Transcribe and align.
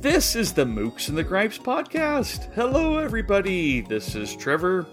This 0.00 0.34
is 0.34 0.54
the 0.54 0.64
Mookse 0.64 1.10
and 1.10 1.18
the 1.18 1.22
Gripes 1.22 1.58
podcast. 1.58 2.50
Hello, 2.54 2.96
everybody. 2.96 3.82
This 3.82 4.14
is 4.14 4.34
Trevor. 4.34 4.86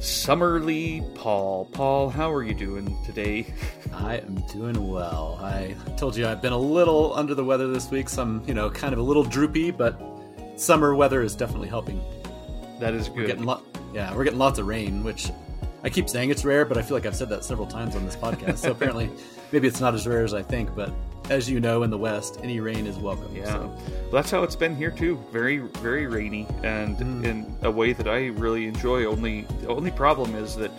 Summerly 0.00 1.04
Paul. 1.14 1.66
Paul, 1.66 2.10
how 2.10 2.32
are 2.32 2.42
you 2.42 2.54
doing 2.54 2.98
today? 3.06 3.54
I 3.94 4.16
am 4.16 4.42
doing 4.52 4.88
well. 4.88 5.38
I 5.40 5.76
told 5.96 6.16
you 6.16 6.26
I've 6.26 6.42
been 6.42 6.52
a 6.52 6.58
little 6.58 7.14
under 7.14 7.36
the 7.36 7.44
weather 7.44 7.68
this 7.68 7.88
week, 7.88 8.08
so 8.08 8.22
I'm, 8.22 8.44
you 8.48 8.54
know, 8.54 8.68
kind 8.68 8.92
of 8.92 8.98
a 8.98 9.02
little 9.02 9.22
droopy, 9.22 9.70
but 9.70 9.96
summer 10.56 10.96
weather 10.96 11.22
is 11.22 11.36
definitely 11.36 11.68
helping. 11.68 12.02
That 12.80 12.94
is 12.94 13.08
good. 13.08 13.16
We're 13.16 13.26
getting 13.28 13.44
lo- 13.44 13.62
yeah, 13.94 14.12
we're 14.12 14.24
getting 14.24 14.40
lots 14.40 14.58
of 14.58 14.66
rain, 14.66 15.04
which 15.04 15.30
I 15.84 15.88
keep 15.88 16.08
saying 16.08 16.30
it's 16.30 16.44
rare, 16.44 16.64
but 16.64 16.78
I 16.78 16.82
feel 16.82 16.96
like 16.96 17.06
I've 17.06 17.14
said 17.14 17.28
that 17.28 17.44
several 17.44 17.68
times 17.68 17.94
on 17.94 18.04
this 18.04 18.16
podcast. 18.16 18.58
So 18.58 18.70
apparently, 18.72 19.08
maybe 19.52 19.68
it's 19.68 19.80
not 19.80 19.94
as 19.94 20.04
rare 20.04 20.24
as 20.24 20.34
I 20.34 20.42
think, 20.42 20.74
but 20.74 20.92
as 21.30 21.48
you 21.50 21.60
know, 21.60 21.82
in 21.82 21.90
the 21.90 21.98
West, 21.98 22.38
any 22.42 22.60
rain 22.60 22.86
is 22.86 22.96
welcome. 22.96 23.34
Yeah, 23.34 23.46
so. 23.46 23.60
well, 23.68 24.10
that's 24.12 24.30
how 24.30 24.42
it's 24.42 24.56
been 24.56 24.74
here 24.76 24.90
too. 24.90 25.22
Very, 25.32 25.58
very 25.58 26.06
rainy, 26.06 26.46
and 26.62 26.96
Mm. 26.96 27.24
in 27.24 27.56
a 27.62 27.70
way 27.70 27.92
that 27.92 28.08
I 28.08 28.26
really 28.28 28.66
enjoy. 28.66 29.04
Only, 29.04 29.42
the 29.60 29.68
only 29.68 29.90
problem 29.90 30.34
is 30.34 30.56
that 30.56 30.70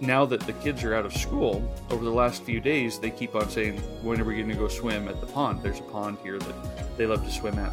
now 0.00 0.24
that 0.26 0.40
the 0.40 0.52
kids 0.54 0.82
are 0.84 0.94
out 0.94 1.06
of 1.06 1.12
school, 1.14 1.62
over 1.90 2.04
the 2.04 2.10
last 2.10 2.42
few 2.42 2.60
days, 2.60 2.98
they 2.98 3.10
keep 3.10 3.34
on 3.34 3.48
saying, 3.48 3.76
"When 4.02 4.20
are 4.20 4.24
we 4.24 4.34
going 4.36 4.48
to 4.48 4.54
go 4.54 4.68
swim 4.68 5.08
at 5.08 5.20
the 5.20 5.26
pond?" 5.28 5.62
There's 5.62 5.78
a 5.78 5.84
pond 5.84 6.18
here 6.22 6.38
that 6.38 6.96
they 6.98 7.06
love 7.06 7.24
to 7.24 7.30
swim 7.30 7.58
at. 7.58 7.72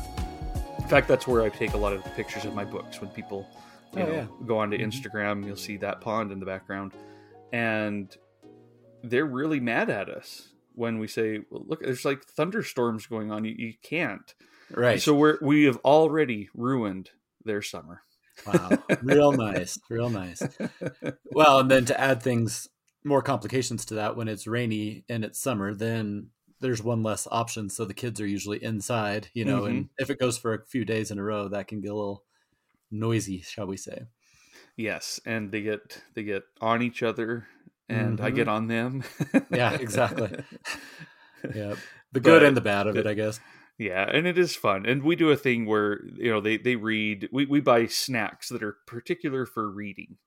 In 0.78 0.88
fact, 0.88 1.08
that's 1.08 1.28
where 1.28 1.42
I 1.42 1.50
take 1.50 1.74
a 1.74 1.78
lot 1.78 1.94
of 1.94 2.04
pictures 2.16 2.46
of 2.46 2.54
my 2.54 2.64
books 2.66 3.02
when 3.02 3.10
people, 3.10 3.48
you 3.96 4.04
Oh, 4.04 4.06
know, 4.06 4.12
yeah. 4.14 4.26
go 4.46 4.60
onto 4.60 4.78
Mhm. 4.78 4.86
Instagram. 4.86 5.46
You'll 5.46 5.56
see 5.56 5.78
that 5.78 6.00
pond 6.02 6.32
in 6.32 6.40
the 6.40 6.46
background, 6.46 6.92
and 7.52 8.16
they're 9.04 9.26
really 9.26 9.60
mad 9.60 9.90
at 9.90 10.10
us 10.10 10.50
when 10.82 10.98
we 10.98 11.08
say, 11.08 11.42
well, 11.52 11.64
"Look, 11.68 11.82
there's 11.82 12.04
like 12.04 12.26
thunderstorms 12.26 13.06
going 13.06 13.32
on. 13.32 13.46
You, 13.46 13.54
you 13.56 13.74
can't." 13.84 14.34
Right. 14.72 15.02
So 15.02 15.14
we're 15.14 15.38
we 15.42 15.66
have 15.66 15.78
already 15.86 16.50
ruined 16.56 17.12
their 17.46 17.62
summer. 17.62 18.02
wow. 18.48 18.72
Real 19.04 19.32
nice. 19.32 19.80
Real 19.90 20.10
nice. 20.10 20.42
Well, 21.32 21.60
and 21.60 21.70
then 21.70 21.86
to 21.86 22.00
add 22.00 22.24
things, 22.24 22.68
more 23.04 23.22
complications 23.22 23.86
to 23.86 23.96
that, 23.96 24.18
when 24.18 24.28
it's 24.28 24.48
rainy 24.48 25.06
and 25.08 25.24
it's 25.24 25.40
summer, 25.40 25.74
then 25.76 26.28
there's 26.60 26.82
one 26.82 27.04
less 27.04 27.28
option. 27.30 27.70
So 27.70 27.86
the 27.86 27.94
kids 27.94 28.20
are 28.20 28.28
usually 28.28 28.64
inside, 28.64 29.28
you 29.34 29.46
know, 29.46 29.66
and 29.66 29.86
mm-hmm. 29.86 30.02
if 30.04 30.10
it 30.10 30.20
goes 30.20 30.38
for 30.38 30.54
a 30.54 30.66
few 30.66 30.84
days 30.84 31.12
in 31.12 31.20
a 31.20 31.24
row, 31.24 31.48
that 31.50 31.68
can 31.68 31.82
get 31.82 31.92
a 31.92 31.96
little 31.96 32.24
noisy, 32.90 33.42
shall 33.42 33.68
we 33.68 33.78
say. 33.78 34.06
Yes, 34.78 35.20
and 35.26 35.52
they 35.52 35.62
get 35.62 36.02
they 36.16 36.24
get 36.24 36.44
on 36.60 36.82
each 36.82 37.04
other, 37.04 37.48
and 37.92 38.22
I 38.22 38.32
Mhm. 38.32 38.36
get 38.36 38.48
on 38.48 38.68
them. 38.68 39.04
Yeah, 39.52 39.74
exactly. 39.80 40.32
Yeah. 41.56 41.76
The 42.12 42.20
good 42.20 42.42
But- 42.42 42.44
and 42.46 42.58
the 42.58 42.62
bad 42.62 42.88
of 42.88 42.96
it, 42.98 43.08
I 43.08 43.14
guess. 43.14 43.40
Yeah, 43.78 44.04
and 44.12 44.28
it 44.28 44.38
is 44.38 44.56
fun. 44.56 44.86
And 44.86 45.02
we 45.02 45.16
do 45.16 45.32
a 45.32 45.36
thing 45.38 45.66
where 45.66 46.04
you 46.16 46.30
know 46.32 46.40
they 46.42 46.58
they 46.58 46.76
read. 46.76 47.30
We 47.32 47.46
we 47.46 47.62
buy 47.62 47.88
snacks 47.88 48.50
that 48.50 48.62
are 48.62 48.78
particular 48.86 49.46
for 49.48 49.70
reading, 49.72 50.18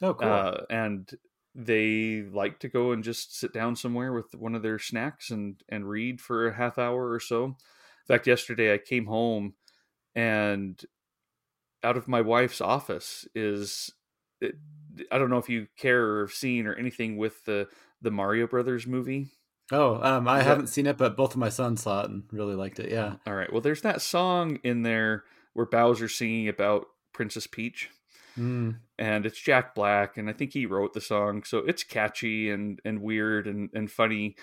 Oh, 0.00 0.14
cool. 0.14 0.28
uh, 0.28 0.60
and 0.70 1.10
they 1.54 2.22
like 2.32 2.60
to 2.60 2.68
go 2.68 2.92
and 2.92 3.02
just 3.02 3.36
sit 3.38 3.52
down 3.52 3.74
somewhere 3.76 4.12
with 4.12 4.34
one 4.34 4.54
of 4.54 4.62
their 4.62 4.78
snacks 4.78 5.30
and 5.30 5.60
and 5.68 5.88
read 5.88 6.20
for 6.20 6.46
a 6.46 6.54
half 6.54 6.78
hour 6.78 7.10
or 7.10 7.18
so. 7.18 7.44
In 7.46 7.54
fact, 8.06 8.26
yesterday 8.28 8.72
I 8.72 8.78
came 8.78 9.06
home 9.06 9.54
and 10.14 10.80
out 11.82 11.96
of 11.96 12.06
my 12.06 12.20
wife's 12.20 12.60
office 12.60 13.26
is 13.34 13.90
I 15.10 15.18
don't 15.18 15.30
know 15.30 15.38
if 15.38 15.48
you 15.48 15.66
care 15.76 16.04
or 16.04 16.20
have 16.26 16.32
seen 16.34 16.66
or 16.66 16.74
anything 16.74 17.16
with 17.16 17.44
the 17.44 17.68
the 18.00 18.10
Mario 18.10 18.46
Brothers 18.46 18.86
movie. 18.86 19.28
oh, 19.70 19.94
um, 20.02 20.26
I 20.28 20.38
is 20.38 20.44
that- 20.44 20.48
haven't 20.48 20.66
seen 20.68 20.86
it, 20.86 20.98
but 20.98 21.16
both 21.16 21.32
of 21.32 21.38
my 21.38 21.48
sons 21.48 21.82
saw 21.82 22.02
it 22.02 22.10
and 22.10 22.24
really 22.32 22.54
liked 22.54 22.78
it. 22.80 22.90
Yeah. 22.90 23.14
All 23.26 23.34
right. 23.34 23.50
Well, 23.52 23.60
there's 23.60 23.82
that 23.82 24.02
song 24.02 24.58
in 24.64 24.82
there 24.82 25.24
where 25.54 25.66
Bowser's 25.66 26.14
singing 26.14 26.48
about 26.48 26.86
Princess 27.12 27.46
Peach, 27.46 27.88
Mm. 28.38 28.78
and 28.98 29.26
it's 29.26 29.38
Jack 29.40 29.74
Black, 29.74 30.16
and 30.16 30.28
I 30.28 30.32
think 30.32 30.52
he 30.54 30.64
wrote 30.66 30.94
the 30.94 31.00
song, 31.02 31.42
so 31.44 31.58
it's 31.58 31.84
catchy 31.84 32.50
and 32.50 32.80
and 32.84 33.02
weird 33.02 33.46
and 33.46 33.70
and 33.74 33.90
funny. 33.90 34.36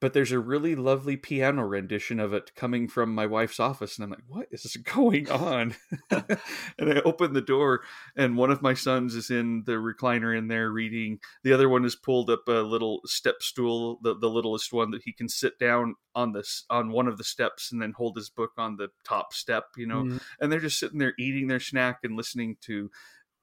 But 0.00 0.12
there's 0.12 0.32
a 0.32 0.40
really 0.40 0.74
lovely 0.74 1.16
piano 1.16 1.64
rendition 1.64 2.18
of 2.18 2.32
it 2.32 2.52
coming 2.56 2.88
from 2.88 3.14
my 3.14 3.26
wife's 3.26 3.60
office, 3.60 3.96
and 3.96 4.04
I'm 4.04 4.10
like, 4.10 4.24
"What 4.26 4.48
is 4.50 4.76
going 4.84 5.30
on?" 5.30 5.76
and 6.10 6.92
I 6.92 7.00
open 7.04 7.32
the 7.32 7.40
door, 7.40 7.82
and 8.16 8.36
one 8.36 8.50
of 8.50 8.60
my 8.60 8.74
sons 8.74 9.14
is 9.14 9.30
in 9.30 9.62
the 9.66 9.72
recliner 9.74 10.36
in 10.36 10.48
there 10.48 10.70
reading. 10.70 11.20
The 11.44 11.52
other 11.52 11.68
one 11.68 11.84
has 11.84 11.94
pulled 11.94 12.28
up 12.28 12.48
a 12.48 12.62
little 12.62 13.00
step 13.06 13.36
stool, 13.40 14.00
the 14.02 14.18
the 14.18 14.28
littlest 14.30 14.72
one 14.72 14.90
that 14.90 15.02
he 15.04 15.12
can 15.12 15.28
sit 15.28 15.58
down 15.60 15.94
on 16.14 16.32
this 16.32 16.64
on 16.68 16.90
one 16.90 17.06
of 17.06 17.16
the 17.16 17.22
steps 17.24 17.70
and 17.70 17.80
then 17.80 17.92
hold 17.96 18.16
his 18.16 18.30
book 18.30 18.50
on 18.58 18.76
the 18.76 18.88
top 19.04 19.32
step, 19.32 19.64
you 19.76 19.86
know 19.86 20.02
Mm. 20.04 20.20
and 20.40 20.50
they're 20.52 20.58
just 20.58 20.78
sitting 20.80 20.98
there 20.98 21.14
eating 21.18 21.46
their 21.46 21.60
snack 21.60 21.98
and 22.02 22.16
listening 22.16 22.56
to 22.62 22.90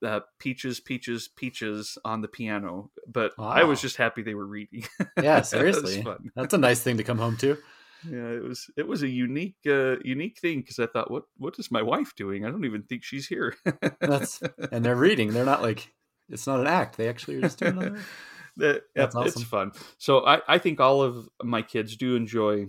uh, 0.03 0.22
peaches, 0.39 0.79
peaches, 0.79 1.28
peaches 1.28 1.97
on 2.03 2.22
the 2.22 2.28
piano. 2.28 2.91
But 3.07 3.33
I 3.39 3.63
was 3.63 3.81
just 3.81 3.97
happy 3.97 4.22
they 4.22 4.35
were 4.35 4.45
reading. 4.47 4.85
Yeah, 5.22 5.41
seriously. 5.41 6.01
fun. 6.01 6.31
That's 6.35 6.53
a 6.53 6.57
nice 6.57 6.81
thing 6.81 6.97
to 6.97 7.03
come 7.03 7.17
home 7.17 7.38
to. 7.38 7.57
Yeah, 8.07 8.29
it 8.29 8.44
was 8.44 8.69
it 8.78 8.88
was 8.88 9.01
a 9.01 9.07
unique 9.07 9.55
uh, 9.66 9.95
unique 10.03 10.38
thing 10.38 10.59
because 10.59 10.78
I 10.78 10.85
thought, 10.85 11.09
what 11.09 11.23
what 11.38 11.57
is 11.57 11.72
my 11.72 11.81
wife 11.81 12.13
doing? 12.16 12.45
I 12.45 12.51
don't 12.51 12.66
even 12.66 12.84
think 12.84 13.03
she's 13.03 13.25
here. 13.25 13.55
That's 14.00 14.44
and 14.72 14.85
they're 14.85 14.95
reading. 14.95 15.34
They're 15.34 15.44
not 15.45 15.63
like 15.63 15.91
it's 16.29 16.45
not 16.45 16.59
an 16.59 16.67
act. 16.67 16.97
They 16.97 17.09
actually 17.09 17.38
are 17.38 17.41
just 17.41 17.57
doing 17.57 17.81
it. 17.81 17.94
that, 18.57 18.84
That's 18.95 19.16
yeah, 19.16 19.23
It's 19.23 19.41
fun. 19.44 19.72
So 19.97 20.23
I, 20.23 20.41
I 20.47 20.59
think 20.59 20.79
all 20.79 21.01
of 21.01 21.28
my 21.41 21.63
kids 21.63 21.95
do 21.95 22.16
enjoy 22.16 22.67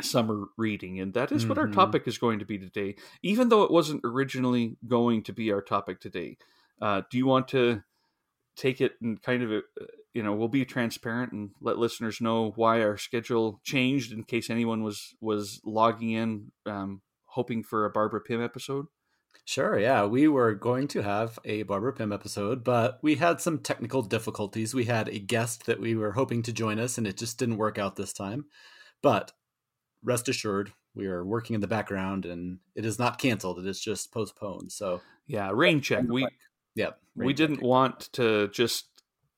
summer 0.00 0.46
reading, 0.56 0.98
and 1.00 1.12
that 1.14 1.30
is 1.30 1.46
what 1.46 1.58
our 1.58 1.68
Mhm. 1.68 1.74
topic 1.74 2.08
is 2.08 2.16
going 2.18 2.38
to 2.38 2.44
be 2.46 2.58
today. 2.58 2.96
Even 3.22 3.50
though 3.50 3.62
it 3.62 3.70
wasn't 3.70 4.00
originally 4.04 4.76
going 4.86 5.22
to 5.24 5.32
be 5.32 5.52
our 5.52 5.60
topic 5.60 6.00
today, 6.00 6.38
uh, 6.80 7.02
do 7.10 7.18
you 7.18 7.26
want 7.26 7.48
to 7.48 7.82
take 8.56 8.80
it 8.80 8.94
and 9.02 9.22
kind 9.22 9.42
of, 9.42 9.50
uh, 9.52 9.84
you 10.14 10.22
know, 10.22 10.34
we'll 10.34 10.48
be 10.48 10.64
transparent 10.64 11.32
and 11.32 11.50
let 11.60 11.78
listeners 11.78 12.20
know 12.20 12.52
why 12.56 12.82
our 12.82 12.96
schedule 12.96 13.60
changed 13.64 14.12
in 14.12 14.24
case 14.24 14.50
anyone 14.50 14.82
was 14.82 15.14
was 15.20 15.60
logging 15.64 16.10
in, 16.10 16.52
um, 16.66 17.02
hoping 17.26 17.62
for 17.62 17.84
a 17.84 17.90
Barbara 17.90 18.20
Pym 18.20 18.42
episode. 18.42 18.86
Sure, 19.44 19.78
yeah. 19.78 20.04
We 20.04 20.28
were 20.28 20.54
going 20.54 20.86
to 20.88 21.02
have 21.02 21.38
a 21.44 21.62
Barbara 21.64 21.92
Pym 21.94 22.12
episode, 22.12 22.62
but 22.62 22.98
we 23.02 23.16
had 23.16 23.40
some 23.40 23.58
technical 23.58 24.02
difficulties. 24.02 24.74
We 24.74 24.84
had 24.84 25.08
a 25.08 25.18
guest 25.18 25.66
that 25.66 25.80
we 25.80 25.96
were 25.96 26.12
hoping 26.12 26.42
to 26.44 26.52
join 26.52 26.78
us, 26.78 26.96
and 26.98 27.06
it 27.06 27.16
just 27.16 27.38
didn't 27.38 27.56
work 27.56 27.78
out 27.78 27.96
this 27.96 28.12
time. 28.12 28.44
But 29.02 29.32
rest 30.02 30.28
assured, 30.28 30.72
we 30.94 31.06
are 31.06 31.24
working 31.24 31.54
in 31.54 31.60
the 31.60 31.66
background, 31.66 32.26
and 32.26 32.58
it 32.74 32.84
is 32.84 32.98
not 32.98 33.18
canceled. 33.18 33.58
It 33.58 33.66
is 33.66 33.80
just 33.80 34.12
postponed. 34.12 34.72
So, 34.72 35.00
Yeah, 35.26 35.50
rain 35.52 35.80
check. 35.80 36.04
We 36.06 36.26
yeah. 36.74 36.90
we 37.16 37.32
didn't 37.32 37.56
check. 37.56 37.64
want 37.64 38.12
to 38.14 38.48
just 38.48 38.86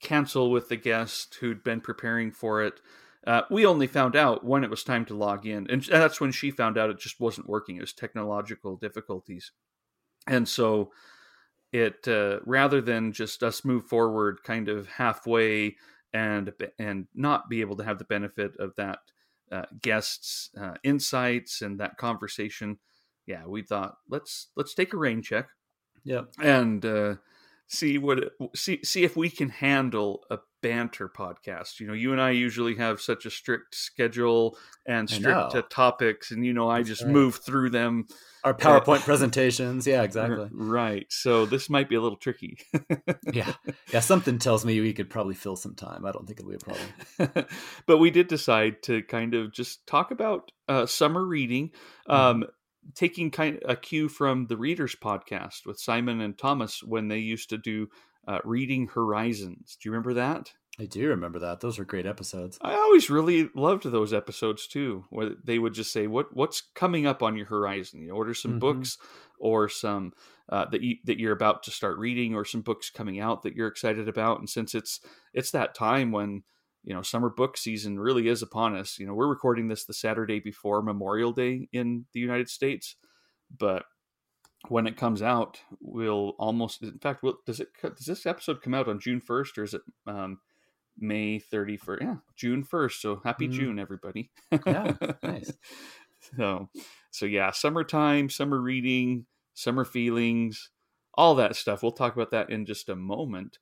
cancel 0.03 0.51
with 0.51 0.69
the 0.69 0.77
guest 0.77 1.37
who'd 1.41 1.65
been 1.65 1.81
preparing 1.81 2.31
for 2.31 2.63
it. 2.63 2.81
Uh, 3.27 3.43
we 3.51 3.65
only 3.65 3.87
found 3.87 4.17
out 4.17 4.45
when 4.45 4.65
it 4.65 4.71
was 4.71 4.85
time 4.85 5.05
to 5.07 5.15
log 5.15 5.47
in, 5.47 5.67
and 5.71 5.83
that's 5.83 6.21
when 6.21 6.33
she 6.33 6.51
found 6.51 6.77
out 6.77 6.91
it 6.91 6.99
just 6.99 7.21
wasn't 7.21 7.49
working. 7.49 7.77
It 7.77 7.81
was 7.81 7.93
technological 7.93 8.77
difficulties, 8.77 9.53
and 10.27 10.49
so 10.49 10.93
it 11.73 12.07
uh, 12.07 12.41
rather 12.45 12.81
than 12.81 13.13
just 13.13 13.43
us 13.43 13.65
move 13.65 13.85
forward 13.87 14.43
kind 14.45 14.69
of 14.69 14.87
halfway 14.89 15.77
and 16.13 16.53
and 16.79 17.07
not 17.15 17.49
be 17.49 17.61
able 17.61 17.77
to 17.77 17.85
have 17.85 17.99
the 17.99 18.05
benefit 18.05 18.57
of 18.59 18.75
that 18.77 18.99
uh, 19.51 19.67
guest's 19.83 20.51
uh, 20.59 20.75
insights 20.83 21.63
and 21.63 21.81
that 21.81 21.97
conversation. 21.97 22.79
Yeah, 23.27 23.47
we 23.47 23.63
thought 23.63 23.97
let's 24.09 24.49
let's 24.57 24.75
take 24.75 24.93
a 24.93 24.99
rain 24.99 25.23
check 25.23 25.49
Yeah, 26.05 26.23
and 26.41 26.85
uh, 26.85 27.17
see 27.67 27.99
what 27.99 28.33
see 28.55 28.81
see 28.85 29.05
if 29.05 29.17
we 29.17 29.31
can 29.31 29.49
handle 29.49 30.25
a 30.31 30.39
banter 30.65 31.11
podcast. 31.11 31.79
You 31.79 31.87
know, 31.87 31.93
you 31.93 32.13
and 32.13 32.21
I 32.21 32.31
usually 32.31 32.77
have 32.77 33.01
such 33.03 33.27
a 33.27 33.31
strict 33.31 33.75
schedule 33.75 34.57
and 34.87 35.09
strict 35.11 35.55
uh, 35.55 35.63
topics, 35.69 36.31
and 36.31 36.45
you 36.45 36.55
know, 36.55 36.71
I 36.71 36.79
That's 36.79 36.89
just 36.89 37.03
right. 37.03 37.11
move 37.13 37.37
through 37.45 37.71
them. 37.71 38.07
Our 38.45 38.55
PowerPoint 38.55 39.01
presentations. 39.05 39.87
Yeah, 39.87 40.03
exactly. 40.03 40.49
Right. 40.53 41.07
So 41.11 41.45
this 41.45 41.69
might 41.69 41.89
be 41.91 41.97
a 41.97 42.01
little 42.01 42.17
tricky. 42.19 42.59
Yeah. 43.33 43.53
Yeah. 43.93 44.01
Something 44.01 44.39
tells 44.39 44.65
me 44.65 44.81
we 44.81 44.93
could 44.93 45.09
probably 45.11 45.35
fill 45.35 45.57
some 45.57 45.75
time. 45.75 46.05
I 46.05 46.11
don't 46.13 46.27
think 46.27 46.41
it'll 46.41 46.51
be 46.51 46.57
a 46.57 47.23
problem. 47.29 47.47
but 47.87 47.99
we 47.99 48.11
did 48.11 48.27
decide 48.29 48.83
to 48.85 49.03
kind 49.03 49.35
of 49.35 49.53
just 49.53 49.87
talk 49.87 50.11
about 50.11 50.51
uh, 50.69 50.87
summer 50.87 51.25
reading, 51.25 51.71
Mm-hmm. 52.09 52.13
um, 52.13 52.45
taking 52.95 53.31
kind 53.31 53.57
of 53.63 53.71
a 53.71 53.77
cue 53.77 54.09
from 54.09 54.47
the 54.47 54.57
Readers 54.57 54.95
podcast 54.97 55.65
with 55.65 55.79
Simon 55.79 56.21
and 56.21 56.37
Thomas 56.37 56.83
when 56.83 57.09
they 57.09 57.19
used 57.19 57.49
to 57.51 57.57
do 57.59 57.89
uh, 58.27 58.39
Reading 58.45 58.89
Horizons. 58.89 59.77
Do 59.81 59.89
you 59.89 59.93
remember 59.93 60.15
that? 60.15 60.53
I 60.79 60.87
do 60.87 61.09
remember 61.09 61.39
that. 61.39 61.61
Those 61.61 61.79
were 61.79 61.85
great 61.85 62.07
episodes. 62.07 62.59
I 62.61 62.75
always 62.75 63.09
really 63.09 63.49
loved 63.55 63.85
those 63.85 64.13
episodes 64.13 64.67
too, 64.67 65.05
where 65.11 65.31
they 65.45 65.59
would 65.61 65.73
just 65.75 65.93
say, 65.93 66.09
"What 66.09 66.35
what's 66.35 66.63
coming 66.75 67.07
up 67.07 67.23
on 67.23 67.37
your 67.37 67.47
horizon? 67.47 68.03
You 68.03 68.13
order 68.13 68.35
some 68.35 68.55
Mhm. 68.55 68.61
books 68.61 68.99
or 69.39 69.69
some 69.69 70.13
uh, 70.49 70.65
that 70.71 70.83
you 70.83 70.97
that 71.05 71.21
you're 71.21 71.33
about 71.33 71.63
to 71.65 71.71
start 71.71 71.99
reading, 71.99 72.35
or 72.35 72.45
some 72.45 72.63
books 72.63 72.91
coming 72.91 73.21
out 73.21 73.43
that 73.43 73.55
you're 73.55 73.69
excited 73.69 74.09
about." 74.09 74.41
And 74.41 74.51
since 74.51 74.75
it's 74.75 75.01
it's 75.33 75.53
that 75.53 75.75
time 75.77 76.11
when 76.11 76.43
you 76.87 76.93
know, 76.93 77.01
summer 77.03 77.31
book 77.31 77.57
season 77.57 77.99
really 77.99 78.29
is 78.29 78.43
upon 78.43 78.77
us. 78.77 78.99
You 78.99 79.07
know, 79.07 79.15
we're 79.15 79.27
recording 79.29 79.69
this 79.69 79.87
the 79.87 79.95
Saturday 79.95 80.39
before 80.39 80.83
Memorial 80.83 81.33
Day 81.33 81.67
in 81.73 82.05
the 82.13 82.21
United 82.21 82.51
States, 82.51 82.97
but 83.57 83.85
when 84.69 84.87
it 84.87 84.97
comes 84.97 85.23
out, 85.23 85.61
we'll 85.81 86.35
almost. 86.39 86.83
In 86.83 86.99
fact, 86.99 87.23
will, 87.23 87.39
does 87.47 87.61
it? 87.61 87.69
Does 87.81 88.07
this 88.07 88.27
episode 88.27 88.63
come 88.63 88.75
out 88.75 88.89
on 88.89 89.01
June 89.01 89.21
first, 89.21 89.59
or 89.59 89.65
is 89.65 89.75
it 89.75 89.83
um, 90.07 90.39
May 90.99 91.39
thirty 91.39 91.77
first? 91.77 92.03
Yeah, 92.03 92.17
June 92.37 92.63
first. 92.65 93.01
So 93.01 93.21
happy 93.25 93.49
mm. 93.49 93.53
June, 93.53 93.79
everybody. 93.79 94.31
yeah, 94.67 94.93
nice. 95.23 95.53
So, 96.39 96.71
so 97.11 97.27
yeah, 97.27 97.51
summertime, 97.51 98.31
summer 98.31 98.59
reading, 98.59 99.27
summer 99.53 99.85
feelings, 99.85 100.71
all 101.13 101.35
that 101.35 101.57
stuff. 101.57 101.83
We'll 101.83 101.93
talk 101.93 102.15
about 102.15 102.31
that 102.31 102.51
in 102.51 102.65
just 102.67 102.89
a 102.89 102.97
moment. 102.97 103.59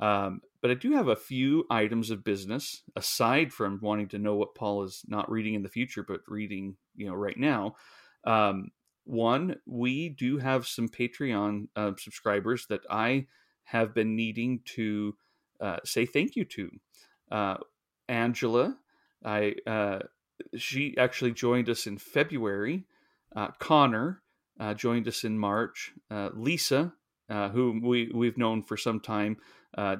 Um, 0.00 0.40
but 0.60 0.70
I 0.70 0.74
do 0.74 0.92
have 0.92 1.08
a 1.08 1.16
few 1.16 1.64
items 1.70 2.10
of 2.10 2.24
business 2.24 2.82
aside 2.94 3.52
from 3.52 3.80
wanting 3.82 4.08
to 4.08 4.18
know 4.18 4.34
what 4.36 4.54
Paul 4.54 4.82
is 4.82 5.02
not 5.06 5.30
reading 5.30 5.54
in 5.54 5.62
the 5.62 5.68
future, 5.68 6.04
but 6.06 6.20
reading, 6.28 6.76
you 6.94 7.06
know, 7.06 7.14
right 7.14 7.36
now. 7.36 7.76
Um, 8.24 8.70
one, 9.06 9.56
we 9.66 10.08
do 10.08 10.38
have 10.38 10.66
some 10.66 10.88
Patreon 10.88 11.68
uh, 11.76 11.92
subscribers 11.96 12.66
that 12.68 12.82
I 12.90 13.26
have 13.64 13.94
been 13.94 14.16
needing 14.16 14.60
to 14.74 15.14
uh, 15.60 15.78
say 15.84 16.06
thank 16.06 16.36
you 16.36 16.44
to. 16.44 16.70
Uh, 17.30 17.56
Angela, 18.08 18.76
I 19.24 19.54
uh, 19.66 20.00
she 20.56 20.96
actually 20.98 21.32
joined 21.32 21.68
us 21.68 21.86
in 21.86 21.98
February. 21.98 22.84
Uh, 23.34 23.48
Connor 23.58 24.22
uh, 24.58 24.74
joined 24.74 25.08
us 25.08 25.24
in 25.24 25.38
March. 25.38 25.92
Lisa, 26.10 26.92
who 27.28 27.80
we 27.82 28.10
we've 28.12 28.38
known 28.38 28.62
for 28.62 28.76
some 28.76 29.00
time, 29.00 29.36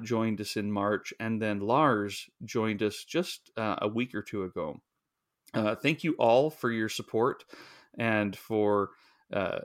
joined 0.03 0.41
us 0.41 0.57
in 0.57 0.71
March, 0.71 1.13
and 1.19 1.41
then 1.41 1.59
Lars 1.59 2.29
joined 2.43 2.83
us 2.83 3.03
just 3.03 3.51
a 3.57 3.87
week 3.87 4.13
or 4.13 4.21
two 4.21 4.43
ago. 4.43 4.81
thank 5.81 6.03
you 6.03 6.13
all 6.19 6.49
for 6.49 6.71
your 6.71 6.89
support 6.89 7.43
and 7.97 8.35
for 8.35 8.91
uh, 9.33 9.59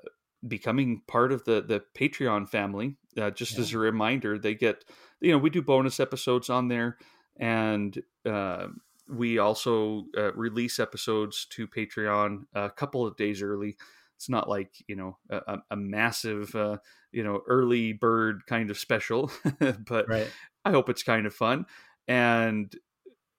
becoming 0.46 1.02
part 1.06 1.32
of 1.32 1.44
the 1.44 1.62
the 1.62 1.82
Patreon 1.96 2.48
family. 2.48 2.96
Uh, 3.16 3.30
just 3.30 3.54
yeah. 3.54 3.60
as 3.60 3.72
a 3.72 3.78
reminder, 3.78 4.38
they 4.38 4.54
get 4.54 4.84
you 5.20 5.32
know 5.32 5.38
we 5.38 5.50
do 5.50 5.62
bonus 5.62 6.00
episodes 6.00 6.50
on 6.50 6.68
there, 6.68 6.98
and 7.38 8.02
uh, 8.26 8.68
we 9.08 9.38
also 9.38 10.04
uh, 10.16 10.32
release 10.32 10.80
episodes 10.80 11.46
to 11.50 11.68
Patreon 11.68 12.44
a 12.54 12.70
couple 12.70 13.06
of 13.06 13.16
days 13.16 13.42
early. 13.42 13.76
It's 14.16 14.28
not 14.28 14.48
like 14.48 14.72
you 14.86 14.96
know 14.96 15.18
a, 15.30 15.58
a 15.70 15.76
massive 15.76 16.54
uh, 16.54 16.78
you 17.12 17.22
know 17.22 17.42
early 17.46 17.92
bird 17.92 18.46
kind 18.46 18.70
of 18.70 18.78
special, 18.78 19.30
but 19.86 20.08
right. 20.08 20.30
I 20.64 20.70
hope 20.70 20.88
it's 20.88 21.02
kind 21.02 21.26
of 21.26 21.34
fun 21.34 21.66
and. 22.08 22.74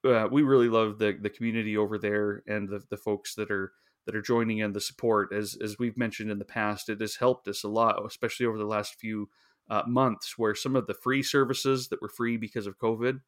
Uh, 0.06 0.28
we 0.30 0.42
really 0.42 0.68
love 0.68 1.00
the 1.00 1.18
the 1.22 1.30
community 1.30 1.78
over 1.78 1.98
there 1.98 2.44
and 2.46 2.68
the 2.68 2.84
the 2.90 2.98
folks 2.98 3.36
that 3.36 3.50
are 3.50 3.72
that 4.06 4.16
are 4.16 4.22
joining 4.22 4.60
in 4.60 4.74
the 4.74 4.82
support. 4.82 5.34
As 5.34 5.58
as 5.62 5.80
we've 5.80 5.98
mentioned 5.98 6.32
in 6.32 6.40
the 6.40 6.46
past, 6.46 6.90
it 6.90 7.02
has 7.02 7.16
helped 7.16 7.48
us 7.48 7.64
a 7.64 7.70
lot, 7.70 8.04
especially 8.06 8.46
over 8.46 8.58
the 8.58 8.66
last 8.66 8.96
few 9.00 9.30
uh, 9.70 9.84
months, 9.88 10.38
where 10.38 10.56
some 10.56 10.76
of 10.76 10.88
the 10.88 10.94
free 10.94 11.24
services 11.24 11.88
that 11.90 12.02
were 12.02 12.10
free 12.10 12.38
because 12.38 12.68
of 12.68 12.78
COVID 12.78 13.22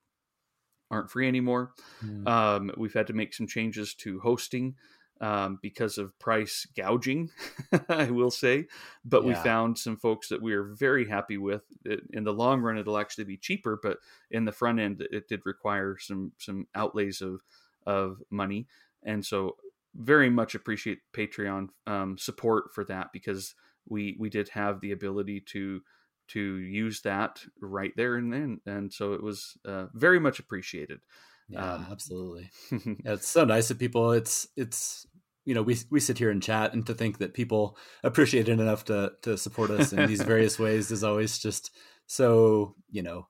aren't 0.91 1.09
free 1.09 1.27
anymore. 1.27 1.71
Mm. 2.03 2.27
Um, 2.27 2.71
we've 2.77 2.93
had 2.93 3.07
to 3.07 3.13
make 3.13 3.33
some 3.33 3.47
changes 3.47 3.93
to 3.95 4.19
hosting 4.19 4.75
um, 5.21 5.59
because 5.61 5.97
of 5.97 6.17
price 6.19 6.67
gouging, 6.75 7.29
I 7.89 8.11
will 8.11 8.31
say. 8.31 8.65
But 9.03 9.23
yeah. 9.23 9.29
we 9.29 9.35
found 9.35 9.77
some 9.77 9.97
folks 9.97 10.27
that 10.29 10.41
we 10.41 10.53
are 10.53 10.63
very 10.63 11.07
happy 11.07 11.37
with. 11.37 11.63
In 12.11 12.23
the 12.23 12.33
long 12.33 12.61
run, 12.61 12.77
it'll 12.77 12.97
actually 12.97 13.23
be 13.23 13.37
cheaper, 13.37 13.79
but 13.81 13.97
in 14.29 14.45
the 14.45 14.51
front 14.51 14.79
end, 14.79 15.05
it 15.11 15.27
did 15.27 15.41
require 15.45 15.97
some 15.99 16.33
some 16.37 16.67
outlays 16.75 17.21
of 17.21 17.41
of 17.85 18.21
money. 18.29 18.67
And 19.03 19.25
so 19.25 19.57
very 19.95 20.29
much 20.29 20.55
appreciate 20.55 20.99
Patreon 21.15 21.69
um, 21.87 22.17
support 22.17 22.73
for 22.73 22.83
that 22.85 23.11
because 23.13 23.55
we 23.87 24.15
we 24.19 24.29
did 24.29 24.49
have 24.49 24.81
the 24.81 24.91
ability 24.91 25.41
to 25.47 25.81
to 26.27 26.57
use 26.57 27.01
that 27.01 27.41
right 27.61 27.91
there 27.95 28.15
and 28.15 28.33
then, 28.33 28.59
and 28.65 28.91
so 28.91 29.13
it 29.13 29.21
was 29.21 29.57
uh, 29.65 29.85
very 29.93 30.19
much 30.19 30.39
appreciated. 30.39 30.99
Yeah, 31.47 31.73
um, 31.73 31.87
absolutely. 31.91 32.49
yeah, 32.71 33.13
it's 33.13 33.27
so 33.27 33.45
nice 33.45 33.69
of 33.69 33.77
people. 33.77 34.11
It's 34.11 34.47
it's 34.57 35.05
you 35.45 35.53
know 35.53 35.61
we 35.61 35.77
we 35.91 35.99
sit 35.99 36.17
here 36.17 36.31
and 36.31 36.41
chat, 36.41 36.73
and 36.73 36.85
to 36.87 36.93
think 36.93 37.19
that 37.19 37.33
people 37.33 37.77
appreciate 38.03 38.49
it 38.49 38.59
enough 38.59 38.85
to 38.85 39.13
to 39.21 39.37
support 39.37 39.69
us 39.69 39.93
in 39.93 40.07
these 40.07 40.21
various 40.23 40.57
ways 40.57 40.91
is 40.91 41.03
always 41.03 41.37
just 41.37 41.71
so 42.07 42.75
you 42.89 43.03
know 43.03 43.27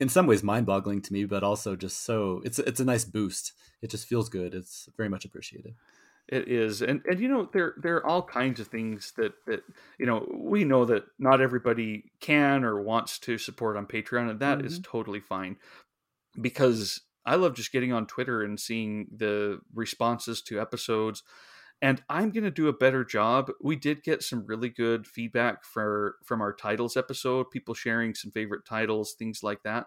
in 0.00 0.08
some 0.08 0.26
ways 0.26 0.42
mind-boggling 0.42 1.02
to 1.02 1.12
me 1.12 1.24
but 1.24 1.42
also 1.42 1.76
just 1.76 2.04
so 2.04 2.40
it's 2.44 2.58
it's 2.60 2.80
a 2.80 2.84
nice 2.84 3.04
boost 3.04 3.52
it 3.82 3.90
just 3.90 4.06
feels 4.06 4.28
good 4.28 4.54
it's 4.54 4.88
very 4.96 5.08
much 5.08 5.24
appreciated 5.24 5.74
it 6.28 6.48
is, 6.48 6.82
and 6.82 7.00
and 7.06 7.20
you 7.20 7.28
know 7.28 7.48
there 7.52 7.74
there 7.80 7.96
are 7.96 8.06
all 8.06 8.22
kinds 8.22 8.60
of 8.60 8.68
things 8.68 9.12
that 9.16 9.32
that 9.46 9.62
you 9.98 10.06
know 10.06 10.26
we 10.34 10.64
know 10.64 10.84
that 10.84 11.04
not 11.18 11.40
everybody 11.40 12.10
can 12.20 12.64
or 12.64 12.82
wants 12.82 13.18
to 13.20 13.38
support 13.38 13.76
on 13.76 13.86
Patreon, 13.86 14.30
and 14.30 14.40
that 14.40 14.58
mm-hmm. 14.58 14.66
is 14.66 14.80
totally 14.80 15.20
fine. 15.20 15.56
Because 16.40 17.00
I 17.24 17.36
love 17.36 17.56
just 17.56 17.72
getting 17.72 17.92
on 17.92 18.06
Twitter 18.06 18.42
and 18.42 18.60
seeing 18.60 19.06
the 19.14 19.60
responses 19.74 20.42
to 20.42 20.60
episodes, 20.60 21.22
and 21.80 22.02
I'm 22.08 22.30
going 22.30 22.44
to 22.44 22.50
do 22.50 22.68
a 22.68 22.72
better 22.72 23.04
job. 23.04 23.50
We 23.62 23.76
did 23.76 24.02
get 24.02 24.22
some 24.22 24.46
really 24.46 24.68
good 24.68 25.06
feedback 25.06 25.64
for 25.64 26.16
from 26.24 26.40
our 26.40 26.52
titles 26.52 26.96
episode, 26.96 27.50
people 27.50 27.74
sharing 27.74 28.14
some 28.14 28.32
favorite 28.32 28.66
titles, 28.66 29.14
things 29.14 29.42
like 29.42 29.62
that. 29.62 29.86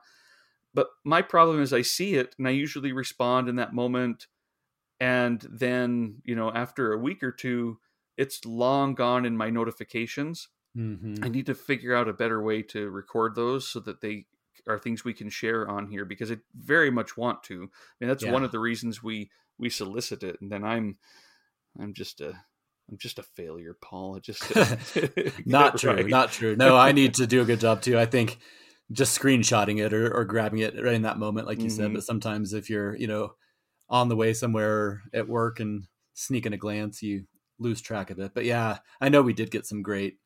But 0.73 0.87
my 1.03 1.21
problem 1.21 1.61
is 1.61 1.73
I 1.73 1.81
see 1.81 2.15
it 2.15 2.35
and 2.37 2.47
I 2.47 2.51
usually 2.51 2.93
respond 2.93 3.49
in 3.49 3.57
that 3.57 3.73
moment 3.73 4.27
and 5.01 5.45
then 5.49 6.21
you 6.23 6.35
know 6.35 6.51
after 6.53 6.93
a 6.93 6.97
week 6.97 7.23
or 7.23 7.31
two 7.31 7.79
it's 8.17 8.45
long 8.45 8.93
gone 8.93 9.25
in 9.25 9.35
my 9.35 9.49
notifications 9.49 10.47
mm-hmm. 10.77 11.15
i 11.23 11.27
need 11.27 11.47
to 11.47 11.55
figure 11.55 11.93
out 11.93 12.07
a 12.07 12.13
better 12.13 12.41
way 12.41 12.61
to 12.61 12.89
record 12.89 13.35
those 13.35 13.67
so 13.67 13.79
that 13.81 13.99
they 13.99 14.25
are 14.67 14.77
things 14.77 15.03
we 15.03 15.13
can 15.13 15.29
share 15.29 15.67
on 15.67 15.87
here 15.87 16.05
because 16.05 16.31
i 16.31 16.37
very 16.55 16.91
much 16.91 17.17
want 17.17 17.43
to 17.43 17.63
i 17.63 17.95
mean 17.99 18.07
that's 18.07 18.23
yeah. 18.23 18.31
one 18.31 18.43
of 18.43 18.51
the 18.51 18.59
reasons 18.59 19.03
we 19.03 19.29
we 19.57 19.69
solicit 19.69 20.23
it 20.23 20.39
and 20.39 20.51
then 20.51 20.63
i'm 20.63 20.97
i'm 21.79 21.93
just 21.93 22.21
a 22.21 22.33
I'm 22.89 22.97
just 22.97 23.19
a 23.19 23.23
failure, 23.23 23.77
Paul. 23.81 24.17
I 24.17 24.19
just 24.19 24.43
not 25.45 25.77
true, 25.77 25.93
right. 25.93 26.07
not 26.07 26.29
true. 26.29 26.57
No, 26.57 26.75
I 26.75 26.91
need 26.91 27.13
to 27.13 27.27
do 27.27 27.41
a 27.41 27.45
good 27.45 27.61
job 27.61 27.81
too. 27.81 27.97
I 27.97 28.05
think 28.05 28.37
just 28.91 29.17
screenshotting 29.17 29.79
it 29.79 29.93
or, 29.93 30.13
or 30.13 30.25
grabbing 30.25 30.59
it 30.59 30.75
right 30.75 30.93
in 30.93 31.03
that 31.03 31.17
moment, 31.17 31.47
like 31.47 31.59
you 31.59 31.67
mm-hmm. 31.67 31.75
said. 31.83 31.93
But 31.93 32.03
sometimes 32.03 32.51
if 32.51 32.69
you're, 32.69 32.93
you 32.97 33.07
know, 33.07 33.35
on 33.91 34.07
the 34.07 34.15
way 34.15 34.33
somewhere 34.33 35.03
at 35.13 35.27
work 35.27 35.59
and 35.59 35.83
sneaking 36.13 36.53
a 36.53 36.57
glance, 36.57 37.03
you 37.03 37.25
lose 37.59 37.81
track 37.81 38.09
of 38.09 38.19
it. 38.19 38.31
But 38.33 38.45
yeah, 38.45 38.77
I 38.99 39.09
know 39.09 39.21
we 39.21 39.33
did 39.33 39.51
get 39.51 39.67
some 39.67 39.83
great 39.83 40.17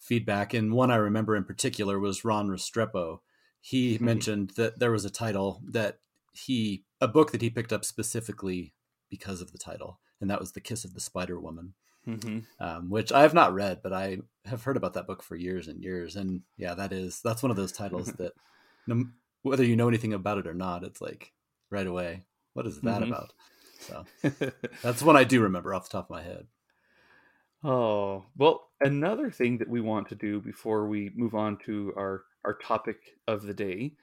feedback. 0.00 0.52
And 0.52 0.72
one 0.72 0.90
I 0.90 0.96
remember 0.96 1.36
in 1.36 1.44
particular 1.44 1.98
was 1.98 2.24
Ron 2.24 2.48
Restrepo. 2.48 3.20
He 3.60 3.94
mm-hmm. 3.94 4.04
mentioned 4.12 4.52
that 4.56 4.80
there 4.80 4.90
was 4.90 5.04
a 5.04 5.10
title 5.10 5.62
that 5.70 5.98
he, 6.32 6.84
a 7.00 7.08
book 7.08 7.30
that 7.30 7.40
he 7.40 7.48
picked 7.48 7.72
up 7.72 7.84
specifically 7.84 8.74
because 9.08 9.40
of 9.40 9.52
the 9.52 9.58
title, 9.58 10.00
and 10.20 10.28
that 10.28 10.40
was 10.40 10.52
The 10.52 10.60
Kiss 10.60 10.84
of 10.84 10.92
the 10.92 11.00
Spider 11.00 11.40
Woman. 11.40 11.74
Mm-hmm. 12.06 12.40
Um, 12.60 12.90
which 12.90 13.12
I 13.12 13.22
have 13.22 13.32
not 13.32 13.54
read, 13.54 13.80
but 13.82 13.94
I 13.94 14.18
have 14.44 14.62
heard 14.62 14.76
about 14.76 14.92
that 14.92 15.06
book 15.06 15.22
for 15.22 15.36
years 15.36 15.68
and 15.68 15.82
years. 15.82 16.16
And 16.16 16.42
yeah, 16.58 16.74
that 16.74 16.92
is 16.92 17.22
that's 17.24 17.42
one 17.42 17.50
of 17.50 17.56
those 17.56 17.72
titles 17.72 18.12
that, 18.18 18.32
whether 19.40 19.64
you 19.64 19.74
know 19.74 19.88
anything 19.88 20.12
about 20.12 20.36
it 20.36 20.46
or 20.46 20.52
not, 20.52 20.84
it's 20.84 21.00
like 21.00 21.32
right 21.70 21.86
away. 21.86 22.24
What 22.54 22.66
is 22.66 22.80
that 22.80 23.02
mm-hmm. 23.02 23.12
about? 23.12 23.32
So 23.78 24.04
that's 24.82 25.02
one 25.02 25.16
I 25.16 25.24
do 25.24 25.42
remember 25.42 25.74
off 25.74 25.88
the 25.88 25.98
top 25.98 26.06
of 26.06 26.10
my 26.10 26.22
head. 26.22 26.46
Oh, 27.62 28.24
well, 28.36 28.68
another 28.80 29.30
thing 29.30 29.58
that 29.58 29.68
we 29.68 29.80
want 29.80 30.08
to 30.08 30.14
do 30.14 30.40
before 30.40 30.86
we 30.86 31.10
move 31.14 31.34
on 31.34 31.56
to 31.64 31.94
our, 31.96 32.24
our 32.44 32.54
topic 32.54 33.16
of 33.26 33.42
the 33.42 33.54
day 33.54 33.94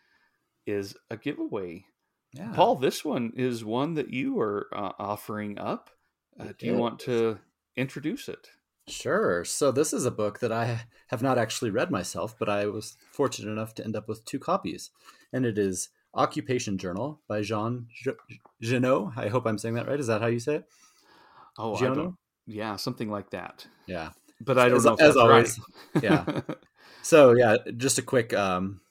is 0.65 0.95
a 1.11 1.17
giveaway. 1.17 1.85
Yeah. 2.33 2.51
Paul, 2.53 2.75
this 2.75 3.05
one 3.05 3.33
is 3.35 3.63
one 3.63 3.93
that 3.95 4.11
you 4.11 4.39
are 4.39 4.67
uh, 4.73 4.93
offering 4.97 5.59
up. 5.59 5.91
Uh, 6.39 6.53
do 6.57 6.65
you 6.65 6.75
want 6.75 6.99
to 7.01 7.37
introduce 7.75 8.27
it? 8.27 8.47
Sure. 8.87 9.45
So, 9.45 9.71
this 9.71 9.93
is 9.93 10.05
a 10.05 10.11
book 10.11 10.39
that 10.39 10.51
I 10.51 10.81
have 11.07 11.21
not 11.21 11.37
actually 11.37 11.69
read 11.69 11.91
myself, 11.91 12.35
but 12.39 12.49
I 12.49 12.65
was 12.65 12.97
fortunate 13.11 13.51
enough 13.51 13.75
to 13.75 13.83
end 13.83 13.95
up 13.95 14.07
with 14.07 14.25
two 14.25 14.39
copies. 14.39 14.89
And 15.31 15.45
it 15.45 15.59
is 15.59 15.89
Occupation 16.13 16.77
Journal 16.77 17.21
by 17.27 17.41
Jean 17.41 17.87
Genot. 18.61 19.17
I 19.17 19.27
hope 19.27 19.45
I'm 19.45 19.57
saying 19.57 19.75
that 19.75 19.87
right. 19.87 19.99
Is 19.99 20.07
that 20.07 20.21
how 20.21 20.27
you 20.27 20.39
say 20.39 20.55
it? 20.55 20.65
Oh, 21.57 21.73
Giono? 21.73 22.15
yeah, 22.47 22.75
something 22.75 23.09
like 23.09 23.29
that. 23.31 23.67
Yeah, 23.87 24.09
but 24.39 24.57
I 24.57 24.69
don't 24.69 24.77
as, 24.77 24.85
know. 24.85 24.95
as 24.99 25.17
always, 25.17 25.59
right. 25.95 26.03
yeah. 26.03 26.41
So 27.03 27.33
yeah, 27.35 27.57
just 27.77 27.97
a 27.97 28.03
quick 28.03 28.33
um, 28.33 28.81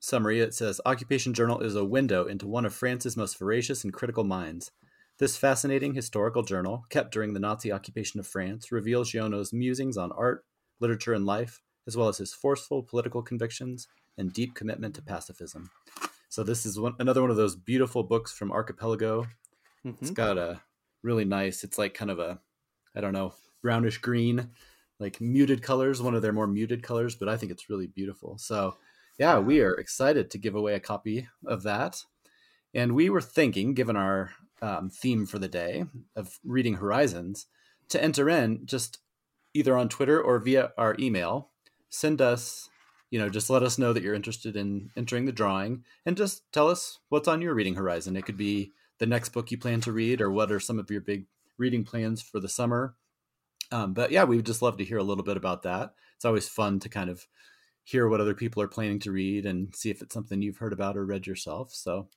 summary. 0.00 0.40
It 0.40 0.54
says 0.54 0.80
Occupation 0.86 1.34
Journal 1.34 1.60
is 1.60 1.76
a 1.76 1.84
window 1.84 2.24
into 2.24 2.46
one 2.46 2.64
of 2.64 2.74
France's 2.74 3.16
most 3.16 3.38
voracious 3.38 3.84
and 3.84 3.92
critical 3.92 4.24
minds. 4.24 4.70
This 5.18 5.36
fascinating 5.36 5.94
historical 5.94 6.42
journal, 6.42 6.84
kept 6.90 7.12
during 7.12 7.34
the 7.34 7.40
Nazi 7.40 7.72
occupation 7.72 8.20
of 8.20 8.26
France, 8.26 8.70
reveals 8.70 9.12
Giono's 9.12 9.52
musings 9.52 9.96
on 9.96 10.12
art, 10.12 10.44
literature, 10.80 11.12
and 11.12 11.26
life, 11.26 11.60
as 11.86 11.96
well 11.96 12.08
as 12.08 12.18
his 12.18 12.32
forceful 12.32 12.82
political 12.82 13.20
convictions 13.20 13.88
and 14.16 14.32
deep 14.32 14.54
commitment 14.54 14.94
to 14.94 15.02
pacifism. 15.02 15.70
So 16.28 16.42
this 16.42 16.66
is 16.66 16.78
one 16.78 16.94
another 16.98 17.22
one 17.22 17.30
of 17.30 17.36
those 17.36 17.56
beautiful 17.56 18.02
books 18.02 18.32
from 18.32 18.52
Archipelago. 18.52 19.26
Mm-hmm. 19.84 19.96
It's 20.00 20.10
got 20.10 20.38
a 20.38 20.60
really 21.02 21.24
nice. 21.24 21.64
It's 21.64 21.78
like 21.78 21.94
kind 21.94 22.10
of 22.10 22.18
a, 22.18 22.38
I 22.94 23.00
don't 23.00 23.12
know, 23.12 23.34
brownish 23.62 23.98
green, 23.98 24.50
like 24.98 25.20
muted 25.20 25.62
colors. 25.62 26.02
One 26.02 26.14
of 26.14 26.22
their 26.22 26.32
more 26.32 26.46
muted 26.46 26.82
colors, 26.82 27.14
but 27.14 27.28
I 27.28 27.36
think 27.36 27.52
it's 27.52 27.70
really 27.70 27.86
beautiful. 27.86 28.38
So 28.38 28.76
yeah, 29.18 29.38
we 29.38 29.60
are 29.60 29.74
excited 29.74 30.30
to 30.30 30.38
give 30.38 30.54
away 30.54 30.74
a 30.74 30.80
copy 30.80 31.28
of 31.46 31.62
that. 31.64 32.02
And 32.74 32.94
we 32.94 33.08
were 33.10 33.20
thinking, 33.20 33.74
given 33.74 33.96
our 33.96 34.32
um, 34.60 34.90
theme 34.90 35.26
for 35.26 35.38
the 35.38 35.48
day 35.48 35.84
of 36.14 36.38
reading 36.44 36.74
Horizons, 36.74 37.46
to 37.88 38.02
enter 38.02 38.28
in 38.28 38.66
just 38.66 38.98
either 39.54 39.76
on 39.76 39.88
Twitter 39.88 40.20
or 40.20 40.38
via 40.38 40.72
our 40.76 40.94
email. 40.98 41.50
Send 41.88 42.20
us, 42.20 42.68
you 43.10 43.18
know, 43.18 43.28
just 43.28 43.50
let 43.50 43.62
us 43.62 43.78
know 43.78 43.92
that 43.92 44.02
you're 44.02 44.14
interested 44.14 44.56
in 44.56 44.90
entering 44.96 45.24
the 45.24 45.32
drawing 45.32 45.84
and 46.04 46.16
just 46.16 46.50
tell 46.52 46.68
us 46.68 46.98
what's 47.08 47.28
on 47.28 47.40
your 47.40 47.54
reading 47.54 47.74
horizon. 47.74 48.16
It 48.16 48.26
could 48.26 48.36
be 48.36 48.72
the 48.98 49.06
next 49.06 49.30
book 49.30 49.50
you 49.50 49.58
plan 49.58 49.80
to 49.82 49.92
read 49.92 50.20
or 50.20 50.30
what 50.30 50.52
are 50.52 50.60
some 50.60 50.78
of 50.78 50.90
your 50.90 51.00
big 51.00 51.26
reading 51.56 51.84
plans 51.84 52.20
for 52.20 52.40
the 52.40 52.48
summer. 52.48 52.94
Um, 53.70 53.94
but 53.94 54.10
yeah, 54.10 54.24
we 54.24 54.36
would 54.36 54.46
just 54.46 54.62
love 54.62 54.76
to 54.78 54.84
hear 54.84 54.98
a 54.98 55.02
little 55.02 55.24
bit 55.24 55.36
about 55.36 55.62
that. 55.62 55.94
It's 56.16 56.24
always 56.24 56.48
fun 56.48 56.80
to 56.80 56.88
kind 56.88 57.10
of 57.10 57.26
hear 57.84 58.08
what 58.08 58.20
other 58.20 58.34
people 58.34 58.62
are 58.62 58.68
planning 58.68 58.98
to 59.00 59.12
read 59.12 59.46
and 59.46 59.74
see 59.74 59.90
if 59.90 60.02
it's 60.02 60.12
something 60.12 60.42
you've 60.42 60.58
heard 60.58 60.72
about 60.72 60.96
or 60.96 61.04
read 61.04 61.26
yourself. 61.26 61.72
So 61.72 62.08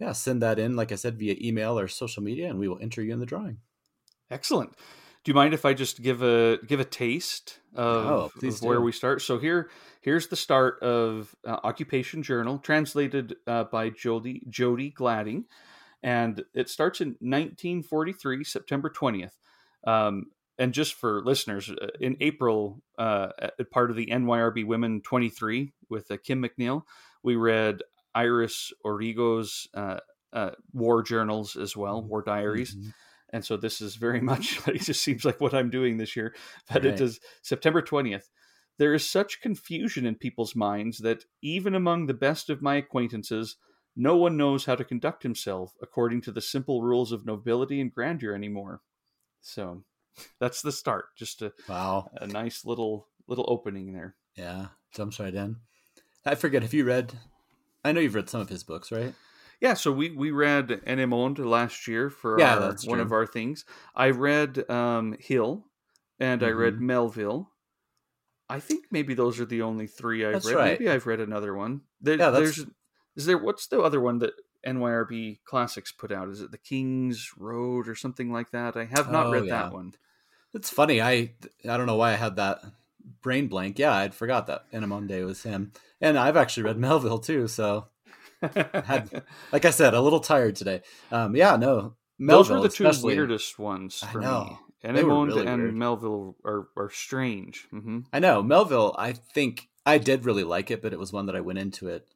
yeah, 0.00 0.12
send 0.12 0.42
that 0.42 0.58
in, 0.58 0.76
like 0.76 0.92
I 0.92 0.96
said, 0.96 1.18
via 1.18 1.36
email 1.40 1.78
or 1.78 1.88
social 1.88 2.22
media, 2.22 2.48
and 2.48 2.58
we 2.58 2.68
will 2.68 2.78
enter 2.80 3.02
you 3.02 3.12
in 3.12 3.20
the 3.20 3.26
drawing. 3.26 3.58
Excellent. 4.30 4.74
Do 5.28 5.32
you 5.32 5.34
mind 5.34 5.52
if 5.52 5.66
I 5.66 5.74
just 5.74 6.00
give 6.00 6.22
a 6.22 6.56
give 6.66 6.80
a 6.80 6.86
taste 6.86 7.58
of, 7.74 8.06
oh, 8.06 8.48
of 8.48 8.62
where 8.62 8.80
we 8.80 8.92
start? 8.92 9.20
So 9.20 9.38
here 9.38 9.68
here's 10.00 10.28
the 10.28 10.36
start 10.36 10.82
of 10.82 11.36
uh, 11.46 11.58
Occupation 11.64 12.22
Journal, 12.22 12.56
translated 12.56 13.36
uh, 13.46 13.64
by 13.64 13.90
Jody 13.90 14.42
Jody 14.48 14.88
Gladding, 14.88 15.44
and 16.02 16.42
it 16.54 16.70
starts 16.70 17.02
in 17.02 17.08
1943, 17.20 18.42
September 18.42 18.88
20th. 18.88 19.32
Um, 19.86 20.28
and 20.58 20.72
just 20.72 20.94
for 20.94 21.22
listeners, 21.22 21.68
uh, 21.68 21.88
in 22.00 22.16
April, 22.22 22.80
uh, 22.96 23.28
part 23.70 23.90
of 23.90 23.96
the 23.96 24.06
NYRB 24.06 24.64
Women 24.66 25.02
23 25.02 25.74
with 25.90 26.10
uh, 26.10 26.16
Kim 26.24 26.42
McNeil, 26.42 26.84
we 27.22 27.36
read 27.36 27.82
Iris 28.14 28.72
Origo's 28.82 29.68
uh, 29.74 29.98
uh, 30.32 30.52
war 30.72 31.02
journals 31.02 31.54
as 31.54 31.76
well, 31.76 32.00
war 32.00 32.22
diaries. 32.22 32.74
Mm-hmm. 32.74 32.88
And 33.32 33.44
so 33.44 33.56
this 33.56 33.80
is 33.80 33.96
very 33.96 34.20
much, 34.32 34.60
it 34.66 34.82
just 34.82 35.02
seems 35.02 35.24
like 35.24 35.40
what 35.40 35.54
I'm 35.54 35.70
doing 35.70 35.96
this 35.96 36.16
year. 36.16 36.34
But 36.72 36.84
right. 36.84 36.94
it 36.94 37.00
is 37.00 37.20
September 37.42 37.82
20th. 37.82 38.28
There 38.78 38.94
is 38.94 39.08
such 39.08 39.40
confusion 39.40 40.06
in 40.06 40.14
people's 40.14 40.54
minds 40.54 40.98
that 40.98 41.24
even 41.42 41.74
among 41.74 42.06
the 42.06 42.14
best 42.14 42.48
of 42.48 42.62
my 42.62 42.76
acquaintances, 42.76 43.56
no 43.96 44.16
one 44.16 44.36
knows 44.36 44.64
how 44.66 44.76
to 44.76 44.84
conduct 44.84 45.24
himself 45.24 45.74
according 45.82 46.20
to 46.22 46.32
the 46.32 46.40
simple 46.40 46.82
rules 46.82 47.10
of 47.10 47.26
nobility 47.26 47.80
and 47.80 47.92
grandeur 47.92 48.34
anymore. 48.34 48.80
So 49.40 49.82
that's 50.38 50.62
the 50.62 50.70
start. 50.70 51.06
Just 51.16 51.42
a 51.42 51.52
wow, 51.68 52.08
a 52.14 52.28
nice 52.28 52.64
little 52.64 53.08
little 53.26 53.46
opening 53.48 53.92
there. 53.92 54.14
Yeah, 54.36 54.68
jumps 54.94 55.18
right 55.18 55.34
in. 55.34 55.56
I 56.24 56.36
forget. 56.36 56.62
Have 56.62 56.74
you 56.74 56.84
read 56.84 57.14
I 57.84 57.92
know 57.92 58.00
you've 58.00 58.14
read 58.14 58.28
some 58.28 58.40
of 58.40 58.48
his 58.48 58.64
books, 58.64 58.90
right? 58.92 59.14
Yeah, 59.60 59.74
so 59.74 59.90
we 59.90 60.10
we 60.10 60.30
read 60.30 60.68
Ennemonde 60.86 61.44
last 61.44 61.88
year 61.88 62.10
for 62.10 62.38
yeah, 62.38 62.58
our, 62.58 62.76
one 62.84 63.00
of 63.00 63.12
our 63.12 63.26
things. 63.26 63.64
I 63.94 64.10
read 64.10 64.68
um, 64.70 65.16
Hill, 65.18 65.64
and 66.20 66.40
mm-hmm. 66.40 66.48
I 66.48 66.52
read 66.52 66.74
mm-hmm. 66.74 66.86
Melville. 66.86 67.50
I 68.48 68.60
think 68.60 68.86
maybe 68.90 69.14
those 69.14 69.40
are 69.40 69.44
the 69.44 69.62
only 69.62 69.86
three 69.86 70.24
I've 70.24 70.34
that's 70.34 70.46
read. 70.46 70.56
Right. 70.56 70.80
Maybe 70.80 70.90
I've 70.90 71.06
read 71.06 71.20
another 71.20 71.54
one. 71.54 71.82
There, 72.00 72.16
yeah, 72.16 72.30
there's 72.30 72.64
is 73.16 73.26
there 73.26 73.38
what's 73.38 73.66
the 73.66 73.80
other 73.80 74.00
one 74.00 74.18
that 74.20 74.34
NYRB 74.66 75.40
Classics 75.44 75.92
put 75.92 76.12
out? 76.12 76.28
Is 76.28 76.40
it 76.40 76.52
the 76.52 76.58
King's 76.58 77.32
Road 77.36 77.88
or 77.88 77.94
something 77.94 78.32
like 78.32 78.52
that? 78.52 78.76
I 78.76 78.84
have 78.84 79.10
not 79.10 79.26
oh, 79.26 79.32
read 79.32 79.46
yeah. 79.46 79.62
that 79.62 79.72
one. 79.72 79.92
It's 80.54 80.70
funny. 80.70 81.02
I 81.02 81.32
I 81.68 81.76
don't 81.76 81.86
know 81.86 81.96
why 81.96 82.12
I 82.12 82.16
had 82.16 82.36
that 82.36 82.60
brain 83.22 83.48
blank. 83.48 83.78
Yeah, 83.78 83.94
I'd 83.94 84.14
forgot 84.14 84.46
that 84.46 84.70
Ennemonde 84.72 85.24
was 85.24 85.42
him 85.42 85.72
and 86.00 86.18
I've 86.18 86.36
actually 86.36 86.64
read 86.64 86.78
Melville 86.78 87.18
too. 87.18 87.48
So, 87.48 87.86
had, 88.52 89.22
like 89.52 89.64
I 89.64 89.70
said, 89.70 89.94
a 89.94 90.00
little 90.00 90.20
tired 90.20 90.56
today. 90.56 90.82
Um, 91.10 91.34
yeah, 91.34 91.56
no, 91.56 91.96
Melville, 92.18 92.62
those 92.62 92.78
were 92.78 92.88
the 92.88 92.94
two 92.94 93.06
weirdest 93.06 93.58
ones 93.58 94.04
for 94.12 94.20
me. 94.20 94.58
Ennemonde 94.84 95.28
really 95.28 95.46
and 95.46 95.62
weird. 95.62 95.74
Melville 95.74 96.36
are 96.44 96.68
are 96.76 96.90
strange. 96.90 97.66
Mm-hmm. 97.72 98.00
I 98.12 98.20
know 98.20 98.42
Melville. 98.42 98.94
I 98.96 99.12
think 99.12 99.68
I 99.84 99.98
did 99.98 100.24
really 100.24 100.44
like 100.44 100.70
it, 100.70 100.82
but 100.82 100.92
it 100.92 100.98
was 100.98 101.12
one 101.12 101.26
that 101.26 101.36
I 101.36 101.40
went 101.40 101.58
into 101.58 101.88
it. 101.88 102.06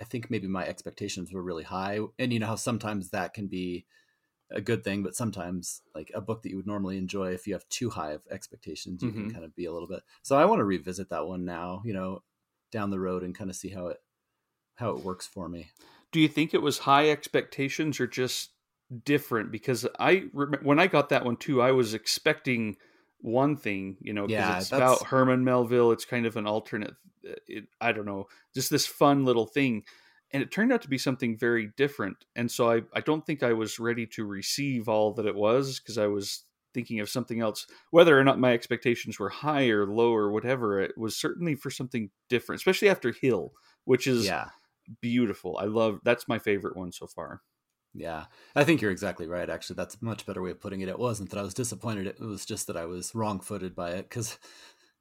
I 0.00 0.04
think 0.04 0.30
maybe 0.30 0.46
my 0.46 0.64
expectations 0.64 1.32
were 1.32 1.42
really 1.42 1.64
high, 1.64 1.98
and 2.18 2.32
you 2.32 2.38
know 2.38 2.46
how 2.46 2.56
sometimes 2.56 3.10
that 3.10 3.34
can 3.34 3.48
be 3.48 3.86
a 4.50 4.60
good 4.60 4.84
thing, 4.84 5.02
but 5.02 5.16
sometimes 5.16 5.82
like 5.94 6.12
a 6.14 6.20
book 6.20 6.42
that 6.42 6.50
you 6.50 6.56
would 6.56 6.66
normally 6.66 6.98
enjoy, 6.98 7.32
if 7.32 7.46
you 7.46 7.54
have 7.54 7.68
too 7.68 7.90
high 7.90 8.12
of 8.12 8.22
expectations, 8.30 9.02
you 9.02 9.08
mm-hmm. 9.08 9.22
can 9.22 9.30
kind 9.32 9.44
of 9.44 9.56
be 9.56 9.64
a 9.64 9.72
little 9.72 9.88
bit. 9.88 10.02
So 10.22 10.36
I 10.36 10.44
want 10.44 10.60
to 10.60 10.64
revisit 10.64 11.08
that 11.10 11.26
one 11.26 11.44
now. 11.44 11.82
You 11.84 11.94
know, 11.94 12.22
down 12.70 12.90
the 12.90 13.00
road 13.00 13.22
and 13.22 13.34
kind 13.34 13.50
of 13.50 13.56
see 13.56 13.70
how 13.70 13.88
it 13.88 13.98
how 14.82 14.90
it 14.90 15.04
works 15.04 15.26
for 15.26 15.48
me. 15.48 15.70
Do 16.10 16.20
you 16.20 16.28
think 16.28 16.52
it 16.52 16.60
was 16.60 16.78
high 16.78 17.08
expectations 17.08 18.00
or 18.00 18.06
just 18.06 18.50
different? 19.04 19.50
Because 19.50 19.86
I 19.98 20.24
when 20.62 20.78
I 20.78 20.86
got 20.86 21.08
that 21.08 21.24
one 21.24 21.36
too, 21.36 21.62
I 21.62 21.72
was 21.72 21.94
expecting 21.94 22.76
one 23.20 23.56
thing, 23.56 23.96
you 24.00 24.12
know, 24.12 24.26
because 24.26 24.32
yeah, 24.32 24.58
it's 24.58 24.68
that's... 24.68 24.82
about 24.82 25.06
Herman 25.06 25.44
Melville. 25.44 25.92
It's 25.92 26.04
kind 26.04 26.26
of 26.26 26.36
an 26.36 26.46
alternate. 26.46 26.94
Uh, 27.26 27.34
it, 27.46 27.64
I 27.80 27.92
don't 27.92 28.04
know, 28.04 28.26
just 28.54 28.68
this 28.68 28.86
fun 28.86 29.24
little 29.24 29.46
thing, 29.46 29.84
and 30.32 30.42
it 30.42 30.50
turned 30.50 30.72
out 30.72 30.82
to 30.82 30.88
be 30.88 30.98
something 30.98 31.38
very 31.38 31.70
different. 31.76 32.16
And 32.36 32.50
so 32.50 32.70
I 32.70 32.82
I 32.92 33.00
don't 33.00 33.24
think 33.24 33.42
I 33.42 33.52
was 33.52 33.78
ready 33.78 34.06
to 34.08 34.26
receive 34.26 34.88
all 34.88 35.12
that 35.14 35.26
it 35.26 35.36
was 35.36 35.78
because 35.78 35.98
I 35.98 36.08
was 36.08 36.44
thinking 36.74 37.00
of 37.00 37.08
something 37.08 37.40
else. 37.40 37.66
Whether 37.90 38.18
or 38.18 38.24
not 38.24 38.40
my 38.40 38.52
expectations 38.52 39.18
were 39.18 39.28
high 39.28 39.68
or 39.68 39.86
low 39.86 40.12
or 40.12 40.30
whatever, 40.30 40.80
it 40.80 40.98
was 40.98 41.16
certainly 41.16 41.54
for 41.54 41.70
something 41.70 42.10
different, 42.28 42.60
especially 42.60 42.88
after 42.88 43.12
Hill, 43.12 43.52
which 43.84 44.06
is 44.06 44.26
yeah. 44.26 44.48
Beautiful. 45.00 45.58
I 45.60 45.64
love 45.66 46.00
that's 46.04 46.28
my 46.28 46.38
favorite 46.38 46.76
one 46.76 46.92
so 46.92 47.06
far. 47.06 47.42
Yeah, 47.94 48.24
I 48.56 48.64
think 48.64 48.80
you're 48.80 48.90
exactly 48.90 49.26
right. 49.26 49.50
Actually, 49.50 49.76
that's 49.76 49.96
a 49.96 50.04
much 50.04 50.24
better 50.26 50.40
way 50.42 50.50
of 50.50 50.60
putting 50.60 50.80
it. 50.80 50.88
It 50.88 50.98
wasn't 50.98 51.30
that 51.30 51.38
I 51.38 51.42
was 51.42 51.54
disappointed; 51.54 52.06
it 52.06 52.20
was 52.20 52.46
just 52.46 52.66
that 52.68 52.76
I 52.76 52.86
was 52.86 53.14
wrong-footed 53.14 53.74
by 53.74 53.90
it 53.92 54.08
because, 54.08 54.38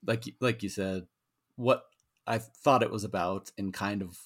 like, 0.05 0.25
like 0.41 0.61
you 0.63 0.69
said, 0.69 1.07
what 1.55 1.85
I 2.27 2.37
thought 2.39 2.83
it 2.83 2.91
was 2.91 3.03
about 3.05 3.51
and 3.57 3.73
kind 3.73 4.01
of, 4.01 4.17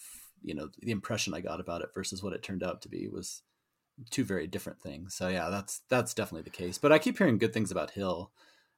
you 0.41 0.55
know, 0.55 0.69
the 0.81 0.91
impression 0.91 1.33
I 1.33 1.41
got 1.41 1.59
about 1.59 1.81
it 1.81 1.93
versus 1.93 2.23
what 2.23 2.33
it 2.33 2.43
turned 2.43 2.63
out 2.63 2.81
to 2.83 2.89
be 2.89 3.07
was 3.07 3.43
two 4.09 4.23
very 4.23 4.47
different 4.47 4.81
things. 4.81 5.15
So 5.15 5.27
yeah, 5.29 5.49
that's 5.49 5.81
that's 5.89 6.13
definitely 6.13 6.43
the 6.43 6.49
case. 6.49 6.77
But 6.77 6.91
I 6.91 6.99
keep 6.99 7.17
hearing 7.17 7.37
good 7.37 7.53
things 7.53 7.71
about 7.71 7.91
Hill, 7.91 8.31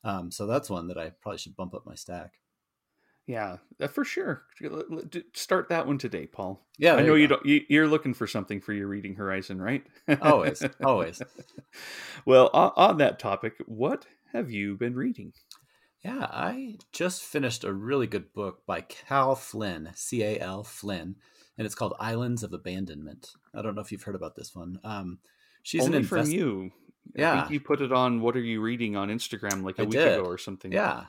um, 0.04 0.32
so 0.32 0.46
that's 0.48 0.70
one 0.70 0.88
that 0.88 0.98
I 0.98 1.12
probably 1.22 1.40
should 1.40 1.56
bump 1.56 1.74
up 1.74 1.86
my 1.86 1.96
stack. 1.96 2.34
Yeah, 3.28 3.58
uh, 3.82 3.88
for 3.88 4.06
sure. 4.06 4.44
Start 5.34 5.70
that 5.70 5.86
one 5.86 5.98
today, 5.98 6.26
Paul. 6.28 6.66
Yeah, 6.78 6.96
I 6.96 7.02
know 7.02 7.16
you, 7.16 7.24
you 7.24 7.28
don't. 7.28 7.46
You, 7.46 7.84
are 7.84 7.88
looking 7.88 8.14
for 8.14 8.26
something 8.26 8.62
for 8.62 8.74
your 8.74 8.88
reading 8.88 9.16
horizon, 9.16 9.62
right? 9.62 9.86
always, 10.22 10.64
always. 10.84 11.22
well, 12.26 12.50
on, 12.54 12.72
on 12.76 12.98
that 13.00 13.20
topic, 13.20 13.56
what 13.66 14.06
have 14.32 14.50
you 14.50 14.78
been 14.78 14.96
reading? 14.96 15.34
Yeah, 16.06 16.28
I 16.32 16.78
just 16.94 17.22
finished 17.22 17.66
a 17.66 17.74
really 17.74 18.08
good 18.08 18.34
book 18.34 18.66
by 18.66 18.82
Cal 18.82 19.36
Flynn, 19.36 19.92
C 19.94 20.24
A 20.24 20.40
L 20.40 20.64
Flynn 20.64 21.18
and 21.58 21.66
it's 21.66 21.76
called 21.76 21.94
Islands 22.00 22.44
of 22.44 22.54
Abandonment. 22.54 23.32
I 23.54 23.62
don't 23.62 23.76
know 23.76 23.82
if 23.82 23.92
you've 23.92 24.04
heard 24.04 24.16
about 24.16 24.36
this 24.36 24.56
one. 24.56 24.80
Um, 24.84 25.20
she's 25.64 25.82
Only 25.84 25.98
an 25.98 26.04
invest- 26.04 26.28
from 26.28 26.32
you. 26.32 26.72
Yeah, 27.16 27.48
you 27.50 27.62
put 27.62 27.82
it 27.82 27.94
on. 27.94 28.22
What 28.22 28.36
are 28.36 28.42
you 28.42 28.62
reading 28.62 28.98
on 28.98 29.08
Instagram 29.08 29.64
like 29.64 29.80
a 29.80 29.84
I 29.84 29.86
week 29.86 29.94
did. 29.94 30.20
ago 30.20 30.26
or 30.26 30.38
something? 30.38 30.74
Yeah, 30.74 31.06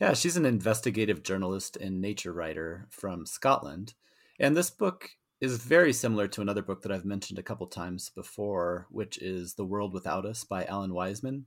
yeah. 0.00 0.14
She's 0.14 0.36
an 0.36 0.46
investigative 0.46 1.22
journalist 1.22 1.76
and 1.76 2.00
nature 2.00 2.32
writer 2.32 2.86
from 2.90 3.26
Scotland, 3.26 3.94
and 4.38 4.56
this 4.56 4.70
book 4.70 5.10
is 5.40 5.58
very 5.58 5.92
similar 5.92 6.26
to 6.28 6.40
another 6.40 6.62
book 6.62 6.82
that 6.82 6.92
I've 6.92 7.04
mentioned 7.04 7.38
a 7.38 7.44
couple 7.44 7.66
times 7.68 8.10
before, 8.10 8.86
which 8.90 9.18
is 9.18 9.54
The 9.54 9.64
World 9.64 9.92
Without 9.94 10.26
Us 10.26 10.42
by 10.44 10.64
Alan 10.64 10.90
Weisman. 10.90 11.44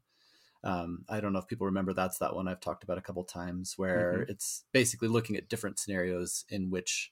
Um, 0.64 1.04
I 1.10 1.20
don't 1.20 1.34
know 1.34 1.40
if 1.40 1.48
people 1.48 1.66
remember 1.66 1.92
that's 1.92 2.20
that 2.20 2.36
one 2.36 2.48
I've 2.48 2.62
talked 2.62 2.84
about 2.84 2.98
a 2.98 3.02
couple 3.02 3.24
times, 3.24 3.74
where 3.78 4.20
mm-hmm. 4.20 4.32
it's 4.32 4.64
basically 4.72 5.08
looking 5.08 5.36
at 5.36 5.50
different 5.50 5.80
scenarios 5.80 6.46
in 6.50 6.70
which 6.70 7.12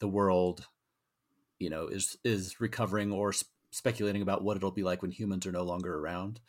the 0.00 0.08
world 0.08 0.66
you 1.58 1.70
know 1.70 1.88
is 1.88 2.16
is 2.24 2.60
recovering 2.60 3.12
or 3.12 3.32
sp- 3.34 3.50
speculating 3.70 4.22
about 4.22 4.42
what 4.42 4.56
it'll 4.56 4.70
be 4.70 4.82
like 4.82 5.02
when 5.02 5.10
humans 5.10 5.46
are 5.46 5.52
no 5.52 5.62
longer 5.62 5.98
around 5.98 6.40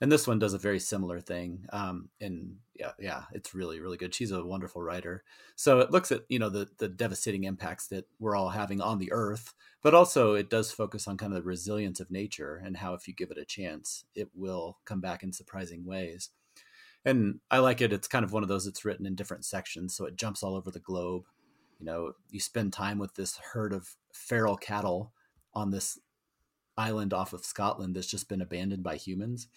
and 0.00 0.10
this 0.10 0.26
one 0.26 0.38
does 0.38 0.54
a 0.54 0.58
very 0.58 0.80
similar 0.80 1.20
thing 1.20 1.66
um, 1.72 2.08
and 2.20 2.56
yeah 2.74 2.92
yeah 2.98 3.24
it's 3.32 3.54
really 3.54 3.80
really 3.80 3.96
good. 3.96 4.14
She's 4.14 4.30
a 4.30 4.44
wonderful 4.44 4.82
writer. 4.82 5.22
So 5.56 5.80
it 5.80 5.90
looks 5.90 6.10
at 6.12 6.22
you 6.28 6.38
know 6.38 6.48
the 6.48 6.68
the 6.78 6.88
devastating 6.88 7.44
impacts 7.44 7.86
that 7.88 8.06
we're 8.18 8.36
all 8.36 8.50
having 8.50 8.80
on 8.80 8.98
the 8.98 9.12
earth 9.12 9.54
but 9.82 9.94
also 9.94 10.34
it 10.34 10.50
does 10.50 10.72
focus 10.72 11.06
on 11.08 11.16
kind 11.16 11.32
of 11.32 11.42
the 11.42 11.48
resilience 11.48 12.00
of 12.00 12.10
nature 12.10 12.60
and 12.64 12.76
how 12.76 12.94
if 12.94 13.08
you 13.08 13.14
give 13.14 13.30
it 13.30 13.38
a 13.38 13.44
chance 13.44 14.04
it 14.14 14.28
will 14.34 14.78
come 14.84 15.00
back 15.00 15.22
in 15.22 15.32
surprising 15.32 15.84
ways. 15.84 16.30
And 17.04 17.40
i 17.50 17.58
like 17.58 17.80
it. 17.80 17.92
It's 17.92 18.08
kind 18.08 18.24
of 18.24 18.32
one 18.32 18.42
of 18.42 18.48
those 18.48 18.64
that's 18.64 18.84
written 18.84 19.06
in 19.06 19.14
different 19.14 19.44
sections 19.44 19.94
so 19.94 20.04
it 20.06 20.16
jumps 20.16 20.42
all 20.42 20.54
over 20.56 20.70
the 20.70 20.80
globe. 20.80 21.24
You 21.78 21.86
know, 21.86 22.12
you 22.30 22.40
spend 22.40 22.72
time 22.74 22.98
with 22.98 23.14
this 23.14 23.38
herd 23.52 23.72
of 23.72 23.96
feral 24.12 24.56
cattle 24.56 25.12
on 25.54 25.70
this 25.70 25.98
island 26.76 27.12
off 27.12 27.32
of 27.32 27.44
Scotland 27.44 27.94
that's 27.94 28.06
just 28.06 28.28
been 28.28 28.40
abandoned 28.40 28.82
by 28.82 28.96
humans. 28.96 29.48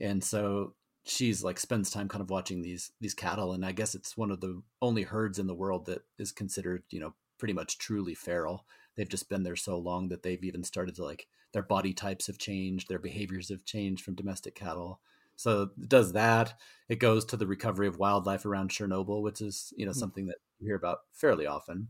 And 0.00 0.22
so 0.22 0.74
she's 1.04 1.42
like 1.42 1.58
spends 1.58 1.90
time 1.90 2.08
kind 2.08 2.22
of 2.22 2.30
watching 2.30 2.62
these 2.62 2.92
these 3.00 3.14
cattle 3.14 3.52
and 3.52 3.66
I 3.66 3.72
guess 3.72 3.96
it's 3.96 4.16
one 4.16 4.30
of 4.30 4.40
the 4.40 4.62
only 4.80 5.02
herds 5.02 5.40
in 5.40 5.48
the 5.48 5.54
world 5.54 5.86
that 5.86 6.02
is 6.18 6.32
considered, 6.32 6.84
you 6.90 7.00
know, 7.00 7.14
pretty 7.38 7.54
much 7.54 7.78
truly 7.78 8.14
feral. 8.14 8.66
They've 8.96 9.08
just 9.08 9.28
been 9.28 9.42
there 9.42 9.56
so 9.56 9.78
long 9.78 10.08
that 10.08 10.22
they've 10.22 10.44
even 10.44 10.62
started 10.62 10.94
to 10.96 11.04
like 11.04 11.26
their 11.52 11.62
body 11.62 11.92
types 11.92 12.26
have 12.28 12.38
changed, 12.38 12.88
their 12.88 12.98
behaviors 12.98 13.48
have 13.48 13.64
changed 13.64 14.04
from 14.04 14.14
domestic 14.14 14.54
cattle. 14.54 15.00
So 15.36 15.70
it 15.80 15.88
does 15.88 16.12
that. 16.12 16.54
It 16.88 17.00
goes 17.00 17.24
to 17.26 17.36
the 17.36 17.46
recovery 17.46 17.88
of 17.88 17.98
wildlife 17.98 18.46
around 18.46 18.70
Chernobyl, 18.70 19.22
which 19.22 19.40
is 19.40 19.72
you 19.76 19.84
know 19.84 19.90
mm-hmm. 19.90 19.98
something 19.98 20.26
that 20.26 20.38
you 20.58 20.68
hear 20.68 20.76
about 20.76 21.00
fairly 21.12 21.46
often. 21.46 21.88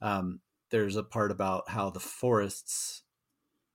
Um, 0.00 0.40
there's 0.70 0.96
a 0.96 1.02
part 1.02 1.30
about 1.30 1.68
how 1.68 1.90
the 1.90 2.00
forests 2.00 3.02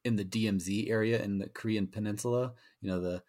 in 0.04 0.16
the 0.16 0.26
DMZ 0.26 0.90
area 0.90 1.22
in 1.22 1.38
the 1.38 1.50
Korean 1.50 1.88
Peninsula, 1.88 2.54
you 2.82 2.90
know 2.90 3.00
the 3.00 3.22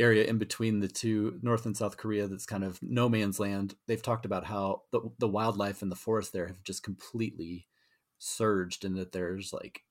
area 0.00 0.24
in 0.24 0.38
between 0.38 0.80
the 0.80 0.88
two 0.88 1.38
North 1.42 1.66
and 1.66 1.76
South 1.76 1.96
Korea 1.96 2.26
that's 2.26 2.46
kind 2.46 2.64
of 2.64 2.78
no 2.82 3.08
man's 3.08 3.38
land. 3.38 3.74
They've 3.86 4.02
talked 4.02 4.24
about 4.24 4.46
how 4.46 4.82
the, 4.90 5.02
the 5.18 5.28
wildlife 5.28 5.82
and 5.82 5.92
the 5.92 5.96
forest 5.96 6.32
there 6.32 6.46
have 6.46 6.62
just 6.64 6.82
completely 6.82 7.66
surged 8.18 8.84
and 8.84 8.96
that 8.96 9.12
there's 9.12 9.52
like 9.52 9.82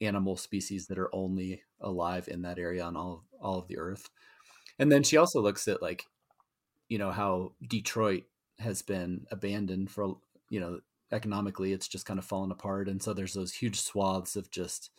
animal 0.00 0.36
species 0.36 0.86
that 0.86 0.98
are 0.98 1.14
only 1.14 1.62
alive 1.80 2.28
in 2.28 2.42
that 2.42 2.58
area 2.58 2.84
on 2.84 2.96
all 2.96 3.24
all 3.40 3.58
of 3.58 3.68
the 3.68 3.78
earth. 3.78 4.10
And 4.78 4.92
then 4.92 5.02
she 5.02 5.16
also 5.16 5.40
looks 5.40 5.66
at 5.66 5.82
like 5.82 6.04
you 6.88 6.98
know 6.98 7.10
how 7.10 7.52
Detroit 7.66 8.24
has 8.58 8.82
been 8.82 9.26
abandoned 9.30 9.90
for 9.90 10.18
you 10.50 10.60
know 10.60 10.80
economically 11.12 11.72
it's 11.72 11.88
just 11.88 12.06
kind 12.06 12.18
of 12.18 12.24
fallen 12.24 12.52
apart 12.52 12.88
and 12.88 13.02
so 13.02 13.12
there's 13.12 13.34
those 13.34 13.52
huge 13.52 13.80
swaths 13.80 14.36
of 14.36 14.48
just 14.50 14.90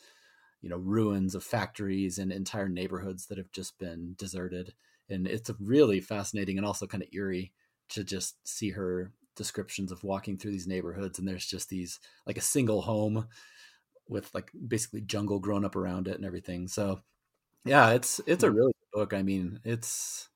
you 0.62 0.70
know 0.70 0.78
ruins 0.78 1.36
of 1.36 1.44
factories 1.44 2.18
and 2.18 2.32
entire 2.32 2.70
neighborhoods 2.70 3.28
that 3.28 3.38
have 3.38 3.52
just 3.52 3.78
been 3.80 4.16
deserted. 4.18 4.74
And 5.10 5.28
it's 5.28 5.52
really 5.60 6.00
fascinating 6.00 6.58
and 6.58 6.66
also 6.66 6.88
kind 6.88 7.04
of 7.04 7.10
eerie 7.12 7.52
to 7.90 8.04
just 8.04 8.36
see 8.48 8.70
her 8.72 9.12
descriptions 9.36 9.92
of 9.92 10.04
walking 10.04 10.38
through 10.38 10.52
these 10.52 10.68
neighborhoods 10.68 11.18
and 11.18 11.28
there's 11.28 11.46
just 11.46 11.70
these 11.70 12.00
like 12.28 12.38
a 12.38 12.42
single 12.42 12.82
home 12.82 13.28
with 14.08 14.34
like 14.34 14.52
basically 14.68 15.02
jungle 15.02 15.40
grown 15.40 15.66
up 15.66 15.76
around 15.76 16.08
it 16.08 16.16
and 16.16 16.26
everything. 16.26 16.68
So 16.68 17.02
yeah 17.66 17.92
it's 17.92 18.22
it's 18.26 18.44
a 18.44 18.50
hmm. 18.50 18.56
really 18.56 18.74
good 18.74 19.00
book. 19.00 19.14
I 19.14 19.24
mean 19.24 19.60
it's 19.64 20.30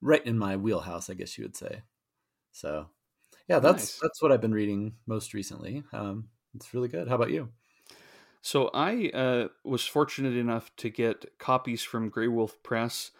right 0.00 0.24
in 0.26 0.38
my 0.38 0.56
wheelhouse 0.56 1.08
i 1.08 1.14
guess 1.14 1.36
you 1.36 1.44
would 1.44 1.56
say. 1.56 1.82
So 2.52 2.86
yeah 3.48 3.58
that's 3.58 3.82
nice. 3.82 3.98
that's 4.00 4.22
what 4.22 4.32
i've 4.32 4.40
been 4.40 4.54
reading 4.54 4.94
most 5.06 5.34
recently. 5.34 5.82
Um 5.92 6.28
it's 6.54 6.72
really 6.72 6.88
good. 6.88 7.08
How 7.08 7.16
about 7.16 7.30
you 7.30 7.48
so 8.44 8.68
I 8.74 9.08
uh, 9.14 9.48
was 9.64 9.86
fortunate 9.86 10.36
enough 10.36 10.70
to 10.76 10.90
get 10.90 11.38
copies 11.38 11.82
from 11.82 12.10
Graywolf 12.10 12.52
Press 12.62 13.10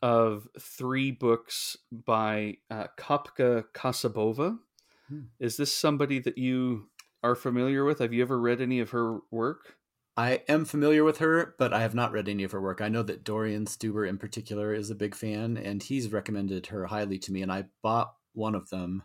of 0.00 0.48
three 0.58 1.10
books 1.10 1.76
by 1.92 2.56
uh, 2.70 2.86
Kapka 2.98 3.64
Kasabova. 3.74 4.58
Hmm. 5.06 5.20
Is 5.38 5.58
this 5.58 5.70
somebody 5.70 6.18
that 6.20 6.38
you 6.38 6.86
are 7.22 7.34
familiar 7.34 7.84
with? 7.84 7.98
Have 7.98 8.14
you 8.14 8.22
ever 8.22 8.40
read 8.40 8.62
any 8.62 8.80
of 8.80 8.88
her 8.92 9.18
work? 9.30 9.76
I 10.16 10.44
am 10.48 10.64
familiar 10.64 11.04
with 11.04 11.18
her, 11.18 11.54
but 11.58 11.74
I 11.74 11.82
have 11.82 11.94
not 11.94 12.12
read 12.12 12.26
any 12.26 12.42
of 12.44 12.52
her 12.52 12.60
work. 12.62 12.80
I 12.80 12.88
know 12.88 13.02
that 13.02 13.22
Dorian 13.22 13.66
Stuber 13.66 14.08
in 14.08 14.16
particular 14.16 14.72
is 14.72 14.88
a 14.88 14.94
big 14.94 15.14
fan, 15.14 15.58
and 15.58 15.82
he's 15.82 16.10
recommended 16.10 16.68
her 16.68 16.86
highly 16.86 17.18
to 17.18 17.32
me. 17.32 17.42
And 17.42 17.52
I 17.52 17.66
bought 17.82 18.14
one 18.32 18.54
of 18.54 18.70
them 18.70 19.02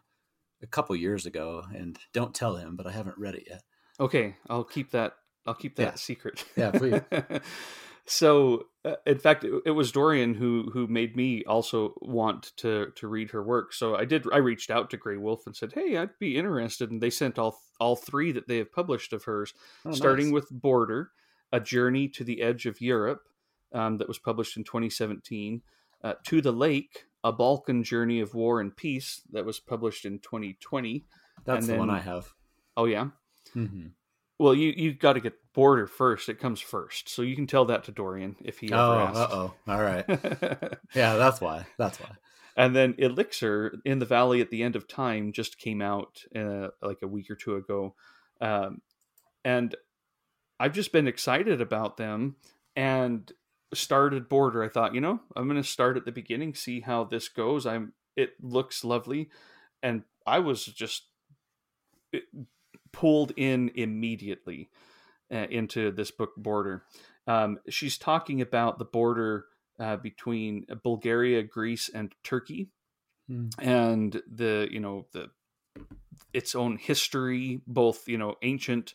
a 0.63 0.67
couple 0.67 0.95
years 0.95 1.25
ago, 1.25 1.65
and 1.75 1.99
don't 2.13 2.33
tell 2.33 2.55
him, 2.55 2.77
but 2.77 2.87
I 2.87 2.93
haven't 2.93 3.17
read 3.17 3.35
it 3.35 3.43
yet. 3.49 3.63
Okay, 3.99 4.37
I'll 4.49 4.63
keep 4.63 4.91
that 4.91 5.15
I'll 5.45 5.53
keep 5.53 5.75
that 5.75 5.83
yeah. 5.83 5.95
secret. 5.95 6.45
Yeah, 6.55 6.71
please. 6.71 7.01
so, 8.05 8.67
uh, 8.83 8.95
in 9.05 9.19
fact, 9.19 9.43
it, 9.43 9.53
it, 9.65 9.71
was 9.71 9.91
Dorian 9.91 10.33
who 10.33 10.69
who 10.73 10.87
made 10.87 11.15
me 11.15 11.43
also 11.45 11.93
want 12.01 12.51
to 12.57 12.91
to 12.95 13.07
read 13.07 13.31
her 13.31 13.43
work. 13.43 13.73
So 13.73 13.95
I 13.95 14.05
did. 14.05 14.25
I 14.31 14.37
reached 14.37 14.71
out 14.71 14.89
to 14.91 14.97
Graywolf 14.97 15.45
and 15.45 15.55
said, 15.55 15.73
"Hey, 15.73 15.97
I'd 15.97 16.17
be 16.19 16.37
interested." 16.37 16.91
And 16.91 17.01
they 17.01 17.09
sent 17.09 17.37
all 17.37 17.59
all 17.79 17.95
three 17.95 18.31
that 18.31 18.47
they 18.47 18.57
have 18.57 18.71
published 18.71 19.13
of 19.13 19.23
hers, 19.25 19.53
oh, 19.85 19.91
starting 19.91 20.27
nice. 20.27 20.33
with 20.33 20.49
Border, 20.49 21.11
a 21.51 21.59
journey 21.59 22.07
to 22.09 22.23
the 22.23 22.41
edge 22.41 22.65
of 22.65 22.81
Europe, 22.81 23.23
um, 23.73 23.97
that 23.97 24.07
was 24.07 24.17
published 24.17 24.57
in 24.57 24.63
2017. 24.63 25.61
Uh, 26.03 26.13
to 26.23 26.41
the 26.41 26.51
Lake, 26.51 27.05
a 27.23 27.31
Balkan 27.31 27.83
journey 27.83 28.19
of 28.19 28.35
war 28.35 28.61
and 28.61 28.75
peace, 28.75 29.21
that 29.31 29.45
was 29.45 29.59
published 29.59 30.05
in 30.05 30.19
2020. 30.19 31.05
That's 31.43 31.59
and 31.59 31.67
the 31.67 31.71
then, 31.73 31.79
one 31.79 31.89
I 31.89 31.99
have. 31.99 32.33
Oh 32.77 32.85
yeah. 32.85 33.09
Mm-hmm. 33.55 33.87
Well, 34.37 34.53
you 34.53 34.73
you 34.75 34.93
got 34.93 35.13
to 35.13 35.21
get 35.21 35.33
border 35.53 35.87
first. 35.87 36.27
It 36.27 36.39
comes 36.39 36.59
first, 36.59 37.07
so 37.07 37.21
you 37.21 37.35
can 37.35 37.47
tell 37.47 37.65
that 37.65 37.85
to 37.85 37.91
Dorian 37.91 38.35
if 38.43 38.59
he 38.59 38.71
ever 38.71 38.81
oh, 38.81 38.99
asks. 38.99 39.17
Uh 39.17 39.27
oh. 39.31 39.53
All 39.67 39.81
right. 39.81 40.05
yeah, 40.93 41.15
that's 41.15 41.39
why. 41.39 41.65
That's 41.77 41.99
why. 41.99 42.09
And 42.57 42.75
then 42.75 42.95
Elixir 42.97 43.75
in 43.85 43.99
the 43.99 44.05
Valley 44.05 44.41
at 44.41 44.49
the 44.49 44.63
End 44.63 44.75
of 44.75 44.87
Time 44.87 45.31
just 45.31 45.57
came 45.57 45.81
out 45.81 46.21
uh, 46.35 46.69
like 46.81 46.99
a 47.01 47.07
week 47.07 47.29
or 47.29 47.35
two 47.35 47.55
ago, 47.55 47.95
um, 48.41 48.81
and 49.45 49.75
I've 50.59 50.73
just 50.73 50.91
been 50.91 51.07
excited 51.07 51.61
about 51.61 51.97
them 51.97 52.35
and 52.75 53.29
started 53.73 54.29
Border. 54.29 54.63
I 54.63 54.69
thought, 54.69 54.95
you 54.95 55.01
know, 55.01 55.19
I'm 55.35 55.47
going 55.47 55.61
to 55.61 55.67
start 55.67 55.97
at 55.97 56.05
the 56.05 56.11
beginning, 56.11 56.55
see 56.55 56.81
how 56.81 57.05
this 57.05 57.29
goes. 57.29 57.65
I'm. 57.65 57.93
It 58.17 58.31
looks 58.41 58.83
lovely, 58.83 59.29
and 59.81 60.03
I 60.25 60.39
was 60.39 60.65
just 60.65 61.03
pulled 62.95 63.33
in 63.35 63.71
immediately 63.75 64.69
uh, 65.31 65.47
into 65.49 65.91
this 65.91 66.11
book 66.11 66.31
border. 66.37 66.83
Um, 67.27 67.59
she's 67.69 67.97
talking 67.97 68.41
about 68.41 68.79
the 68.79 68.85
border 68.85 69.45
uh, 69.79 69.97
between 69.97 70.65
Bulgaria, 70.83 71.43
Greece, 71.43 71.89
and 71.93 72.13
Turkey, 72.23 72.69
hmm. 73.27 73.49
and 73.59 74.21
the 74.31 74.69
you 74.71 74.79
know 74.79 75.07
the 75.11 75.29
its 76.33 76.55
own 76.55 76.77
history, 76.77 77.61
both 77.67 78.07
you 78.07 78.17
know 78.17 78.35
ancient 78.41 78.93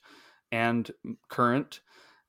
and 0.50 0.90
current, 1.28 1.80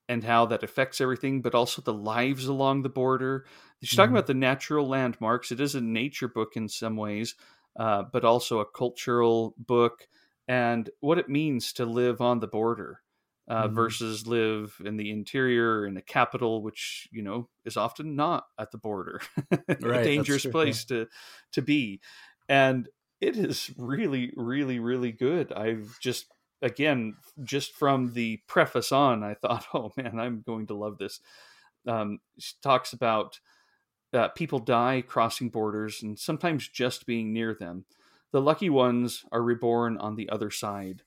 and 0.08 0.22
how 0.22 0.44
that 0.46 0.62
affects 0.62 1.00
everything, 1.00 1.40
but 1.40 1.54
also 1.54 1.80
the 1.80 1.94
lives 1.94 2.46
along 2.46 2.82
the 2.82 2.90
border. 2.90 3.46
She's 3.82 3.96
talking 3.96 4.08
mm-hmm. 4.08 4.16
about 4.18 4.26
the 4.26 4.34
natural 4.34 4.86
landmarks. 4.86 5.50
It 5.50 5.60
is 5.60 5.74
a 5.74 5.80
nature 5.80 6.28
book 6.28 6.52
in 6.54 6.68
some 6.68 6.96
ways, 6.96 7.34
uh, 7.76 8.02
but 8.12 8.24
also 8.24 8.60
a 8.60 8.66
cultural 8.66 9.54
book 9.58 10.06
and 10.48 10.90
what 11.00 11.18
it 11.18 11.28
means 11.28 11.72
to 11.74 11.86
live 11.86 12.20
on 12.20 12.40
the 12.40 12.46
border 12.46 13.00
uh, 13.48 13.64
mm-hmm. 13.64 13.74
versus 13.74 14.26
live 14.26 14.76
in 14.84 14.96
the 14.96 15.10
interior 15.10 15.86
in 15.86 15.96
a 15.96 16.02
capital, 16.02 16.62
which 16.62 17.08
you 17.10 17.22
know 17.22 17.48
is 17.64 17.76
often 17.76 18.16
not 18.16 18.44
at 18.58 18.70
the 18.70 18.78
border, 18.78 19.20
right, 19.80 20.00
a 20.00 20.04
dangerous 20.04 20.46
place 20.46 20.84
to 20.86 21.06
to 21.52 21.62
be, 21.62 22.00
and 22.48 22.88
it 23.20 23.36
is 23.36 23.70
really, 23.76 24.32
really, 24.36 24.78
really 24.78 25.12
good. 25.12 25.52
I've 25.52 25.96
just 26.00 26.26
again 26.60 27.16
just 27.42 27.72
from 27.72 28.12
the 28.12 28.40
preface 28.46 28.92
on, 28.92 29.22
I 29.22 29.34
thought, 29.34 29.66
oh 29.74 29.92
man, 29.96 30.18
I'm 30.18 30.42
going 30.46 30.66
to 30.68 30.74
love 30.74 30.98
this. 30.98 31.20
Um, 31.86 32.20
she 32.38 32.54
talks 32.62 32.92
about 32.92 33.40
uh, 34.12 34.28
people 34.28 34.58
die 34.60 35.02
crossing 35.06 35.48
borders 35.48 36.02
and 36.02 36.18
sometimes 36.18 36.68
just 36.68 37.06
being 37.06 37.32
near 37.32 37.54
them 37.54 37.86
the 38.32 38.40
lucky 38.40 38.70
ones 38.70 39.24
are 39.30 39.42
reborn 39.42 39.98
on 39.98 40.16
the 40.16 40.28
other 40.30 40.50
side. 40.50 41.02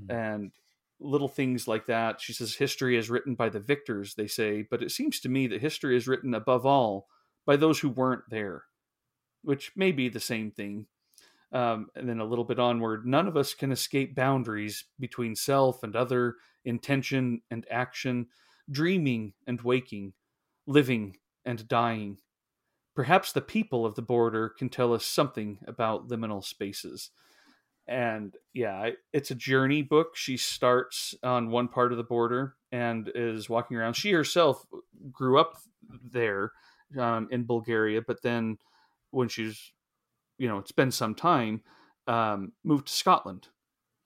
Mm-hmm. 0.00 0.16
And 0.16 0.52
little 1.00 1.28
things 1.28 1.68
like 1.68 1.86
that. 1.86 2.20
She 2.20 2.32
says 2.32 2.54
history 2.54 2.96
is 2.96 3.10
written 3.10 3.34
by 3.34 3.48
the 3.48 3.60
victors, 3.60 4.14
they 4.14 4.26
say, 4.26 4.66
but 4.68 4.82
it 4.82 4.90
seems 4.90 5.20
to 5.20 5.28
me 5.28 5.46
that 5.46 5.60
history 5.60 5.96
is 5.96 6.08
written 6.08 6.34
above 6.34 6.66
all 6.66 7.06
by 7.46 7.56
those 7.56 7.78
who 7.78 7.88
weren't 7.88 8.24
there, 8.30 8.64
which 9.42 9.72
may 9.76 9.92
be 9.92 10.08
the 10.08 10.20
same 10.20 10.50
thing. 10.50 10.86
Um, 11.50 11.88
and 11.94 12.08
then 12.08 12.20
a 12.20 12.26
little 12.26 12.44
bit 12.44 12.58
onward, 12.58 13.06
none 13.06 13.26
of 13.26 13.36
us 13.36 13.54
can 13.54 13.72
escape 13.72 14.14
boundaries 14.14 14.84
between 14.98 15.34
self 15.34 15.82
and 15.82 15.96
other, 15.96 16.34
intention 16.64 17.40
and 17.50 17.66
action, 17.70 18.26
dreaming 18.70 19.32
and 19.46 19.60
waking, 19.62 20.12
living 20.66 21.16
and 21.46 21.66
dying. 21.66 22.18
Perhaps 22.98 23.30
the 23.30 23.40
people 23.40 23.86
of 23.86 23.94
the 23.94 24.02
border 24.02 24.48
can 24.48 24.68
tell 24.68 24.92
us 24.92 25.06
something 25.06 25.60
about 25.68 26.08
liminal 26.08 26.42
spaces. 26.42 27.10
And 27.86 28.34
yeah, 28.52 28.90
it's 29.12 29.30
a 29.30 29.36
journey 29.36 29.82
book. 29.82 30.16
She 30.16 30.36
starts 30.36 31.14
on 31.22 31.52
one 31.52 31.68
part 31.68 31.92
of 31.92 31.98
the 31.98 32.02
border 32.02 32.56
and 32.72 33.08
is 33.14 33.48
walking 33.48 33.76
around. 33.76 33.94
She 33.94 34.10
herself 34.10 34.66
grew 35.12 35.38
up 35.38 35.58
there 36.02 36.50
um, 36.98 37.28
in 37.30 37.44
Bulgaria, 37.44 38.02
but 38.04 38.20
then 38.22 38.58
when 39.12 39.28
she's, 39.28 39.70
you 40.36 40.48
know, 40.48 40.58
it's 40.58 40.72
been 40.72 40.90
some 40.90 41.14
time, 41.14 41.62
um, 42.08 42.50
moved 42.64 42.88
to 42.88 42.92
Scotland, 42.92 43.46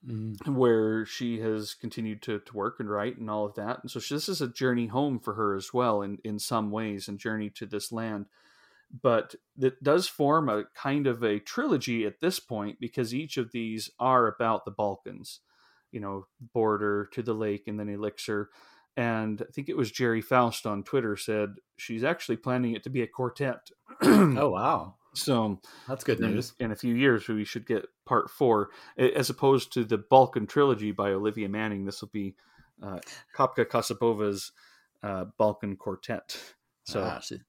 mm. 0.07 0.37
where 0.49 1.03
she 1.03 1.39
has 1.39 1.73
continued 1.73 2.21
to, 2.21 2.37
to 2.41 2.55
work 2.55 2.75
and 2.79 2.91
write 2.91 3.17
and 3.17 3.27
all 3.27 3.45
of 3.47 3.55
that. 3.55 3.79
And 3.81 3.89
so 3.89 3.99
she, 3.99 4.13
this 4.13 4.29
is 4.29 4.39
a 4.39 4.47
journey 4.47 4.85
home 4.85 5.19
for 5.19 5.33
her 5.33 5.55
as 5.55 5.73
well, 5.73 6.03
in, 6.03 6.19
in 6.23 6.37
some 6.37 6.69
ways, 6.69 7.07
and 7.07 7.17
journey 7.17 7.49
to 7.55 7.65
this 7.65 7.91
land 7.91 8.27
but 9.01 9.35
it 9.59 9.81
does 9.83 10.07
form 10.07 10.49
a 10.49 10.65
kind 10.75 11.07
of 11.07 11.23
a 11.23 11.39
trilogy 11.39 12.05
at 12.05 12.19
this 12.21 12.39
point 12.39 12.79
because 12.79 13.13
each 13.13 13.37
of 13.37 13.51
these 13.51 13.89
are 13.99 14.27
about 14.27 14.65
the 14.65 14.71
Balkans. 14.71 15.39
You 15.91 15.99
know, 15.99 16.25
border 16.53 17.07
to 17.13 17.21
the 17.21 17.35
lake 17.35 17.67
and 17.67 17.79
then 17.79 17.89
Elixir. 17.89 18.49
And 18.97 19.41
I 19.41 19.51
think 19.51 19.69
it 19.69 19.77
was 19.77 19.91
Jerry 19.91 20.21
Faust 20.21 20.65
on 20.65 20.83
Twitter 20.83 21.15
said 21.17 21.55
she's 21.77 22.03
actually 22.03 22.37
planning 22.37 22.73
it 22.73 22.83
to 22.83 22.89
be 22.89 23.01
a 23.01 23.07
quartet. 23.07 23.69
oh 24.03 24.49
wow! 24.49 24.95
So 25.13 25.59
that's 25.87 26.03
good 26.03 26.19
news. 26.19 26.53
In 26.59 26.71
a 26.71 26.75
few 26.75 26.95
years, 26.95 27.27
we 27.27 27.45
should 27.45 27.65
get 27.65 27.85
part 28.05 28.29
four, 28.29 28.69
as 28.97 29.29
opposed 29.29 29.73
to 29.73 29.83
the 29.83 29.97
Balkan 29.97 30.47
trilogy 30.47 30.91
by 30.91 31.11
Olivia 31.11 31.49
Manning. 31.49 31.85
This 31.85 32.01
will 32.01 32.09
be 32.13 32.35
uh, 32.81 32.99
Kapka 33.35 33.65
Kasabova's 33.65 34.51
uh, 35.01 35.25
Balkan 35.37 35.75
Quartet. 35.75 36.37
So 36.85 37.03
ah, 37.03 37.19
she... 37.19 37.39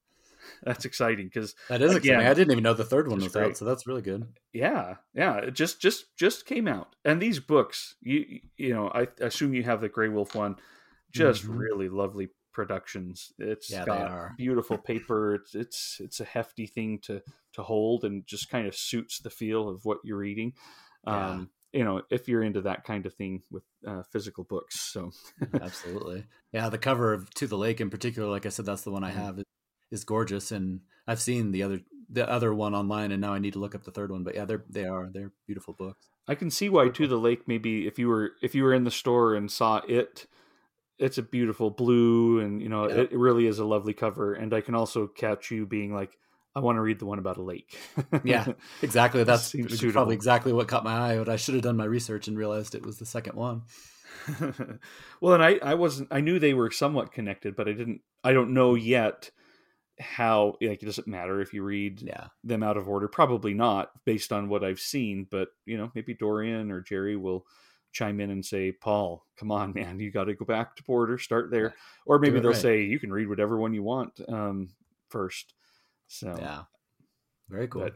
that's 0.62 0.84
exciting 0.84 1.26
because 1.26 1.54
that 1.68 1.82
is 1.82 1.94
again, 1.94 2.14
exciting. 2.14 2.26
I 2.26 2.34
didn't 2.34 2.52
even 2.52 2.64
know 2.64 2.74
the 2.74 2.84
third 2.84 3.08
one 3.08 3.20
was 3.20 3.32
great. 3.32 3.44
out, 3.44 3.56
so 3.56 3.64
that's 3.64 3.86
really 3.86 4.02
good. 4.02 4.26
Yeah, 4.52 4.96
yeah, 5.14 5.38
it 5.38 5.54
just 5.54 5.80
just 5.80 6.16
just 6.16 6.46
came 6.46 6.68
out, 6.68 6.94
and 7.04 7.20
these 7.20 7.40
books, 7.40 7.94
you 8.00 8.40
you 8.56 8.74
know, 8.74 8.88
I 8.88 9.08
assume 9.20 9.54
you 9.54 9.62
have 9.64 9.80
the 9.80 9.88
Graywolf 9.88 10.34
one, 10.34 10.56
just 11.12 11.44
mm-hmm. 11.44 11.56
really 11.56 11.88
lovely 11.88 12.28
productions. 12.52 13.32
It's 13.38 13.70
yeah, 13.70 13.84
got 13.84 14.36
beautiful 14.36 14.78
paper. 14.78 15.34
It's 15.34 15.54
it's 15.54 16.00
it's 16.00 16.20
a 16.20 16.24
hefty 16.24 16.66
thing 16.66 17.00
to 17.04 17.22
to 17.54 17.62
hold, 17.62 18.04
and 18.04 18.26
just 18.26 18.50
kind 18.50 18.66
of 18.66 18.74
suits 18.74 19.18
the 19.18 19.30
feel 19.30 19.68
of 19.68 19.84
what 19.84 19.98
you're 20.04 20.18
reading. 20.18 20.52
Yeah. 21.06 21.28
Um, 21.30 21.50
you 21.74 21.84
know 21.84 22.00
if 22.08 22.28
you're 22.28 22.42
into 22.42 22.62
that 22.62 22.84
kind 22.84 23.04
of 23.04 23.12
thing 23.14 23.42
with 23.50 23.64
uh, 23.86 24.02
physical 24.10 24.44
books 24.44 24.80
so 24.80 25.10
absolutely 25.60 26.24
yeah 26.52 26.68
the 26.70 26.78
cover 26.78 27.12
of 27.12 27.28
to 27.34 27.46
the 27.46 27.58
lake 27.58 27.80
in 27.80 27.90
particular 27.90 28.28
like 28.28 28.46
i 28.46 28.48
said 28.48 28.64
that's 28.64 28.82
the 28.82 28.90
one 28.90 29.04
i 29.04 29.10
mm-hmm. 29.10 29.20
have 29.20 29.42
is 29.94 30.04
gorgeous 30.04 30.52
and 30.52 30.80
i've 31.06 31.20
seen 31.20 31.52
the 31.52 31.62
other 31.62 31.80
the 32.10 32.28
other 32.28 32.52
one 32.52 32.74
online 32.74 33.12
and 33.12 33.20
now 33.20 33.32
i 33.32 33.38
need 33.38 33.54
to 33.54 33.58
look 33.58 33.74
up 33.74 33.84
the 33.84 33.90
third 33.90 34.10
one 34.10 34.22
but 34.22 34.34
yeah 34.34 34.44
they're 34.44 34.64
they 34.68 34.84
are 34.84 35.08
they're 35.12 35.32
beautiful 35.46 35.72
books 35.72 36.10
i 36.28 36.34
can 36.34 36.50
see 36.50 36.68
why 36.68 36.88
to 36.88 37.06
the 37.06 37.16
lake 37.16 37.46
maybe 37.46 37.86
if 37.86 37.98
you 37.98 38.08
were 38.08 38.32
if 38.42 38.54
you 38.54 38.62
were 38.62 38.74
in 38.74 38.84
the 38.84 38.90
store 38.90 39.34
and 39.34 39.50
saw 39.50 39.80
it 39.88 40.26
it's 40.98 41.18
a 41.18 41.22
beautiful 41.22 41.70
blue 41.70 42.40
and 42.40 42.60
you 42.60 42.68
know 42.68 42.88
yep. 42.88 43.10
it 43.10 43.18
really 43.18 43.46
is 43.46 43.58
a 43.58 43.64
lovely 43.64 43.94
cover 43.94 44.34
and 44.34 44.52
i 44.52 44.60
can 44.60 44.74
also 44.74 45.06
catch 45.06 45.50
you 45.50 45.66
being 45.66 45.94
like 45.94 46.18
I 46.56 46.60
want 46.60 46.76
to 46.76 46.82
read 46.82 47.00
the 47.00 47.06
one 47.06 47.18
about 47.18 47.36
a 47.36 47.42
lake. 47.42 47.76
yeah, 48.22 48.46
exactly. 48.82 49.24
That's 49.24 49.54
probably 49.92 50.14
exactly 50.14 50.52
what 50.52 50.68
caught 50.68 50.84
my 50.84 51.14
eye. 51.14 51.18
But 51.18 51.28
I 51.28 51.34
should 51.34 51.54
have 51.54 51.64
done 51.64 51.76
my 51.76 51.84
research 51.84 52.28
and 52.28 52.38
realized 52.38 52.76
it 52.76 52.86
was 52.86 52.98
the 52.98 53.06
second 53.06 53.34
one. 53.34 53.62
well, 55.20 55.34
and 55.34 55.42
I, 55.42 55.58
I 55.62 55.74
wasn't. 55.74 56.08
I 56.12 56.20
knew 56.20 56.38
they 56.38 56.54
were 56.54 56.70
somewhat 56.70 57.12
connected, 57.12 57.56
but 57.56 57.68
I 57.68 57.72
didn't. 57.72 58.02
I 58.22 58.32
don't 58.32 58.54
know 58.54 58.76
yet 58.76 59.32
how. 59.98 60.56
Like, 60.60 60.82
it 60.82 60.86
doesn't 60.86 61.06
matter 61.06 61.40
if 61.40 61.52
you 61.52 61.62
read 61.62 62.02
yeah. 62.02 62.28
them 62.42 62.62
out 62.62 62.76
of 62.76 62.88
order. 62.88 63.08
Probably 63.08 63.54
not, 63.54 63.90
based 64.04 64.32
on 64.32 64.48
what 64.48 64.64
I've 64.64 64.80
seen. 64.80 65.26
But 65.30 65.48
you 65.66 65.76
know, 65.76 65.90
maybe 65.94 66.14
Dorian 66.14 66.70
or 66.70 66.80
Jerry 66.80 67.16
will 67.16 67.46
chime 67.92 68.20
in 68.20 68.30
and 68.30 68.44
say, 68.44 68.72
"Paul, 68.72 69.24
come 69.36 69.50
on, 69.50 69.72
man, 69.74 70.00
you 70.00 70.10
got 70.10 70.24
to 70.24 70.34
go 70.34 70.44
back 70.44 70.76
to 70.76 70.84
Border, 70.84 71.18
start 71.18 71.50
there." 71.50 71.74
Or 72.06 72.18
maybe 72.18 72.40
they'll 72.40 72.52
right. 72.52 72.60
say, 72.60 72.82
"You 72.82 72.98
can 72.98 73.12
read 73.12 73.28
whatever 73.28 73.58
one 73.58 73.74
you 73.74 73.82
want 73.82 74.20
um, 74.28 74.68
first. 75.08 75.54
So 76.08 76.36
yeah, 76.38 76.62
very 77.48 77.68
cool. 77.68 77.82
But, 77.82 77.94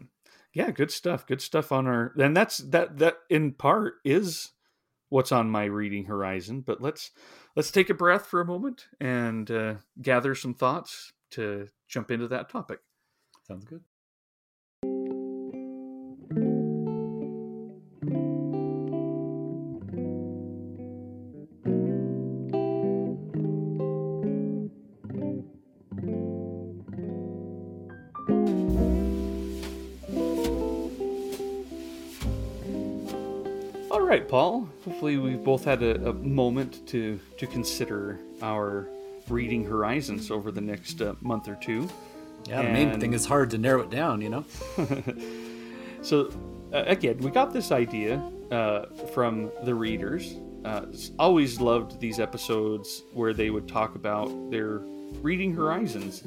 yeah, 0.55 0.71
good 0.71 0.91
stuff. 0.91 1.27
Good 1.27 1.43
stuff 1.43 1.73
on 1.73 1.87
our. 1.87 2.13
And 2.19 2.37
that's 2.37 2.59
that. 2.59 2.99
That 2.99 3.17
in 3.29 3.53
part 3.53 3.95
is 4.05 4.51
what's 5.09 5.33
on 5.33 5.51
my 5.51 5.65
reading 5.65 6.07
horizon. 6.07 6.63
But 6.63 6.81
let's 6.81 7.11
let's 7.55 7.71
take 7.71 7.91
a 7.91 7.95
breath 7.95 8.27
for 8.27 8.41
a 8.41 8.47
moment 8.47 8.87
and 9.01 9.51
uh, 9.51 9.75
gather 10.01 10.35
some 10.35 10.55
thoughts 10.55 11.13
to 11.31 11.69
jump 11.89 12.11
into 12.11 12.29
that 12.29 12.51
topic. 12.51 12.81
Sounds 13.47 13.65
good. 13.65 13.83
All 33.91 34.03
right, 34.03 34.29
Paul. 34.29 34.69
Hopefully, 34.85 35.17
we've 35.17 35.43
both 35.43 35.65
had 35.65 35.83
a, 35.83 36.11
a, 36.11 36.13
moment 36.13 36.87
to 36.89 37.19
to 37.39 37.47
consider 37.47 38.19
our 38.43 38.89
reading 39.31 39.65
horizons 39.65 40.31
over 40.31 40.51
the 40.51 40.61
next 40.61 41.01
uh, 41.01 41.15
month 41.21 41.49
or 41.49 41.57
two. 41.57 41.89
Yeah, 42.49 42.63
the 42.63 42.71
main 42.71 42.99
thing 43.01 43.13
is 43.13 43.27
hard 43.27 43.51
to 43.51 43.59
narrow 43.59 43.83
it 43.83 43.91
down, 43.91 44.21
you 44.21 44.31
know. 44.31 44.45
so, 46.03 46.33
uh, 46.73 46.85
again, 46.87 47.19
we 47.19 47.31
got 47.31 47.53
this 47.53 47.73
idea 47.73 48.17
uh, 48.51 48.87
from 49.13 49.51
the 49.65 49.75
readers. 49.75 50.37
Uh, 50.65 50.87
always 51.19 51.61
loved 51.61 52.01
these 52.01 52.19
episodes 52.19 53.03
where 53.13 53.33
they 53.33 53.51
would 53.51 53.69
talk 53.69 53.95
about 53.95 54.51
their 54.51 54.79
reading 55.23 55.55
horizons. 55.55 56.23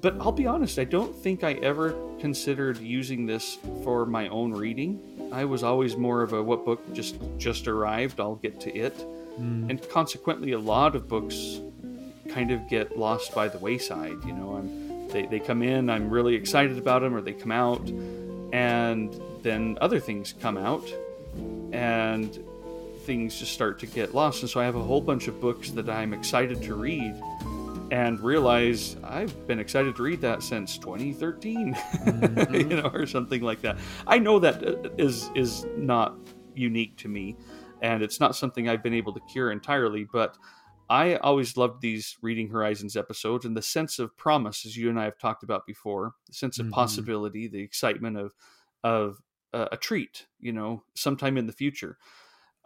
But 0.00 0.16
I'll 0.20 0.32
be 0.32 0.46
honest, 0.46 0.78
I 0.78 0.84
don't 0.84 1.14
think 1.14 1.44
I 1.44 1.54
ever 1.54 1.94
considered 2.20 2.78
using 2.78 3.26
this 3.26 3.58
for 3.82 4.06
my 4.06 4.28
own 4.28 4.52
reading. 4.52 5.30
I 5.32 5.44
was 5.44 5.62
always 5.62 5.96
more 5.96 6.22
of 6.22 6.32
a 6.32 6.42
what 6.42 6.64
book 6.64 6.80
just 6.94 7.16
just 7.36 7.68
arrived, 7.68 8.20
I'll 8.20 8.36
get 8.36 8.60
to 8.60 8.74
it. 8.74 8.96
Mm. 9.38 9.70
And 9.70 9.88
consequently 9.90 10.52
a 10.52 10.58
lot 10.58 10.96
of 10.96 11.08
books 11.08 11.60
kind 12.38 12.52
of 12.52 12.68
get 12.68 12.96
lost 12.96 13.34
by 13.34 13.48
the 13.48 13.58
wayside, 13.58 14.22
you 14.24 14.32
know. 14.32 14.54
I'm, 14.58 15.08
they 15.08 15.26
they 15.26 15.40
come 15.40 15.60
in, 15.60 15.90
I'm 15.90 16.08
really 16.08 16.36
excited 16.36 16.78
about 16.78 17.02
them 17.02 17.12
or 17.12 17.20
they 17.20 17.32
come 17.32 17.50
out 17.50 17.84
and 18.52 19.20
then 19.42 19.76
other 19.80 19.98
things 19.98 20.34
come 20.40 20.56
out 20.56 20.88
and 21.72 22.38
things 23.00 23.40
just 23.40 23.52
start 23.52 23.80
to 23.80 23.86
get 23.86 24.14
lost. 24.14 24.42
And 24.42 24.50
so 24.50 24.60
I 24.60 24.64
have 24.64 24.76
a 24.76 24.82
whole 24.82 25.00
bunch 25.00 25.26
of 25.26 25.40
books 25.40 25.72
that 25.72 25.90
I'm 25.90 26.14
excited 26.14 26.62
to 26.62 26.74
read 26.74 27.20
and 27.90 28.20
realize 28.20 28.96
I've 29.02 29.34
been 29.48 29.58
excited 29.58 29.96
to 29.96 30.02
read 30.02 30.20
that 30.20 30.44
since 30.44 30.78
2013, 30.78 31.74
mm-hmm. 32.04 32.54
you 32.54 32.76
know, 32.80 32.90
or 32.94 33.06
something 33.06 33.42
like 33.42 33.62
that. 33.62 33.78
I 34.06 34.20
know 34.20 34.38
that 34.38 34.64
uh, 34.64 34.90
is 34.96 35.28
is 35.34 35.66
not 35.76 36.14
unique 36.54 36.96
to 36.98 37.08
me, 37.08 37.36
and 37.82 38.00
it's 38.00 38.20
not 38.20 38.36
something 38.36 38.68
I've 38.68 38.84
been 38.84 38.94
able 38.94 39.12
to 39.14 39.20
cure 39.32 39.50
entirely. 39.50 40.04
But 40.04 40.38
I 40.90 41.16
always 41.16 41.56
loved 41.56 41.82
these 41.82 42.16
Reading 42.22 42.48
Horizons 42.48 42.96
episodes 42.96 43.44
and 43.44 43.56
the 43.56 43.62
sense 43.62 43.98
of 43.98 44.16
promise, 44.16 44.64
as 44.64 44.76
you 44.76 44.88
and 44.88 44.98
I 44.98 45.04
have 45.04 45.18
talked 45.18 45.42
about 45.42 45.66
before, 45.66 46.12
the 46.26 46.34
sense 46.34 46.58
of 46.58 46.66
mm-hmm. 46.66 46.74
possibility, 46.74 47.48
the 47.48 47.62
excitement 47.62 48.16
of 48.16 48.34
of 48.84 49.18
uh, 49.52 49.68
a 49.72 49.76
treat, 49.76 50.26
you 50.38 50.52
know, 50.52 50.84
sometime 50.94 51.36
in 51.36 51.46
the 51.46 51.52
future 51.52 51.98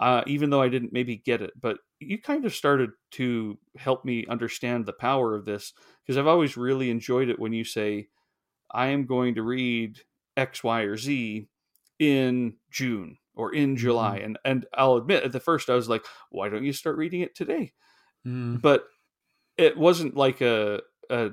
uh, 0.02 0.22
even 0.26 0.50
though 0.50 0.60
I 0.60 0.68
didn't 0.68 0.92
maybe 0.92 1.16
get 1.16 1.42
it. 1.42 1.52
But 1.58 1.78
you 2.00 2.20
kind 2.20 2.44
of 2.44 2.52
started 2.52 2.90
to 3.12 3.56
help 3.76 4.04
me 4.04 4.26
understand 4.28 4.84
the 4.84 4.92
power 4.92 5.36
of 5.36 5.44
this 5.44 5.72
because 6.04 6.18
I've 6.18 6.26
always 6.26 6.56
really 6.56 6.90
enjoyed 6.90 7.28
it 7.28 7.38
when 7.38 7.52
you 7.52 7.62
say, 7.62 8.08
I 8.72 8.88
am 8.88 9.06
going 9.06 9.36
to 9.36 9.44
read 9.44 10.00
X, 10.36 10.64
Y, 10.64 10.80
or 10.80 10.96
Z 10.96 11.48
in 12.00 12.54
June 12.72 13.18
or 13.36 13.54
in 13.54 13.76
July. 13.76 14.18
Mm. 14.18 14.24
And 14.24 14.38
and 14.44 14.66
I'll 14.74 14.96
admit 14.96 15.22
at 15.22 15.30
the 15.30 15.38
first 15.38 15.70
I 15.70 15.76
was 15.76 15.88
like, 15.88 16.04
why 16.30 16.48
don't 16.48 16.64
you 16.64 16.72
start 16.72 16.96
reading 16.96 17.20
it 17.20 17.36
today? 17.36 17.72
Mm. 18.26 18.60
But 18.60 18.84
it 19.56 19.76
wasn't 19.76 20.16
like 20.16 20.40
a, 20.40 20.80
a 21.10 21.30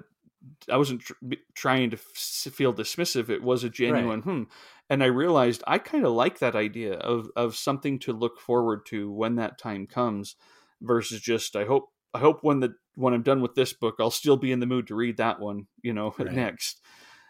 I 0.70 0.78
wasn't 0.78 1.02
tr- 1.02 1.14
trying 1.54 1.90
to 1.92 1.98
f- 1.98 2.54
feel 2.54 2.74
dismissive. 2.74 3.30
It 3.30 3.44
was 3.44 3.64
a 3.64 3.70
genuine 3.70 4.22
right. 4.22 4.36
hmm 4.36 4.44
and 4.90 5.04
I 5.04 5.08
realized 5.08 5.64
I 5.68 5.78
kind 5.78 6.06
of 6.06 6.14
like 6.14 6.40
that 6.40 6.56
idea 6.56 6.94
of 6.94 7.30
of 7.36 7.56
something 7.56 8.00
to 8.00 8.14
look 8.14 8.40
forward 8.40 8.86
to 8.88 9.12
when 9.12 9.36
that 9.36 9.58
time 9.58 9.86
comes, 9.88 10.36
versus 10.82 11.22
just 11.22 11.56
I 11.56 11.66
hope 11.66 11.90
I 12.14 12.20
hope 12.20 12.40
when 12.42 12.60
the 12.60 12.74
when 12.96 13.14
I'm 13.14 13.22
done 13.22 13.42
with 13.42 13.56
this 13.56 13.74
book 13.74 13.96
I'll 14.00 14.12
still 14.12 14.38
be 14.38 14.52
in 14.52 14.60
the 14.60 14.66
mood 14.66 14.88
to 14.88 14.96
read 14.96 15.18
that 15.18 15.40
one 15.40 15.68
you 15.82 15.94
know 15.94 16.14
right. 16.20 16.32
next, 16.32 16.82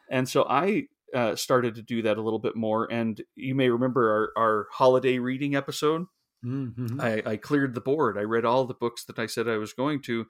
and 0.10 0.28
so 0.28 0.45
I 0.50 0.88
uh, 1.13 1.36
started 1.36 1.76
to 1.76 1.82
do 1.82 2.04
that 2.04 2.17
a 2.17 2.22
little 2.22 2.39
bit 2.39 2.56
more. 2.56 2.91
And 2.91 3.22
you 3.36 3.56
may 3.56 3.69
remember 3.69 4.32
our 4.38 4.43
our 4.43 4.67
holiday 4.72 5.19
reading 5.19 5.56
episode. 5.56 6.06
Mm-hmm. 6.45 7.02
I, 7.02 7.21
I 7.25 7.38
cleared 7.38 7.73
the 7.73 7.82
board. 7.82 8.17
I 8.17 8.21
read 8.21 8.45
all 8.45 8.65
the 8.65 8.73
books 8.73 9.06
that 9.06 9.19
I 9.19 9.25
said 9.25 9.47
I 9.47 9.58
was 9.58 9.73
going 9.73 10.02
to, 10.04 10.25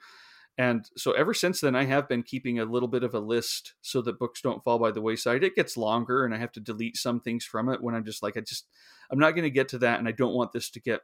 and 0.60 0.90
so 0.98 1.14
ever 1.14 1.34
since 1.34 1.62
then, 1.62 1.74
I 1.74 1.86
have 1.86 2.10
been 2.10 2.22
keeping 2.22 2.60
a 2.60 2.66
little 2.66 2.90
bit 2.90 3.04
of 3.04 3.14
a 3.14 3.20
list 3.20 3.76
so 3.82 4.02
that 4.02 4.20
books 4.20 4.42
don't 4.42 4.62
fall 4.62 4.78
by 4.78 4.92
the 4.92 5.02
wayside. 5.02 5.42
It 5.42 5.56
gets 5.56 5.78
longer 5.78 6.26
and 6.26 6.36
I 6.36 6.38
have 6.38 6.52
to 6.52 6.60
delete 6.60 6.98
some 6.98 7.22
things 7.22 7.46
from 7.46 7.70
it 7.70 7.82
when 7.82 7.96
I'm 7.96 8.04
just 8.04 8.22
like, 8.22 8.36
I 8.36 8.42
just, 8.42 8.68
I'm 9.10 9.20
not 9.20 9.32
going 9.32 9.44
to 9.44 9.50
get 9.50 9.70
to 9.70 9.78
that. 9.78 10.00
And 10.00 10.08
I 10.08 10.12
don't 10.12 10.34
want 10.34 10.52
this 10.52 10.70
to 10.72 10.82
get 10.82 11.00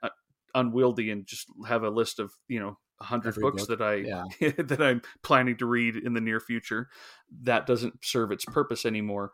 unwieldy 0.54 1.10
and 1.10 1.26
just 1.26 1.48
have 1.70 1.84
a 1.84 1.90
list 1.90 2.20
of, 2.20 2.34
you 2.50 2.60
know, 2.60 2.78
a 3.00 3.06
hundred 3.06 3.36
books 3.36 3.66
book. 3.66 3.80
that 3.80 3.82
I, 3.82 3.96
yeah. 3.96 4.52
that 4.58 4.82
I'm 4.82 5.02
planning 5.24 5.56
to 5.58 5.66
read 5.66 5.96
in 5.96 6.14
the 6.14 6.22
near 6.22 6.42
future. 6.42 6.90
That 7.44 7.66
doesn't 7.66 8.04
serve 8.04 8.34
its 8.34 8.44
purpose 8.44 8.86
anymore. 8.86 9.32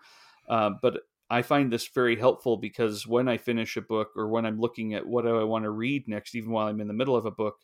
Uh, 0.47 0.69
but 0.83 1.01
I 1.31 1.41
find 1.41 1.71
this 1.71 1.87
very 1.87 2.17
helpful 2.17 2.57
because 2.57 3.07
when 3.07 3.27
I 3.27 3.37
finish 3.37 3.77
a 3.77 3.81
book 3.81 4.09
or 4.15 4.27
when 4.27 4.45
I'm 4.45 4.59
looking 4.59 4.93
at 4.93 5.07
what 5.07 5.23
do 5.23 5.39
I 5.39 5.43
want 5.45 5.63
to 5.63 5.71
read 5.71 6.07
next, 6.07 6.35
even 6.35 6.51
while 6.51 6.67
I'm 6.67 6.81
in 6.81 6.87
the 6.87 6.93
middle 6.93 7.15
of 7.15 7.25
a 7.25 7.31
book, 7.31 7.55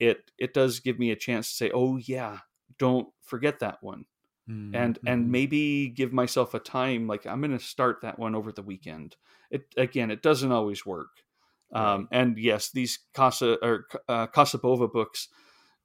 it 0.00 0.30
it 0.36 0.52
does 0.52 0.80
give 0.80 0.98
me 0.98 1.10
a 1.10 1.16
chance 1.16 1.48
to 1.48 1.54
say, 1.54 1.70
oh 1.72 1.96
yeah, 1.96 2.38
don't 2.78 3.08
forget 3.22 3.60
that 3.60 3.78
one. 3.82 4.04
mm-hmm. 4.48 4.74
and 4.74 4.98
and 5.06 5.30
maybe 5.30 5.88
give 5.88 6.12
myself 6.12 6.54
a 6.54 6.58
time 6.58 7.06
like 7.06 7.26
i'm 7.26 7.40
going 7.40 7.56
to 7.56 7.62
start 7.64 8.00
that 8.02 8.18
one 8.18 8.34
over 8.34 8.52
the 8.52 8.62
weekend 8.62 9.16
it 9.50 9.62
again 9.76 10.10
it 10.10 10.22
doesn't 10.22 10.52
always 10.52 10.84
work 10.86 11.08
um, 11.74 12.08
and 12.10 12.38
yes 12.38 12.70
these 12.70 12.98
casa 13.12 13.58
or 13.62 13.86
uh, 14.08 14.26
Kasabova 14.26 14.90
books 14.90 15.28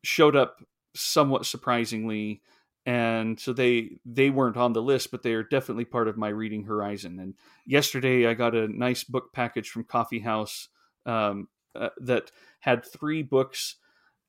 showed 0.02 0.36
up 0.36 0.63
somewhat 0.95 1.45
surprisingly 1.45 2.41
and 2.86 3.39
so 3.39 3.54
they 3.54 3.98
they 4.06 4.30
weren't 4.30 4.58
on 4.58 4.74
the 4.74 4.82
list 4.82 5.12
but 5.12 5.24
they 5.24 5.34
are 5.34 5.43
definitely 5.43 5.86
part 5.86 6.08
of 6.08 6.17
my 6.17 6.30
reading 6.30 6.63
horizon. 6.65 7.19
And 7.19 7.36
yesterday 7.65 8.28
i 8.28 8.34
got 8.34 8.56
a 8.56 8.67
nice 8.67 9.04
book 9.04 9.32
package 9.34 9.69
from 9.69 9.86
coffee 9.86 10.19
house 10.19 10.69
um, 11.06 11.48
uh, 11.76 11.89
that 12.02 12.32
had 12.60 12.86
three 12.86 13.24
books 13.24 13.76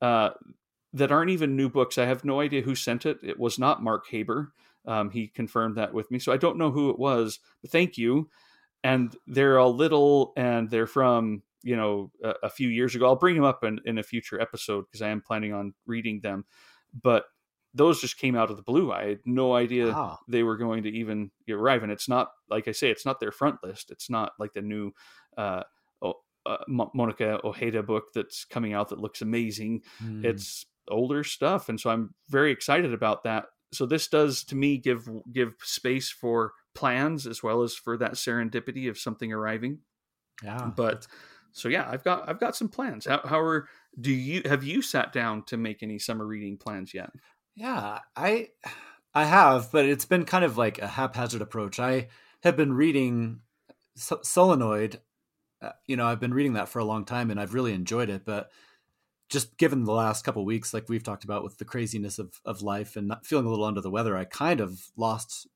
uh, 0.01 0.31
that 0.93 1.11
aren't 1.11 1.31
even 1.31 1.55
new 1.55 1.69
books. 1.69 1.97
I 1.97 2.05
have 2.05 2.23
no 2.25 2.39
idea 2.39 2.61
who 2.61 2.75
sent 2.75 3.05
it. 3.05 3.19
It 3.23 3.39
was 3.39 3.59
not 3.59 3.83
mark 3.83 4.07
haber. 4.09 4.53
Um, 4.85 5.09
he 5.09 5.27
confirmed 5.27 5.77
that 5.77 5.93
with 5.93 6.11
me 6.11 6.19
so 6.19 6.31
i 6.31 6.37
don't 6.37 6.59
know 6.59 6.69
who 6.69 6.91
it 6.91 6.99
was 6.99 7.39
but 7.61 7.71
thank 7.71 7.97
you. 7.97 8.29
And 8.83 9.15
they're 9.25 9.57
all 9.57 9.75
little 9.75 10.31
and 10.37 10.69
they're 10.69 10.85
from 10.85 11.41
you 11.63 11.75
know 11.75 12.11
a, 12.23 12.33
a 12.43 12.49
few 12.49 12.69
years 12.69 12.95
ago. 12.95 13.07
I'll 13.07 13.15
bring 13.17 13.35
them 13.35 13.43
up 13.43 13.63
in, 13.65 13.81
in 13.83 13.97
a 13.97 14.03
future 14.03 14.39
episode 14.39 14.85
because 14.85 15.01
i 15.01 15.09
am 15.09 15.19
planning 15.19 15.51
on 15.51 15.73
reading 15.85 16.21
them. 16.21 16.45
But 17.01 17.25
those 17.75 17.99
just 17.99 18.17
came 18.17 18.35
out 18.35 18.49
of 18.49 18.55
the 18.55 18.63
blue. 18.63 18.91
I 18.91 19.09
had 19.09 19.19
no 19.25 19.53
idea 19.53 19.87
wow. 19.87 20.19
they 20.27 20.43
were 20.43 20.57
going 20.57 20.83
to 20.83 20.89
even 20.89 21.29
arrive, 21.49 21.83
and 21.83 21.91
it's 21.91 22.09
not 22.09 22.31
like 22.49 22.67
I 22.67 22.71
say, 22.71 22.89
it's 22.89 23.05
not 23.05 23.19
their 23.19 23.33
front 23.33 23.57
list. 23.63 23.91
It's 23.91 24.09
not 24.09 24.31
like 24.39 24.53
the 24.53 24.61
new 24.61 24.91
uh, 25.37 25.63
uh, 26.45 26.57
Monica 26.67 27.39
Ojeda 27.43 27.83
book 27.83 28.05
that's 28.13 28.45
coming 28.45 28.73
out 28.73 28.89
that 28.89 28.99
looks 28.99 29.21
amazing. 29.21 29.81
Mm. 30.03 30.23
It's 30.23 30.65
older 30.87 31.23
stuff, 31.23 31.69
and 31.69 31.79
so 31.79 31.89
I'm 31.89 32.13
very 32.29 32.51
excited 32.51 32.93
about 32.93 33.23
that. 33.23 33.45
So 33.73 33.85
this 33.85 34.07
does 34.07 34.43
to 34.45 34.55
me 34.55 34.77
give 34.77 35.09
give 35.31 35.55
space 35.63 36.09
for 36.09 36.53
plans 36.73 37.27
as 37.27 37.43
well 37.43 37.63
as 37.63 37.75
for 37.75 37.97
that 37.97 38.13
serendipity 38.13 38.89
of 38.89 38.97
something 38.97 39.33
arriving. 39.33 39.79
Yeah, 40.43 40.71
but 40.75 41.07
so 41.51 41.67
yeah, 41.67 41.87
I've 41.89 42.03
got 42.03 42.29
I've 42.29 42.39
got 42.39 42.55
some 42.55 42.69
plans. 42.69 43.05
How, 43.05 43.21
how 43.25 43.39
are 43.39 43.67
do 43.99 44.11
you 44.11 44.41
have 44.45 44.63
you 44.63 44.81
sat 44.81 45.13
down 45.13 45.43
to 45.45 45.57
make 45.57 45.81
any 45.81 45.97
summer 45.99 46.25
reading 46.25 46.57
plans 46.57 46.93
yet? 46.93 47.09
Yeah, 47.55 47.99
I 48.15 48.49
I 49.13 49.25
have, 49.25 49.71
but 49.71 49.85
it's 49.85 50.05
been 50.05 50.25
kind 50.25 50.43
of 50.43 50.57
like 50.57 50.79
a 50.79 50.87
haphazard 50.87 51.41
approach. 51.41 51.79
I 51.79 52.09
have 52.43 52.57
been 52.57 52.73
reading 52.73 53.39
Solenoid. 53.95 54.99
Uh, 55.61 55.71
you 55.87 55.95
know, 55.95 56.05
I've 56.05 56.19
been 56.19 56.33
reading 56.33 56.53
that 56.53 56.67
for 56.67 56.79
a 56.79 56.85
long 56.85 57.05
time, 57.05 57.31
and 57.31 57.39
I've 57.39 57.53
really 57.53 57.73
enjoyed 57.73 58.09
it. 58.09 58.25
But 58.25 58.51
just 59.29 59.57
given 59.57 59.85
the 59.85 59.93
last 59.93 60.25
couple 60.25 60.43
weeks, 60.43 60.73
like 60.73 60.89
we've 60.89 61.03
talked 61.03 61.23
about, 61.23 61.43
with 61.43 61.57
the 61.57 61.65
craziness 61.65 62.19
of 62.19 62.41
of 62.43 62.61
life 62.61 62.97
and 62.97 63.07
not 63.07 63.25
feeling 63.25 63.45
a 63.45 63.49
little 63.49 63.65
under 63.65 63.81
the 63.81 63.89
weather, 63.89 64.17
I 64.17 64.25
kind 64.25 64.59
of 64.59 64.87
lost 64.97 65.47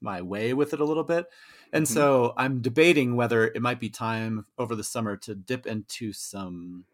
my 0.00 0.20
way 0.20 0.52
with 0.52 0.74
it 0.74 0.80
a 0.80 0.84
little 0.84 1.04
bit. 1.04 1.26
And 1.72 1.86
mm-hmm. 1.86 1.94
so 1.94 2.34
I'm 2.36 2.60
debating 2.60 3.16
whether 3.16 3.46
it 3.46 3.62
might 3.62 3.80
be 3.80 3.88
time 3.88 4.44
over 4.58 4.74
the 4.74 4.84
summer 4.84 5.16
to 5.18 5.34
dip 5.34 5.66
into 5.66 6.12
some 6.12 6.84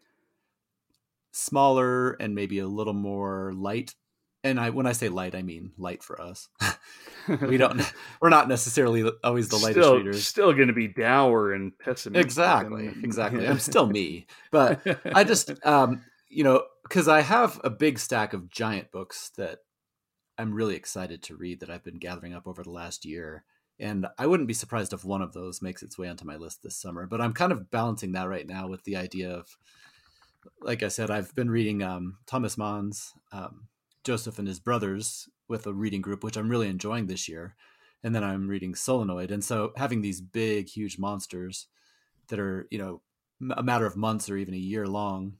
smaller 1.33 2.11
and 2.13 2.33
maybe 2.33 2.59
a 2.59 2.67
little 2.67 2.93
more 2.93 3.51
light 3.53 3.95
and 4.43 4.59
I 4.59 4.69
when 4.69 4.85
I 4.85 4.91
say 4.91 5.09
light, 5.09 5.35
I 5.35 5.41
mean 5.41 5.71
light 5.77 6.03
for 6.03 6.19
us. 6.21 6.49
we 7.41 7.57
don't 7.57 7.81
we're 8.21 8.29
not 8.29 8.47
necessarily 8.47 9.09
always 9.23 9.49
the 9.49 9.57
lightest 9.57 9.85
still, 9.85 9.97
readers. 9.97 10.27
Still 10.27 10.53
going 10.53 10.67
to 10.67 10.73
be 10.73 10.87
dour 10.87 11.53
and 11.53 11.77
pessimistic. 11.77 12.25
Exactly, 12.25 12.87
and, 12.87 13.03
exactly. 13.03 13.47
I'm 13.47 13.59
still 13.59 13.87
me, 13.87 14.27
but 14.51 14.81
I 15.05 15.23
just 15.23 15.51
um, 15.65 16.01
you 16.29 16.43
know 16.43 16.63
because 16.83 17.07
I 17.07 17.21
have 17.21 17.59
a 17.63 17.69
big 17.69 17.99
stack 17.99 18.33
of 18.33 18.49
giant 18.49 18.91
books 18.91 19.31
that 19.37 19.59
I'm 20.37 20.53
really 20.53 20.75
excited 20.75 21.21
to 21.23 21.35
read 21.35 21.59
that 21.59 21.69
I've 21.69 21.83
been 21.83 21.99
gathering 21.99 22.33
up 22.33 22.47
over 22.47 22.63
the 22.63 22.71
last 22.71 23.05
year. 23.05 23.45
And 23.79 24.07
I 24.17 24.27
wouldn't 24.27 24.47
be 24.47 24.53
surprised 24.53 24.93
if 24.93 25.03
one 25.03 25.21
of 25.21 25.33
those 25.33 25.61
makes 25.61 25.83
its 25.83 25.97
way 25.97 26.07
onto 26.07 26.25
my 26.25 26.35
list 26.35 26.61
this 26.63 26.75
summer. 26.75 27.07
But 27.07 27.21
I'm 27.21 27.33
kind 27.33 27.51
of 27.51 27.71
balancing 27.71 28.11
that 28.13 28.29
right 28.29 28.47
now 28.47 28.67
with 28.67 28.83
the 28.83 28.95
idea 28.95 29.31
of, 29.31 29.57
like 30.61 30.83
I 30.83 30.89
said, 30.89 31.09
I've 31.09 31.33
been 31.35 31.49
reading 31.49 31.81
um, 31.81 32.17
Thomas 32.25 32.57
Mann's 32.57 33.13
um, 33.31 33.67
Joseph 34.03 34.39
and 34.39 34.47
his 34.47 34.59
brothers 34.59 35.29
with 35.47 35.67
a 35.67 35.73
reading 35.73 36.01
group, 36.01 36.23
which 36.23 36.37
I'm 36.37 36.49
really 36.49 36.67
enjoying 36.67 37.07
this 37.07 37.27
year. 37.27 37.55
And 38.03 38.13
then 38.13 38.23
I'm 38.23 38.47
reading 38.47 38.75
Solenoid. 38.75 39.31
And 39.31 39.43
so 39.43 39.71
having 39.77 40.01
these 40.01 40.19
big, 40.19 40.67
huge 40.67 40.99
monsters 40.99 41.67
that 42.27 42.39
are, 42.39 42.67
you 42.69 42.77
know, 42.77 43.01
a 43.55 43.63
matter 43.63 43.85
of 43.85 43.95
months 43.95 44.29
or 44.29 44.37
even 44.37 44.53
a 44.53 44.57
year 44.57 44.87
long, 44.87 45.37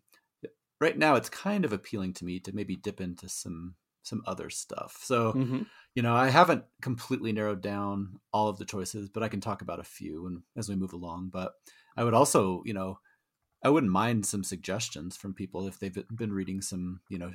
right 0.79 0.97
now 0.97 1.15
it's 1.15 1.29
kind 1.29 1.65
of 1.65 1.73
appealing 1.73 2.13
to 2.13 2.25
me 2.25 2.39
to 2.41 2.55
maybe 2.55 2.75
dip 2.75 3.01
into 3.01 3.29
some 3.29 3.75
some 4.03 4.21
other 4.27 4.49
stuff. 4.49 4.99
So, 5.01 5.31
mm-hmm. 5.31 5.61
you 5.95 6.03
know, 6.03 6.13
I 6.13 6.29
haven't 6.29 6.65
completely 6.81 7.31
narrowed 7.31 7.61
down 7.61 8.19
all 8.33 8.49
of 8.49 8.57
the 8.57 8.65
choices, 8.65 9.09
but 9.09 9.23
I 9.23 9.29
can 9.29 9.39
talk 9.39 9.61
about 9.61 9.79
a 9.79 9.85
few 9.85 10.27
and 10.27 10.41
as 10.57 10.67
we 10.67 10.75
move 10.75 10.91
along. 10.91 11.29
But 11.31 11.53
I 11.95 12.03
would 12.03 12.13
also, 12.13 12.61
you 12.65 12.73
know, 12.73 12.99
I 13.63 13.69
wouldn't 13.69 13.91
mind 13.91 14.25
some 14.25 14.43
suggestions 14.43 15.15
from 15.15 15.33
people 15.33 15.67
if 15.67 15.79
they've 15.79 15.97
been 16.13 16.33
reading 16.33 16.61
some, 16.61 16.99
you 17.09 17.17
know, 17.17 17.31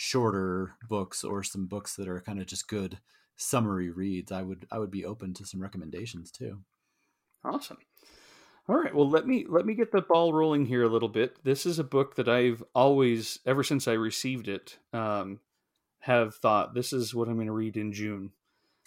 shorter 0.00 0.76
books 0.88 1.24
or 1.24 1.42
some 1.42 1.66
books 1.66 1.96
that 1.96 2.06
are 2.06 2.20
kind 2.20 2.40
of 2.40 2.46
just 2.46 2.68
good 2.68 3.00
summary 3.34 3.90
reads, 3.90 4.30
I 4.30 4.42
would 4.42 4.64
I 4.70 4.78
would 4.78 4.92
be 4.92 5.04
open 5.04 5.34
to 5.34 5.44
some 5.44 5.60
recommendations 5.60 6.30
too. 6.30 6.60
Awesome. 7.44 7.78
All 8.68 8.76
right, 8.76 8.94
well 8.94 9.10
let 9.10 9.26
me 9.26 9.44
let 9.48 9.66
me 9.66 9.74
get 9.74 9.90
the 9.90 10.00
ball 10.00 10.32
rolling 10.32 10.66
here 10.66 10.84
a 10.84 10.88
little 10.88 11.08
bit. 11.08 11.42
This 11.42 11.66
is 11.66 11.80
a 11.80 11.84
book 11.84 12.14
that 12.14 12.28
I've 12.28 12.62
always 12.76 13.40
ever 13.44 13.64
since 13.64 13.88
I 13.88 13.94
received 13.94 14.46
it 14.46 14.78
um, 14.92 15.40
have 15.98 16.36
thought 16.36 16.74
this 16.74 16.92
is 16.92 17.12
what 17.12 17.26
I'm 17.26 17.34
going 17.34 17.48
to 17.48 17.52
read 17.52 17.76
in 17.76 17.92
June. 17.92 18.30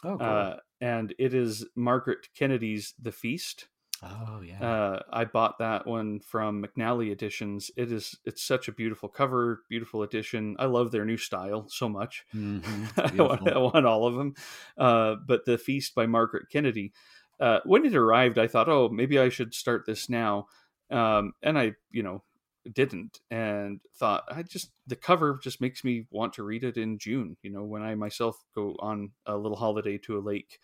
Oh, 0.05 0.17
cool. 0.17 0.25
Uh, 0.25 0.55
and 0.79 1.13
it 1.19 1.33
is 1.33 1.65
Margaret 1.75 2.29
Kennedy's 2.33 2.93
The 3.01 3.11
Feast. 3.11 3.67
Oh 4.03 4.41
yeah. 4.43 4.61
Uh, 4.61 5.01
I 5.13 5.25
bought 5.25 5.59
that 5.59 5.85
one 5.85 6.19
from 6.21 6.63
McNally 6.63 7.11
Editions. 7.11 7.69
It 7.77 7.91
is 7.91 8.17
it's 8.25 8.41
such 8.41 8.67
a 8.67 8.71
beautiful 8.71 9.09
cover, 9.09 9.61
beautiful 9.69 10.01
edition. 10.01 10.55
I 10.57 10.65
love 10.65 10.91
their 10.91 11.05
new 11.05 11.17
style 11.17 11.67
so 11.69 11.87
much. 11.87 12.25
Mm-hmm. 12.33 12.85
I, 13.21 13.23
want, 13.23 13.51
I, 13.51 13.57
want, 13.57 13.85
all 13.85 14.07
of 14.07 14.15
them. 14.15 14.33
Uh, 14.77 15.15
but 15.25 15.45
the 15.45 15.57
Feast 15.57 15.93
by 15.93 16.07
Margaret 16.07 16.47
Kennedy. 16.51 16.93
Uh, 17.39 17.59
when 17.65 17.85
it 17.85 17.95
arrived, 17.95 18.37
I 18.37 18.47
thought, 18.47 18.69
oh, 18.69 18.89
maybe 18.89 19.17
I 19.17 19.29
should 19.29 19.55
start 19.55 19.85
this 19.87 20.09
now. 20.09 20.45
Um, 20.91 21.33
and 21.41 21.57
I, 21.57 21.73
you 21.89 22.03
know, 22.03 22.23
didn't, 22.71 23.19
and 23.31 23.79
thought 23.95 24.23
I 24.29 24.43
just 24.43 24.71
the 24.87 24.95
cover 24.95 25.39
just 25.41 25.61
makes 25.61 25.83
me 25.83 26.05
want 26.11 26.33
to 26.33 26.43
read 26.43 26.63
it 26.63 26.77
in 26.77 26.97
June. 26.99 27.37
You 27.41 27.51
know, 27.51 27.63
when 27.63 27.81
I 27.81 27.95
myself 27.95 28.37
go 28.53 28.75
on 28.79 29.11
a 29.25 29.35
little 29.35 29.57
holiday 29.57 29.97
to 29.99 30.17
a 30.17 30.21
lake, 30.21 30.59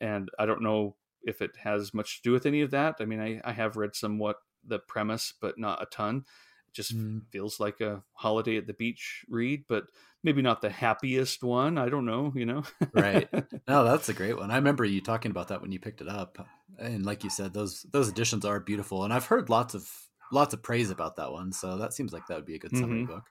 and 0.00 0.30
I 0.38 0.46
don't 0.46 0.62
know 0.62 0.96
if 1.22 1.42
it 1.42 1.56
has 1.62 1.94
much 1.94 2.16
to 2.16 2.22
do 2.22 2.32
with 2.32 2.46
any 2.46 2.62
of 2.62 2.70
that. 2.70 2.96
I 3.00 3.04
mean, 3.04 3.20
I, 3.20 3.40
I 3.44 3.52
have 3.52 3.76
read 3.76 3.94
somewhat 3.94 4.36
the 4.64 4.78
premise, 4.78 5.32
but 5.40 5.58
not 5.58 5.82
a 5.82 5.86
ton. 5.86 6.24
It 6.68 6.74
just 6.74 6.96
mm. 6.96 7.22
feels 7.30 7.60
like 7.60 7.80
a 7.80 8.02
holiday 8.12 8.56
at 8.56 8.66
the 8.66 8.74
beach 8.74 9.24
read, 9.28 9.64
but 9.68 9.84
maybe 10.22 10.42
not 10.42 10.60
the 10.60 10.70
happiest 10.70 11.42
one. 11.42 11.78
I 11.78 11.88
don't 11.88 12.06
know, 12.06 12.32
you 12.34 12.46
know? 12.46 12.62
right. 12.92 13.28
No, 13.68 13.84
that's 13.84 14.08
a 14.08 14.14
great 14.14 14.36
one. 14.36 14.50
I 14.50 14.56
remember 14.56 14.84
you 14.84 15.00
talking 15.00 15.30
about 15.30 15.48
that 15.48 15.62
when 15.62 15.70
you 15.70 15.78
picked 15.78 16.00
it 16.00 16.08
up. 16.08 16.44
And 16.78 17.06
like 17.06 17.22
you 17.22 17.30
said, 17.30 17.52
those 17.52 17.86
those 17.92 18.08
editions 18.08 18.44
are 18.44 18.58
beautiful. 18.58 19.04
And 19.04 19.12
I've 19.12 19.26
heard 19.26 19.48
lots 19.48 19.74
of 19.74 19.88
lots 20.32 20.54
of 20.54 20.62
praise 20.62 20.90
about 20.90 21.16
that 21.16 21.30
one. 21.30 21.52
So 21.52 21.76
that 21.76 21.92
seems 21.92 22.12
like 22.12 22.26
that 22.26 22.36
would 22.36 22.46
be 22.46 22.56
a 22.56 22.58
good 22.58 22.76
summary 22.76 23.02
mm-hmm. 23.02 23.12
book. 23.12 23.30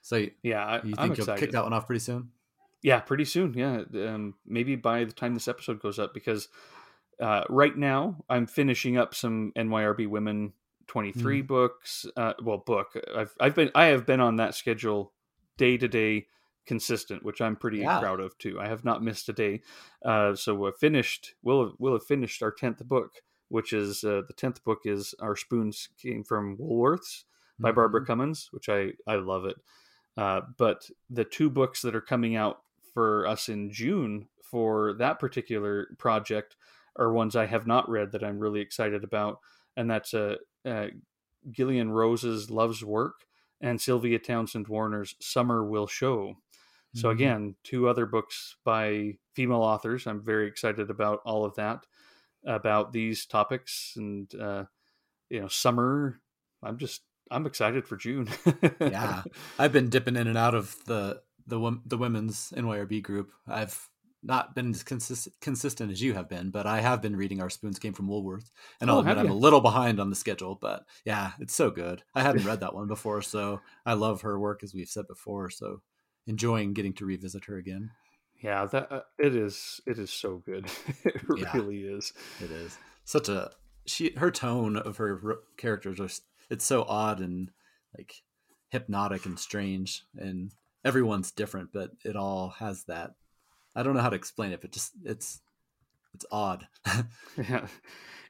So 0.00 0.26
yeah, 0.42 0.64
I, 0.64 0.76
you 0.76 0.82
think 0.82 1.00
I'm 1.00 1.08
you'll 1.08 1.18
excited. 1.18 1.40
kick 1.40 1.50
that 1.52 1.64
one 1.64 1.72
off 1.72 1.86
pretty 1.86 2.00
soon? 2.00 2.30
Yeah, 2.82 3.00
pretty 3.00 3.24
soon. 3.24 3.54
Yeah, 3.54 3.82
um, 4.06 4.34
maybe 4.46 4.76
by 4.76 5.04
the 5.04 5.12
time 5.12 5.34
this 5.34 5.48
episode 5.48 5.80
goes 5.80 5.98
up, 5.98 6.14
because 6.14 6.48
uh, 7.20 7.44
right 7.48 7.76
now 7.76 8.24
I'm 8.28 8.46
finishing 8.46 8.96
up 8.96 9.14
some 9.14 9.52
NYRB 9.56 10.08
Women 10.08 10.52
23 10.88 11.42
mm. 11.42 11.46
books. 11.46 12.06
Uh, 12.16 12.34
well, 12.42 12.58
book. 12.58 12.94
I've 13.16 13.34
I've 13.40 13.54
been 13.54 13.70
I 13.74 13.86
have 13.86 14.06
been 14.06 14.20
on 14.20 14.36
that 14.36 14.54
schedule 14.54 15.12
day 15.56 15.76
to 15.76 15.88
day 15.88 16.26
consistent, 16.66 17.24
which 17.24 17.40
I'm 17.40 17.56
pretty 17.56 17.78
yeah. 17.78 18.00
proud 18.00 18.20
of 18.20 18.36
too. 18.38 18.60
I 18.60 18.68
have 18.68 18.84
not 18.84 19.02
missed 19.02 19.28
a 19.28 19.32
day. 19.32 19.62
Uh, 20.04 20.34
so 20.34 20.54
we've 20.54 20.74
finished. 20.74 21.34
We'll 21.42 21.74
we'll 21.78 21.94
have 21.94 22.04
finished 22.04 22.42
our 22.42 22.52
tenth 22.52 22.84
book, 22.84 23.22
which 23.48 23.72
is 23.72 24.04
uh, 24.04 24.22
the 24.26 24.34
tenth 24.34 24.64
book 24.64 24.80
is 24.84 25.14
our 25.20 25.36
spoons 25.36 25.90
came 26.00 26.24
from 26.24 26.56
Woolworths 26.56 27.24
by 27.58 27.70
mm-hmm. 27.70 27.76
Barbara 27.76 28.06
Comyns, 28.06 28.48
which 28.50 28.68
I 28.68 28.92
I 29.06 29.16
love 29.16 29.44
it. 29.44 29.56
Uh, 30.16 30.40
but 30.56 30.90
the 31.10 31.24
two 31.24 31.48
books 31.48 31.82
that 31.82 31.94
are 31.94 32.00
coming 32.00 32.34
out 32.34 32.62
for 32.92 33.26
us 33.26 33.48
in 33.48 33.70
June 33.70 34.26
for 34.42 34.94
that 34.94 35.20
particular 35.20 35.88
project 35.98 36.56
are 36.98 37.12
ones 37.12 37.36
I 37.36 37.46
have 37.46 37.66
not 37.66 37.88
read 37.88 38.12
that 38.12 38.24
I'm 38.24 38.38
really 38.38 38.60
excited 38.60 39.04
about, 39.04 39.38
and 39.76 39.90
that's 39.90 40.12
uh, 40.14 40.36
uh, 40.64 40.88
Gillian 41.50 41.90
Rose's 41.90 42.50
Love's 42.50 42.84
Work 42.84 43.24
and 43.60 43.80
Sylvia 43.80 44.18
Townsend 44.18 44.68
Warner's 44.68 45.14
Summer 45.20 45.64
Will 45.64 45.86
Show. 45.86 46.28
Mm-hmm. 46.28 47.00
So 47.00 47.10
again, 47.10 47.56
two 47.64 47.88
other 47.88 48.06
books 48.06 48.56
by 48.64 49.18
female 49.34 49.62
authors. 49.62 50.06
I'm 50.06 50.24
very 50.24 50.48
excited 50.48 50.90
about 50.90 51.20
all 51.24 51.44
of 51.44 51.54
that, 51.56 51.84
about 52.44 52.92
these 52.92 53.26
topics, 53.26 53.94
and 53.96 54.32
uh, 54.34 54.64
you 55.30 55.40
know, 55.40 55.48
summer. 55.48 56.20
I'm 56.62 56.78
just 56.78 57.02
I'm 57.30 57.46
excited 57.46 57.86
for 57.86 57.96
June. 57.96 58.28
yeah, 58.80 59.22
I've 59.58 59.72
been 59.72 59.90
dipping 59.90 60.16
in 60.16 60.26
and 60.26 60.38
out 60.38 60.54
of 60.54 60.76
the 60.86 61.20
the 61.46 61.80
the 61.84 61.98
women's 61.98 62.52
NYRB 62.56 63.02
group. 63.02 63.32
I've 63.46 63.88
not 64.22 64.54
been 64.54 64.70
as 64.70 64.82
consist- 64.82 65.28
consistent 65.40 65.92
as 65.92 66.02
you 66.02 66.14
have 66.14 66.28
been, 66.28 66.50
but 66.50 66.66
I 66.66 66.80
have 66.80 67.00
been 67.00 67.14
reading 67.16 67.40
Our 67.40 67.50
Spoons 67.50 67.78
Came 67.78 67.92
from 67.92 68.08
Woolworth, 68.08 68.50
and 68.80 68.90
Oh, 68.90 68.94
I'll 68.94 68.98
admit 69.00 69.18
I'm 69.18 69.30
a 69.30 69.34
little 69.34 69.60
behind 69.60 70.00
on 70.00 70.10
the 70.10 70.16
schedule. 70.16 70.56
But 70.60 70.84
yeah, 71.04 71.32
it's 71.38 71.54
so 71.54 71.70
good. 71.70 72.02
I 72.14 72.22
hadn't 72.22 72.44
read 72.44 72.60
that 72.60 72.74
one 72.74 72.88
before, 72.88 73.22
so 73.22 73.60
I 73.86 73.94
love 73.94 74.22
her 74.22 74.38
work 74.38 74.62
as 74.62 74.74
we've 74.74 74.88
said 74.88 75.06
before. 75.06 75.50
So 75.50 75.82
enjoying 76.26 76.72
getting 76.74 76.92
to 76.94 77.06
revisit 77.06 77.44
her 77.46 77.56
again. 77.56 77.90
Yeah, 78.42 78.66
that 78.66 78.92
uh, 78.92 79.00
it 79.18 79.34
is. 79.34 79.80
It 79.86 79.98
is 79.98 80.10
so 80.10 80.42
good. 80.44 80.66
it 81.04 81.22
Yeah. 81.36 81.50
really 81.54 81.80
is. 81.82 82.12
It 82.42 82.50
is 82.50 82.76
such 83.04 83.28
a 83.28 83.50
she. 83.86 84.12
Her 84.16 84.30
tone 84.30 84.76
of 84.76 84.96
her 84.98 85.20
r- 85.24 85.38
characters 85.56 85.98
are 86.00 86.08
it's 86.50 86.64
so 86.64 86.82
odd 86.88 87.20
and 87.20 87.50
like 87.96 88.14
hypnotic 88.70 89.26
and 89.26 89.38
strange, 89.38 90.04
and 90.16 90.52
everyone's 90.84 91.32
different, 91.32 91.70
but 91.72 91.90
it 92.04 92.14
all 92.16 92.50
has 92.58 92.84
that. 92.84 93.12
I 93.78 93.82
don't 93.84 93.94
know 93.94 94.02
how 94.02 94.10
to 94.10 94.16
explain 94.16 94.52
it, 94.52 94.60
but 94.60 94.72
just 94.72 94.92
it's 95.04 95.42
it's 96.14 96.26
odd. 96.32 96.68
Yeah, 97.38 97.68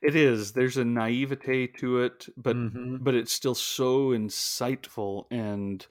it 0.02 0.16
is. 0.16 0.52
There's 0.52 0.76
a 0.76 0.84
naivete 0.84 1.68
to 1.78 2.00
it, 2.02 2.28
but 2.36 2.56
Mhm. 2.56 2.98
but 3.00 3.14
it's 3.14 3.32
still 3.32 3.54
so 3.54 4.08
insightful 4.10 5.26
and 5.30 5.86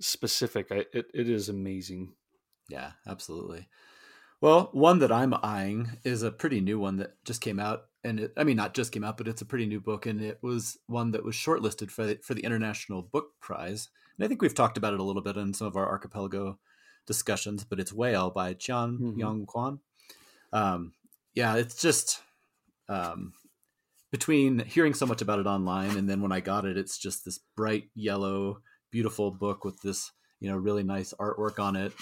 specific. 0.00 0.68
I, 0.72 0.86
it 0.92 1.10
it 1.14 1.28
is 1.28 1.48
amazing. 1.48 2.14
Yeah, 2.68 2.92
absolutely. 3.06 3.68
Well, 4.40 4.70
one 4.72 5.00
that 5.00 5.12
I'm 5.12 5.34
eyeing 5.42 5.98
is 6.04 6.22
a 6.22 6.30
pretty 6.32 6.60
new 6.60 6.78
one 6.78 6.96
that 6.98 7.24
just 7.24 7.40
came 7.40 7.58
out, 7.60 7.86
and 8.04 8.20
it, 8.20 8.32
I 8.36 8.44
mean, 8.44 8.56
not 8.56 8.74
just 8.74 8.92
came 8.92 9.04
out, 9.04 9.16
but 9.18 9.28
it's 9.28 9.42
a 9.42 9.46
pretty 9.46 9.66
new 9.66 9.80
book, 9.80 10.06
and 10.06 10.20
it 10.22 10.40
was 10.42 10.78
one 10.86 11.12
that 11.12 11.24
was 11.24 11.34
shortlisted 11.36 11.90
for 11.90 12.06
the, 12.06 12.16
for 12.22 12.34
the 12.34 12.44
International 12.44 13.02
Booker 13.02 13.34
Prize. 13.40 13.88
And 14.16 14.24
I 14.24 14.28
think 14.28 14.42
we've 14.42 14.54
talked 14.54 14.78
about 14.78 14.94
it 14.94 15.00
a 15.00 15.04
little 15.04 15.22
bit 15.22 15.36
in 15.36 15.54
some 15.54 15.66
of 15.66 15.76
our 15.76 15.88
archipelago 15.88 16.60
discussions, 17.08 17.64
but 17.64 17.80
it's 17.80 17.92
Whale 17.92 18.30
by 18.30 18.54
Cheon 18.54 18.98
Mhm. 19.00 19.18
Yong 19.18 19.46
Kwan. 19.46 19.80
Um, 20.52 20.92
yeah, 21.34 21.56
it's 21.56 21.80
just 21.80 22.22
um, 22.88 23.32
between 24.12 24.60
hearing 24.60 24.94
so 24.94 25.04
much 25.06 25.20
about 25.20 25.40
it 25.40 25.46
online 25.46 25.96
and 25.98 26.08
then 26.08 26.22
when 26.22 26.32
I 26.32 26.40
got 26.40 26.64
it, 26.64 26.76
it's 26.78 26.96
just 26.96 27.24
this 27.24 27.38
bright 27.56 27.90
yellow, 27.94 28.62
beautiful 28.90 29.30
book 29.30 29.64
with 29.64 29.80
this, 29.82 30.10
you 30.40 30.48
know, 30.48 30.56
really 30.56 30.82
nice 30.84 31.12
artwork 31.20 31.58
on 31.58 31.76
it. 31.76 31.92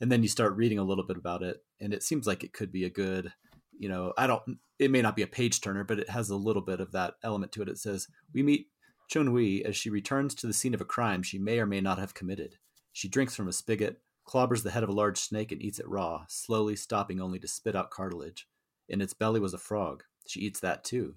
And 0.00 0.10
then 0.10 0.22
you 0.22 0.28
start 0.28 0.56
reading 0.56 0.78
a 0.78 0.84
little 0.84 1.06
bit 1.06 1.16
about 1.16 1.42
it, 1.44 1.62
and 1.80 1.94
it 1.94 2.02
seems 2.02 2.26
like 2.26 2.42
it 2.42 2.52
could 2.52 2.72
be 2.72 2.82
a 2.84 2.90
good, 2.90 3.32
you 3.78 3.88
know, 3.88 4.12
I 4.18 4.26
don't, 4.26 4.58
it 4.80 4.90
may 4.90 5.00
not 5.00 5.14
be 5.14 5.22
a 5.22 5.28
page 5.28 5.60
turner, 5.60 5.84
but 5.84 6.00
it 6.00 6.10
has 6.10 6.28
a 6.28 6.34
little 6.36 6.62
bit 6.62 6.80
of 6.80 6.90
that 6.90 7.14
element 7.22 7.52
to 7.52 7.62
it. 7.62 7.68
It 7.68 7.78
says, 7.78 8.08
We 8.34 8.42
meet 8.42 8.66
Chun 9.08 9.28
Hui 9.28 9.62
as 9.64 9.76
she 9.76 9.90
returns 9.90 10.34
to 10.34 10.48
the 10.48 10.52
scene 10.52 10.74
of 10.74 10.80
a 10.80 10.84
crime 10.84 11.22
she 11.22 11.38
may 11.38 11.60
or 11.60 11.66
may 11.66 11.80
not 11.80 12.00
have 12.00 12.14
committed. 12.14 12.56
She 12.92 13.08
drinks 13.08 13.36
from 13.36 13.46
a 13.46 13.52
spigot, 13.52 14.00
clobbers 14.26 14.62
the 14.62 14.70
head 14.70 14.82
of 14.82 14.88
a 14.88 14.92
large 14.92 15.18
snake, 15.18 15.52
and 15.52 15.62
eats 15.62 15.78
it 15.78 15.88
raw, 15.88 16.24
slowly 16.28 16.76
stopping 16.76 17.20
only 17.20 17.38
to 17.38 17.48
spit 17.48 17.76
out 17.76 17.90
cartilage. 17.90 18.48
In 18.88 19.00
its 19.00 19.14
belly 19.14 19.40
was 19.40 19.54
a 19.54 19.58
frog. 19.58 20.04
She 20.26 20.40
eats 20.40 20.60
that 20.60 20.84
too. 20.84 21.16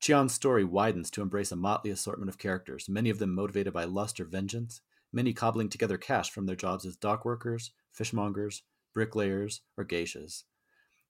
Cheon's 0.00 0.32
story 0.32 0.64
widens 0.64 1.10
to 1.10 1.22
embrace 1.22 1.52
a 1.52 1.56
motley 1.56 1.90
assortment 1.90 2.30
of 2.30 2.38
characters, 2.38 2.88
many 2.88 3.10
of 3.10 3.18
them 3.18 3.34
motivated 3.34 3.72
by 3.72 3.84
lust 3.84 4.18
or 4.18 4.24
vengeance, 4.24 4.80
many 5.12 5.32
cobbling 5.32 5.68
together 5.68 5.98
cash 5.98 6.30
from 6.30 6.46
their 6.46 6.56
jobs 6.56 6.86
as 6.86 6.96
dock 6.96 7.24
workers, 7.24 7.72
fishmongers, 7.92 8.62
bricklayers, 8.94 9.60
or 9.76 9.84
geishas. 9.84 10.44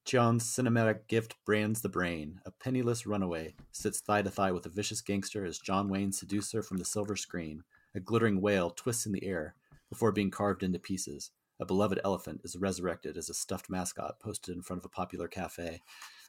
Cheon's 0.04 0.44
cinematic 0.44 1.06
gift 1.06 1.36
brands 1.44 1.82
the 1.82 1.88
brain. 1.88 2.40
A 2.44 2.50
penniless 2.50 3.06
runaway 3.06 3.54
sits 3.70 4.00
thigh 4.00 4.22
to 4.22 4.30
thigh 4.30 4.50
with 4.50 4.66
a 4.66 4.70
vicious 4.70 5.02
gangster 5.02 5.44
as 5.44 5.58
John 5.58 5.88
Wayne 5.88 6.10
seduces 6.10 6.52
her 6.52 6.62
from 6.62 6.78
the 6.78 6.84
silver 6.84 7.16
screen. 7.16 7.62
A 7.94 8.00
glittering 8.00 8.40
whale 8.40 8.70
twists 8.70 9.06
in 9.06 9.12
the 9.12 9.24
air 9.24 9.54
before 9.90 10.12
being 10.12 10.30
carved 10.30 10.62
into 10.62 10.78
pieces. 10.78 11.30
A 11.60 11.66
beloved 11.66 12.00
elephant 12.04 12.40
is 12.42 12.56
resurrected 12.56 13.18
as 13.18 13.28
a 13.28 13.34
stuffed 13.34 13.68
mascot 13.68 14.18
posted 14.18 14.56
in 14.56 14.62
front 14.62 14.80
of 14.80 14.86
a 14.86 14.88
popular 14.88 15.28
cafe. 15.28 15.82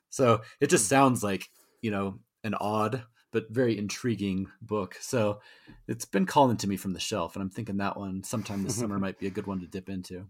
So 0.09 0.41
it 0.59 0.69
just 0.69 0.89
sounds 0.89 1.23
like, 1.23 1.49
you 1.81 1.89
know, 1.89 2.19
an 2.43 2.53
odd 2.55 3.03
but 3.31 3.49
very 3.49 3.77
intriguing 3.77 4.47
book. 4.61 4.97
So 4.99 5.39
it's 5.87 6.05
been 6.05 6.25
calling 6.25 6.57
to 6.57 6.67
me 6.67 6.77
from 6.77 6.93
the 6.93 6.99
shelf, 6.99 7.35
and 7.35 7.41
I'm 7.41 7.49
thinking 7.49 7.77
that 7.77 7.97
one 7.97 8.23
sometime 8.23 8.63
this 8.63 8.75
summer 8.75 8.99
might 8.99 9.19
be 9.19 9.27
a 9.27 9.31
good 9.31 9.47
one 9.47 9.61
to 9.61 9.67
dip 9.67 9.89
into. 9.89 10.27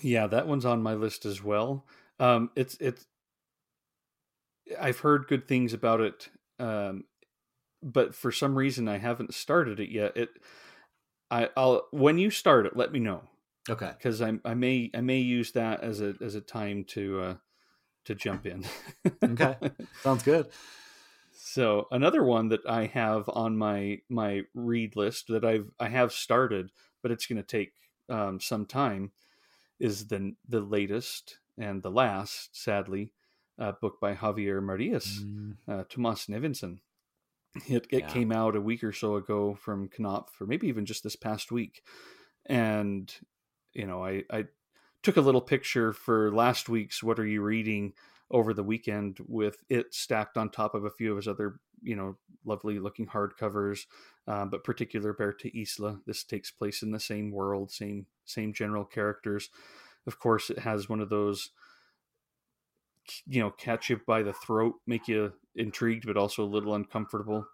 Yeah, 0.00 0.26
that 0.28 0.46
one's 0.46 0.64
on 0.64 0.82
my 0.82 0.94
list 0.94 1.26
as 1.26 1.42
well. 1.42 1.84
Um, 2.18 2.50
it's 2.56 2.76
it's. 2.80 3.06
I've 4.80 5.00
heard 5.00 5.26
good 5.26 5.48
things 5.48 5.72
about 5.72 6.00
it, 6.00 6.28
um, 6.58 7.04
but 7.82 8.14
for 8.14 8.30
some 8.30 8.56
reason 8.56 8.88
I 8.88 8.98
haven't 8.98 9.34
started 9.34 9.80
it 9.80 9.90
yet. 9.90 10.16
It, 10.16 10.28
I, 11.30 11.48
I'll 11.56 11.88
when 11.90 12.18
you 12.18 12.30
start 12.30 12.66
it, 12.66 12.76
let 12.76 12.92
me 12.92 12.98
know 13.00 13.22
Okay. 13.68 13.92
because 13.98 14.20
I 14.22 14.34
I 14.44 14.54
may 14.54 14.90
I 14.94 15.00
may 15.00 15.18
use 15.20 15.52
that 15.52 15.82
as 15.82 16.00
a 16.00 16.14
as 16.20 16.34
a 16.34 16.40
time 16.40 16.84
to 16.86 17.20
uh, 17.20 17.36
to 18.06 18.14
jump 18.14 18.46
in. 18.46 18.64
Okay. 19.24 19.56
Sounds 20.02 20.22
good. 20.22 20.48
So 21.32 21.86
another 21.90 22.22
one 22.22 22.48
that 22.48 22.66
I 22.68 22.86
have 22.86 23.28
on 23.28 23.56
my 23.56 24.00
my 24.08 24.42
read 24.54 24.96
list 24.96 25.28
that 25.28 25.44
I've 25.44 25.70
I 25.78 25.88
have 25.88 26.12
started, 26.12 26.70
but 27.02 27.10
it's 27.10 27.26
going 27.26 27.38
to 27.38 27.42
take 27.42 27.72
um, 28.08 28.40
some 28.40 28.66
time, 28.66 29.12
is 29.80 30.08
the 30.08 30.34
the 30.48 30.60
latest 30.60 31.38
and 31.58 31.82
the 31.82 31.90
last, 31.90 32.56
sadly, 32.56 33.12
uh, 33.58 33.72
book 33.72 34.00
by 34.00 34.14
Javier 34.14 34.62
Marias, 34.62 35.26
Mm, 35.26 35.56
uh, 35.68 35.84
Tomas 35.88 36.26
Nevinson. 36.26 36.80
It 37.68 37.86
it 37.90 38.00
Yeah. 38.00 38.08
came 38.08 38.30
out 38.30 38.54
a 38.56 38.60
week 38.60 38.84
or 38.84 38.92
so 38.92 39.16
ago 39.16 39.54
from 39.54 39.90
Knopf, 39.98 40.40
or 40.40 40.46
maybe 40.46 40.68
even 40.68 40.86
just 40.86 41.02
this 41.02 41.16
past 41.16 41.50
week, 41.50 41.82
and 42.46 43.12
you 43.72 43.86
know 43.86 44.04
I 44.04 44.24
I 44.30 44.46
took 45.02 45.16
a 45.16 45.20
little 45.22 45.40
picture 45.40 45.92
for 45.92 46.32
last 46.32 46.68
week's 46.68 47.02
What 47.02 47.18
Are 47.18 47.26
You 47.26 47.42
Reading 47.42 47.94
over 48.30 48.54
the 48.54 48.62
weekend 48.62 49.18
with 49.26 49.64
it 49.68 49.92
stacked 49.94 50.36
on 50.38 50.50
top 50.50 50.74
of 50.74 50.84
a 50.84 50.90
few 50.90 51.10
of 51.10 51.16
his 51.16 51.26
other, 51.28 51.60
you 51.82 51.96
know, 51.96 52.16
lovely 52.44 52.78
looking 52.78 53.06
hardcovers, 53.08 53.86
um, 54.28 54.50
but 54.50 54.62
particular 54.64 55.12
Berta 55.12 55.50
Isla. 55.56 56.00
This 56.06 56.22
takes 56.24 56.50
place 56.50 56.82
in 56.82 56.92
the 56.92 57.00
same 57.00 57.32
world, 57.32 57.72
same 57.72 58.06
same 58.24 58.52
general 58.52 58.84
characters. 58.84 59.50
Of 60.06 60.18
course, 60.18 60.50
it 60.50 60.60
has 60.60 60.88
one 60.88 61.00
of 61.00 61.08
those, 61.10 61.50
you 63.26 63.40
know, 63.40 63.50
catch 63.50 63.90
you 63.90 64.00
by 64.06 64.22
the 64.22 64.32
throat, 64.32 64.74
make 64.86 65.08
you 65.08 65.32
intrigued, 65.54 66.06
but 66.06 66.16
also 66.16 66.44
a 66.44 66.46
little 66.46 66.74
uncomfortable. 66.74 67.44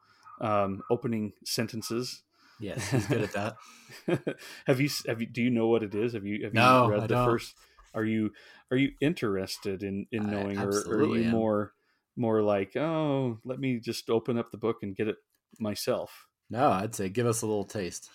Um, 0.41 0.83
opening 0.91 1.33
sentences. 1.45 2.23
yes, 2.59 2.91
he's 2.91 3.07
good 3.07 3.23
at 3.23 3.33
that. 3.33 4.37
have 4.67 4.81
you 4.81 4.89
have 5.07 5.21
you 5.21 5.27
do 5.27 5.43
you 5.43 5.51
know 5.51 5.69
what 5.69 5.83
it 5.83 5.95
is? 5.95 6.13
Have 6.13 6.25
you 6.27 6.45
have 6.45 6.55
you 6.55 6.61
No, 6.61 6.87
read 6.87 7.03
I 7.03 7.07
the 7.09 7.15
don't. 7.15 7.25
first? 7.25 7.55
Are 7.95 8.05
you 8.05 8.33
are 8.71 8.77
you 8.77 8.93
interested 9.01 9.83
in 9.83 10.07
in 10.13 10.29
knowing, 10.29 10.59
or, 10.61 10.81
or 10.81 10.97
are 10.99 11.05
you 11.05 11.25
am. 11.25 11.33
more 11.33 11.73
more 12.17 12.43
like 12.43 12.77
oh 12.77 13.39
let 13.45 13.59
me 13.59 13.79
just 13.81 14.11
open 14.11 14.37
up 14.39 14.51
the 14.51 14.59
book 14.59 14.79
and 14.83 14.95
get 14.97 15.09
it 15.09 15.17
myself? 15.59 16.27
No, 16.51 16.71
I'd 16.71 16.95
say 16.95 17.09
give 17.09 17.27
us 17.27 17.43
a 17.43 17.47
little 17.47 17.65
taste. 17.65 18.11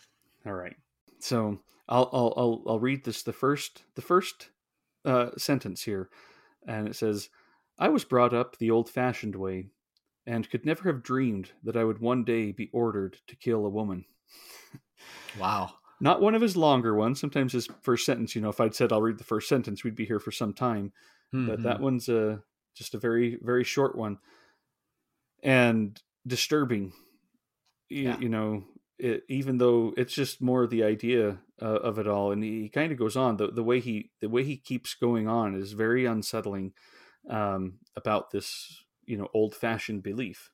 All 0.46 0.54
right, 0.54 0.76
so 1.20 1.60
I'll 1.88 2.10
I'll 2.14 2.34
I'll, 2.38 2.64
I'll 2.68 2.80
read 2.80 3.04
this 3.06 3.24
the 3.24 3.34
first 3.34 3.84
the 3.96 4.02
first 4.02 4.50
uh, 5.06 5.32
sentence 5.38 5.84
here, 5.84 6.10
and 6.68 6.88
it 6.88 6.96
says, 6.96 7.30
"I 7.78 7.90
was 7.90 8.06
brought 8.06 8.34
up 8.34 8.58
the 8.58 8.72
old-fashioned 8.72 9.36
way, 9.36 9.72
and 10.26 10.50
could 10.50 10.66
never 10.66 10.84
have 10.92 11.04
dreamed 11.04 11.54
that 11.64 11.78
I 11.78 11.84
would 11.86 12.00
one 12.00 12.24
day 12.26 12.52
be 12.54 12.70
ordered 12.74 13.22
to 13.28 13.36
kill 13.38 13.66
a 13.66 13.70
woman." 13.70 14.06
Wow. 15.34 15.80
Not 16.00 16.22
one 16.22 16.34
of 16.36 16.42
his 16.42 16.58
longer 16.58 16.96
ones. 16.96 17.20
Sometimes 17.20 17.54
his 17.54 17.68
first 17.82 18.06
sentence, 18.06 18.36
you 18.36 18.42
know, 18.42 18.50
if 18.50 18.60
I'd 18.60 18.74
said 18.76 18.92
I'll 18.92 19.02
read 19.02 19.20
the 19.20 19.24
first 19.24 19.48
sentence, 19.48 19.84
we'd 19.84 19.96
be 19.96 20.06
here 20.06 20.20
for 20.20 20.32
some 20.32 20.54
time. 20.54 20.94
But 21.46 21.62
Mhm. 21.62 21.62
that 21.64 21.80
one's 21.82 22.10
a 22.10 22.44
just 22.74 22.96
a 22.96 23.00
very 23.00 23.36
very 23.42 23.64
short 23.64 23.96
one, 23.96 24.20
and 25.44 26.02
disturbing. 26.26 26.94
You, 27.90 28.04
Yeah. 28.04 28.22
you 28.22 28.30
know, 28.30 28.66
it, 29.00 29.26
even 29.30 29.58
though 29.58 29.94
it's 29.98 30.14
just 30.14 30.42
more 30.42 30.68
the 30.68 30.84
idea 30.84 31.42
uh, 31.62 31.66
of 31.66 32.00
it 32.00 32.08
all, 32.08 32.32
and 32.32 32.44
he, 32.44 32.70
kind 32.70 32.92
of 32.92 32.98
goes 32.98 33.16
on 33.16 33.38
the 33.38 33.48
the 33.48 33.64
way 33.64 33.80
he 33.80 34.12
the 34.20 34.30
way 34.30 34.44
he 34.44 34.58
keeps 34.58 34.94
going 34.94 35.28
on 35.28 35.56
is 35.56 35.74
very 35.74 36.06
unsettling 36.06 36.74
um, 37.30 37.80
about 37.96 38.32
this 38.32 38.84
you 39.06 39.18
know 39.18 39.28
old 39.34 39.56
fashioned 39.56 40.04
belief. 40.04 40.52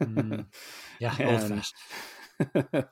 Mm. 0.00 0.46
yeah, 1.00 1.16
old 1.20 1.48
fashioned. 1.48 2.84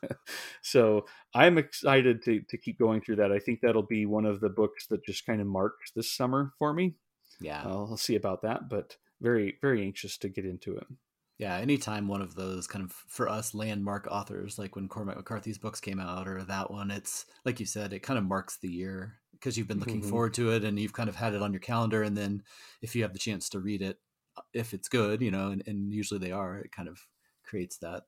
so 0.62 1.04
I'm 1.34 1.58
excited 1.58 2.22
to 2.24 2.40
to 2.48 2.56
keep 2.56 2.78
going 2.78 3.00
through 3.00 3.16
that. 3.16 3.32
I 3.32 3.38
think 3.38 3.60
that'll 3.60 3.82
be 3.82 4.06
one 4.06 4.24
of 4.24 4.40
the 4.40 4.50
books 4.50 4.86
that 4.88 5.04
just 5.04 5.26
kind 5.26 5.40
of 5.40 5.46
marks 5.46 5.90
this 5.90 6.12
summer 6.12 6.52
for 6.58 6.72
me. 6.72 6.94
Yeah. 7.40 7.62
I'll 7.64 7.96
see 7.96 8.14
about 8.14 8.42
that, 8.42 8.68
but 8.68 8.96
very 9.20 9.58
very 9.60 9.82
anxious 9.82 10.16
to 10.18 10.28
get 10.28 10.44
into 10.44 10.76
it. 10.76 10.86
Yeah, 11.38 11.56
anytime 11.56 12.06
one 12.08 12.22
of 12.22 12.34
those 12.34 12.66
kind 12.66 12.84
of 12.84 12.92
for 12.92 13.28
us 13.28 13.54
landmark 13.54 14.06
authors, 14.10 14.58
like 14.58 14.76
when 14.76 14.88
Cormac 14.88 15.16
McCarthy's 15.16 15.58
books 15.58 15.80
came 15.80 15.98
out 15.98 16.28
or 16.28 16.44
that 16.44 16.70
one, 16.70 16.90
it's 16.90 17.26
like 17.44 17.58
you 17.58 17.66
said, 17.66 17.92
it 17.92 18.00
kind 18.00 18.18
of 18.18 18.24
marks 18.24 18.58
the 18.58 18.68
year 18.70 19.18
because 19.32 19.56
you've 19.58 19.66
been 19.68 19.80
looking 19.80 20.02
Mhm. 20.02 20.02
forward 20.02 20.34
to 20.34 20.52
it 20.52 20.62
and 20.62 20.78
you've 20.78 20.92
kind 20.92 21.08
of 21.08 21.16
had 21.16 21.34
it 21.34 21.42
on 21.42 21.52
your 21.52 21.60
calendar. 21.60 22.02
And 22.02 22.16
then 22.16 22.44
if 22.80 22.94
you 22.94 23.02
have 23.02 23.12
the 23.12 23.18
chance 23.18 23.48
to 23.50 23.60
read 23.60 23.82
it, 23.82 23.98
uh, 24.36 24.42
if 24.52 24.72
it's 24.72 24.88
good, 24.88 25.20
you 25.20 25.30
know, 25.30 25.50
and, 25.50 25.66
and 25.66 25.92
usually 25.92 26.20
they 26.20 26.32
are, 26.32 26.58
it 26.58 26.70
kind 26.70 26.88
of 26.88 27.00
creates 27.42 27.78
that 27.78 28.04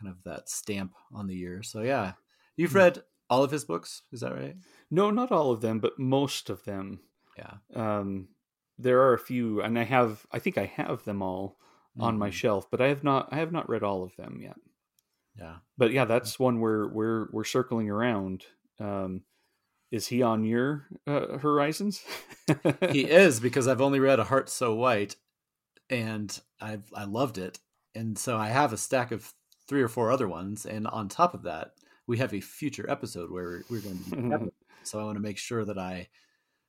kind 0.00 0.10
of 0.12 0.22
that 0.24 0.48
stamp 0.48 0.94
on 1.12 1.26
the 1.28 1.36
year. 1.36 1.62
So 1.62 1.82
yeah, 1.82 2.14
you've 2.56 2.74
Hmm. 2.74 2.76
read 2.76 3.04
all 3.30 3.44
of 3.44 3.50
his 3.52 3.64
books, 3.64 4.02
is 4.12 4.20
that 4.20 4.34
right? 4.34 4.56
No, 4.90 5.10
not 5.10 5.30
all 5.32 5.50
of 5.50 5.60
them, 5.60 5.78
but 5.80 5.98
most 5.98 6.48
of 6.50 6.64
them. 6.64 7.00
Yeah. 7.36 7.58
Um, 7.74 8.30
there 8.78 9.02
are 9.02 9.14
a 9.14 9.18
few, 9.18 9.62
and 9.62 9.78
I 9.78 9.84
have, 9.84 10.26
I 10.32 10.38
think 10.38 10.58
I 10.58 10.66
have 10.66 11.04
them 11.04 11.22
all 11.22 11.60
on 11.98 12.18
my 12.18 12.30
Mhm. 12.30 12.32
shelf, 12.32 12.70
but 12.70 12.80
I 12.80 12.88
have 12.88 13.04
not, 13.04 13.28
I 13.32 13.36
have 13.36 13.52
not 13.52 13.68
read 13.68 13.82
all 13.82 14.02
of 14.02 14.14
them 14.16 14.40
yet. 14.40 14.56
Yeah. 15.38 15.58
But 15.76 15.92
yeah, 15.92 16.04
that's 16.04 16.38
one 16.38 16.60
where 16.60 16.86
we're 16.88 17.28
we're 17.32 17.44
circling 17.44 17.90
around. 17.90 18.44
Um, 18.78 19.24
is 19.90 20.06
he 20.08 20.22
on 20.22 20.44
your 20.44 20.88
uh, 21.06 21.38
horizons? 21.38 22.04
he 22.90 23.04
is 23.10 23.40
because 23.40 23.68
I've 23.68 23.80
only 23.80 24.00
read 24.00 24.20
A 24.20 24.24
Heart 24.24 24.48
So 24.48 24.74
White, 24.74 25.16
and 25.90 26.40
I 26.60 26.78
I 26.94 27.04
loved 27.04 27.38
it, 27.38 27.58
and 27.94 28.18
so 28.18 28.36
I 28.36 28.48
have 28.48 28.72
a 28.72 28.76
stack 28.76 29.12
of 29.12 29.32
three 29.68 29.82
or 29.82 29.88
four 29.88 30.10
other 30.10 30.28
ones, 30.28 30.66
and 30.66 30.86
on 30.86 31.08
top 31.08 31.34
of 31.34 31.42
that, 31.44 31.74
we 32.06 32.18
have 32.18 32.34
a 32.34 32.40
future 32.40 32.88
episode 32.90 33.30
where 33.30 33.62
we're 33.70 33.80
going 33.80 33.98
to 34.04 34.10
be 34.46 34.52
so 34.82 35.00
I 35.00 35.04
want 35.04 35.16
to 35.16 35.22
make 35.22 35.38
sure 35.38 35.64
that 35.64 35.78
I, 35.78 36.08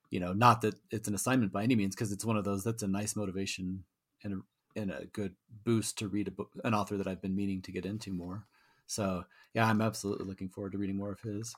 you 0.09 0.19
know, 0.19 0.33
not 0.33 0.61
that 0.61 0.75
it's 0.91 1.07
an 1.07 1.15
assignment 1.15 1.51
by 1.51 1.63
any 1.63 1.75
means, 1.75 1.95
because 1.95 2.11
it's 2.11 2.25
one 2.25 2.37
of 2.37 2.45
those 2.45 2.63
that's 2.63 2.83
a 2.83 2.87
nice 2.87 3.15
motivation 3.15 3.83
and 4.23 4.33
a, 4.33 4.37
and 4.75 4.91
a 4.91 5.05
good 5.05 5.35
boost 5.63 5.97
to 5.99 6.07
read 6.07 6.27
a 6.27 6.31
book, 6.31 6.51
an 6.63 6.73
author 6.73 6.97
that 6.97 7.07
I've 7.07 7.21
been 7.21 7.35
meaning 7.35 7.61
to 7.63 7.71
get 7.71 7.85
into 7.85 8.11
more. 8.11 8.45
So 8.87 9.25
yeah, 9.53 9.65
I'm 9.67 9.81
absolutely 9.81 10.25
looking 10.25 10.49
forward 10.49 10.73
to 10.73 10.77
reading 10.77 10.97
more 10.97 11.11
of 11.11 11.21
his 11.21 11.55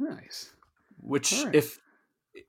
nice. 0.00 0.52
which 1.00 1.32
right. 1.44 1.54
if 1.54 1.78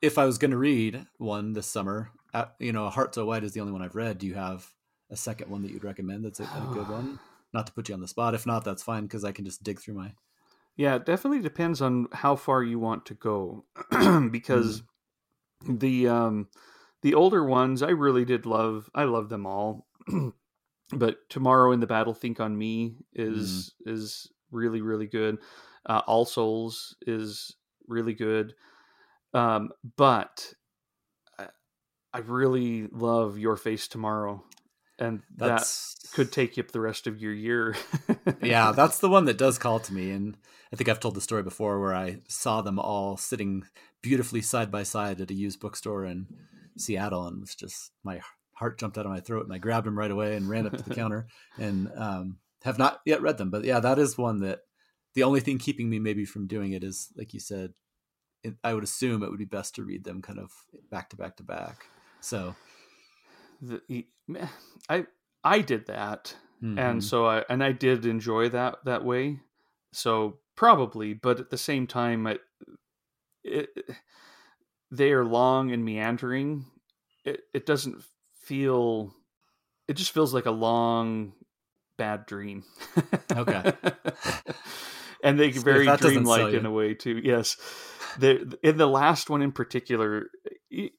if 0.02 0.18
I 0.18 0.26
was 0.26 0.38
going 0.38 0.52
to 0.52 0.58
read 0.58 1.06
one 1.18 1.54
this 1.54 1.68
summer, 1.68 2.12
you 2.60 2.72
know, 2.72 2.90
Heart 2.90 3.16
So 3.16 3.26
White 3.26 3.44
is 3.44 3.54
the 3.54 3.62
only 3.62 3.74
one 3.74 3.82
I've 3.82 3.96
read. 3.96 4.20
Do 4.20 4.28
you 4.28 4.36
have 4.36 4.72
a 5.10 5.16
second 5.16 5.50
one 5.50 5.64
that 5.64 5.72
you'd 5.72 5.84
recommend 5.84 6.24
that's 6.24 6.40
a, 6.40 6.44
a 6.44 6.70
good 6.74 6.88
one? 6.88 7.20
Not 7.54 7.68
to 7.68 7.74
put 7.74 7.90
you 7.90 7.96
on 7.96 8.00
the 8.00 8.08
spot. 8.08 8.34
If 8.34 8.46
not, 8.46 8.64
that's 8.64 8.82
fine 8.82 9.04
because 9.04 9.26
I 9.26 9.34
can 9.34 9.44
just 9.44 9.62
dig 9.62 9.82
through 9.82 9.96
my. 9.96 10.14
Yeah, 10.78 10.96
it 10.96 11.06
definitely 11.06 11.42
depends 11.42 11.82
on 11.82 12.08
how 12.14 12.38
far 12.38 12.64
you 12.64 12.80
want 12.80 13.06
to 13.08 13.14
go, 13.14 13.66
because 14.32 14.84
the 15.68 16.08
um, 16.08 16.48
the 17.02 17.14
older 17.14 17.44
ones 17.44 17.84
I 17.84 17.90
really 17.90 18.24
did 18.24 18.46
love. 18.46 18.90
I 18.96 19.04
love 19.04 19.28
them 19.28 19.46
all, 19.46 19.86
but 20.94 21.30
Tomorrow 21.30 21.72
in 21.72 21.80
the 21.80 21.88
Battle, 21.88 22.14
Think 22.14 22.40
on 22.40 22.58
Me 22.58 22.96
is 23.14 23.74
is 23.86 24.32
really 24.52 24.82
really 24.82 25.08
good. 25.08 25.38
Uh, 25.86 26.02
All 26.06 26.26
Souls 26.26 26.96
is 27.08 27.56
really 27.88 28.14
good, 28.14 28.54
um, 29.34 29.70
but 29.98 30.54
I, 31.40 31.48
I 32.14 32.20
really 32.20 32.88
love 32.92 33.38
Your 33.38 33.58
Face 33.58 33.88
Tomorrow, 33.88 34.44
and 35.00 35.22
That's 35.36 35.96
that 35.96 36.12
could 36.14 36.32
take 36.32 36.58
you 36.58 36.64
up 36.64 36.72
the 36.72 36.82
rest 36.82 37.08
of 37.08 37.20
your 37.20 37.34
year. 37.34 37.76
yeah, 38.42 38.72
that's 38.72 39.00
the 39.00 39.10
one 39.10 39.26
that 39.26 39.38
does 39.38 39.58
call 39.58 39.80
to 39.80 39.94
me, 39.94 40.12
and 40.12 40.38
I 40.72 40.76
think 40.76 40.90
I've 40.90 41.00
told 41.00 41.16
the 41.16 41.22
story 41.22 41.44
before 41.44 41.80
where 41.80 41.96
I 41.96 42.18
saw 42.28 42.62
them 42.62 42.80
all 42.80 43.18
sitting 43.18 43.64
beautifully 44.02 44.42
side 44.42 44.72
by 44.72 44.84
side 44.84 45.22
at 45.22 45.32
a 45.32 45.36
used 45.36 45.60
bookstore 45.60 46.06
in 46.06 46.28
Seattle, 46.78 47.26
and 47.28 47.42
was 47.42 47.56
just 47.56 47.92
my 48.04 48.22
heart 48.62 48.80
jumped 48.80 48.98
out 48.98 49.06
of 49.06 49.12
my 49.12 49.20
throat, 49.20 49.44
and 49.44 49.54
I 49.54 49.58
grabbed 49.58 49.86
them 49.86 49.98
right 49.98 50.10
away 50.10 50.38
and 50.38 50.48
ran 50.48 50.66
up 50.66 50.78
to 50.78 50.84
the 50.84 50.96
counter, 51.02 51.28
and 51.60 51.92
um, 51.98 52.38
have 52.64 52.78
not 52.78 53.02
yet 53.06 53.22
read 53.22 53.38
them, 53.38 53.50
but 53.50 53.66
yeah, 53.66 53.80
that 53.80 54.00
is 54.00 54.18
one 54.18 54.40
that 54.42 54.60
the 55.16 55.24
only 55.24 55.42
thing 55.42 55.58
keeping 55.58 55.90
me 55.90 56.00
maybe 56.00 56.26
from 56.26 56.48
doing 56.48 56.72
it 56.72 56.84
is, 56.84 57.10
like 57.18 57.34
you 57.34 57.40
said, 57.40 57.74
it, 58.44 58.56
I 58.64 58.74
would 58.74 58.84
assume 58.84 59.24
it 59.24 59.30
would 59.30 59.40
be 59.40 59.46
best 59.46 59.76
to 59.76 59.84
read 59.84 60.04
them 60.04 60.22
kind 60.22 60.40
of 60.40 60.52
back 60.90 61.10
to 61.10 61.18
back 61.18 61.38
to 61.38 61.44
back. 61.44 61.86
So, 62.22 62.56
the, 63.62 64.06
I 64.90 65.06
I 65.44 65.60
did 65.62 65.88
that, 65.88 66.36
mhm. 66.64 66.80
and 66.80 67.04
so 67.04 67.26
I 67.26 67.44
and 67.50 67.64
I 67.64 67.72
did 67.72 68.06
enjoy 68.06 68.50
that 68.50 68.78
that 68.86 69.04
way. 69.04 69.40
So 69.92 70.40
probably, 70.56 71.14
but 71.14 71.40
at 71.40 71.50
the 71.50 71.58
same 71.58 71.88
time, 71.88 72.26
it, 72.28 72.42
it 73.44 73.70
they 74.92 75.12
are 75.12 75.26
long 75.26 75.72
and 75.72 75.84
meandering. 75.84 76.66
It 77.26 77.42
it 77.54 77.66
doesn't 77.66 78.04
feel. 78.44 79.14
It 79.88 79.94
just 79.94 80.12
feels 80.12 80.34
like 80.34 80.46
a 80.46 80.52
long 80.52 81.34
bad 81.98 82.26
dream. 82.26 82.64
Okay. 83.32 83.74
and 85.24 85.40
they 85.40 85.50
if 85.50 85.56
very 85.58 85.86
that 85.86 86.00
doesn't 86.00 86.26
sell 86.26 86.36
dreamlike 86.36 86.54
in 86.54 86.66
a 86.66 86.72
way 86.72 86.94
too. 86.94 87.20
Yes, 87.24 87.58
the 88.20 88.58
in 88.64 88.78
the 88.78 88.88
last 88.88 89.30
one 89.30 89.42
in 89.42 89.52
particular, 89.52 90.30
he- 90.70 90.94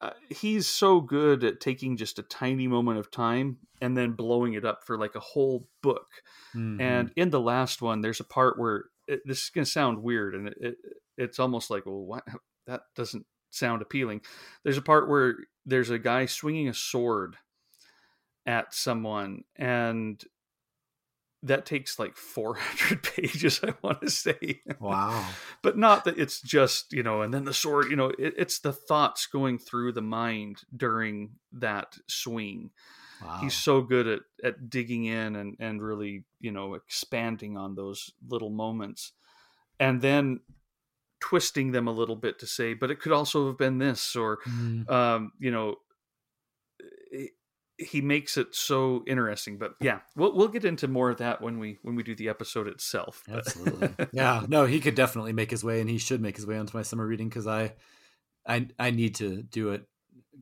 uh, 0.00 0.10
he's 0.30 0.66
so 0.66 1.00
good 1.00 1.44
at 1.44 1.60
taking 1.60 1.96
just 1.96 2.18
a 2.18 2.24
tiny 2.24 2.66
moment 2.66 2.98
of 2.98 3.08
time 3.08 3.58
and 3.80 3.96
then 3.96 4.12
blowing 4.14 4.54
it 4.54 4.64
up 4.64 4.80
for 4.84 4.98
like 4.98 5.14
a 5.14 5.20
whole 5.20 5.68
book. 5.80 6.08
Mhm. 6.56 6.80
And 6.80 7.12
in 7.14 7.30
the 7.30 7.40
last 7.40 7.80
one, 7.80 8.00
there's 8.00 8.18
a 8.18 8.24
part 8.24 8.58
where 8.58 8.86
it, 9.06 9.20
this 9.24 9.42
is 9.44 9.50
going 9.50 9.64
to 9.64 9.70
sound 9.70 10.02
weird, 10.02 10.34
and 10.34 10.48
it, 10.48 10.54
it 10.60 10.74
it's 11.16 11.38
almost 11.38 11.70
like, 11.70 11.86
well, 11.86 12.04
what? 12.04 12.24
That 12.66 12.82
doesn't 12.96 13.26
sound 13.54 13.82
appealing. 13.82 14.20
There's 14.64 14.78
a 14.78 14.82
part 14.82 15.08
where 15.08 15.36
there's 15.64 15.90
a 15.90 15.98
guy 15.98 16.26
swinging 16.26 16.68
a 16.68 16.74
sword 16.74 17.36
at 18.46 18.74
someone, 18.74 19.44
and 19.56 20.22
that 21.44 21.66
takes 21.66 21.98
like 21.98 22.16
400 22.16 23.02
pages. 23.02 23.60
I 23.62 23.74
want 23.82 24.00
to 24.02 24.10
say, 24.10 24.62
wow. 24.80 25.26
but 25.62 25.78
not 25.78 26.04
that 26.04 26.18
it's 26.18 26.40
just 26.40 26.92
you 26.92 27.02
know, 27.02 27.22
and 27.22 27.32
then 27.32 27.44
the 27.44 27.54
sword. 27.54 27.90
You 27.90 27.96
know, 27.96 28.08
it, 28.18 28.34
it's 28.36 28.58
the 28.58 28.72
thoughts 28.72 29.26
going 29.26 29.58
through 29.58 29.92
the 29.92 30.02
mind 30.02 30.62
during 30.76 31.32
that 31.52 31.96
swing 32.08 32.70
Wow. 33.24 33.38
he's 33.40 33.54
so 33.54 33.82
good 33.82 34.06
at 34.06 34.20
at 34.42 34.70
digging 34.70 35.04
in 35.04 35.36
and 35.36 35.56
and 35.60 35.80
really 35.80 36.24
you 36.40 36.50
know 36.50 36.74
expanding 36.74 37.56
on 37.56 37.74
those 37.74 38.10
little 38.26 38.50
moments 38.50 39.12
and 39.78 40.00
then 40.00 40.40
twisting 41.22 41.70
them 41.70 41.86
a 41.86 41.92
little 41.92 42.16
bit 42.16 42.38
to 42.40 42.46
say 42.46 42.74
but 42.74 42.90
it 42.90 42.98
could 43.00 43.12
also 43.12 43.46
have 43.46 43.56
been 43.56 43.78
this 43.78 44.16
or 44.16 44.38
Mhm. 44.44 44.90
um 44.90 45.32
you 45.38 45.52
know 45.52 45.76
he- 47.12 47.30
he 47.78 48.00
makes 48.00 48.36
it 48.36 48.54
so 48.54 49.02
interesting 49.06 49.56
but 49.58 49.74
yeah 49.80 50.00
we'll 50.16 50.34
we'll 50.36 50.48
get 50.48 50.64
into 50.64 50.86
more 50.88 51.10
of 51.10 51.18
that 51.18 51.40
when 51.40 51.58
we 51.58 51.78
when 51.82 51.94
we 51.94 52.02
do 52.02 52.14
the 52.14 52.28
episode 52.28 52.66
itself 52.66 53.22
but- 53.28 53.38
Absolutely. 53.38 54.06
yeah. 54.12 54.44
No, 54.48 54.66
he 54.66 54.80
could 54.80 54.94
definitely 54.94 55.32
make 55.32 55.50
his 55.50 55.64
way, 55.64 55.80
and 55.80 55.88
he 55.88 55.98
should 55.98 56.20
make 56.20 56.36
his 56.36 56.46
way 56.46 56.58
onto 56.58 56.76
my 56.76 56.82
summer 56.82 57.06
reading 57.06 57.28
because 57.28 57.46
I, 57.46 57.74
I, 58.46 58.68
I 58.78 58.90
need 58.90 59.14
to 59.16 59.42
do 59.42 59.70
it 59.70 59.86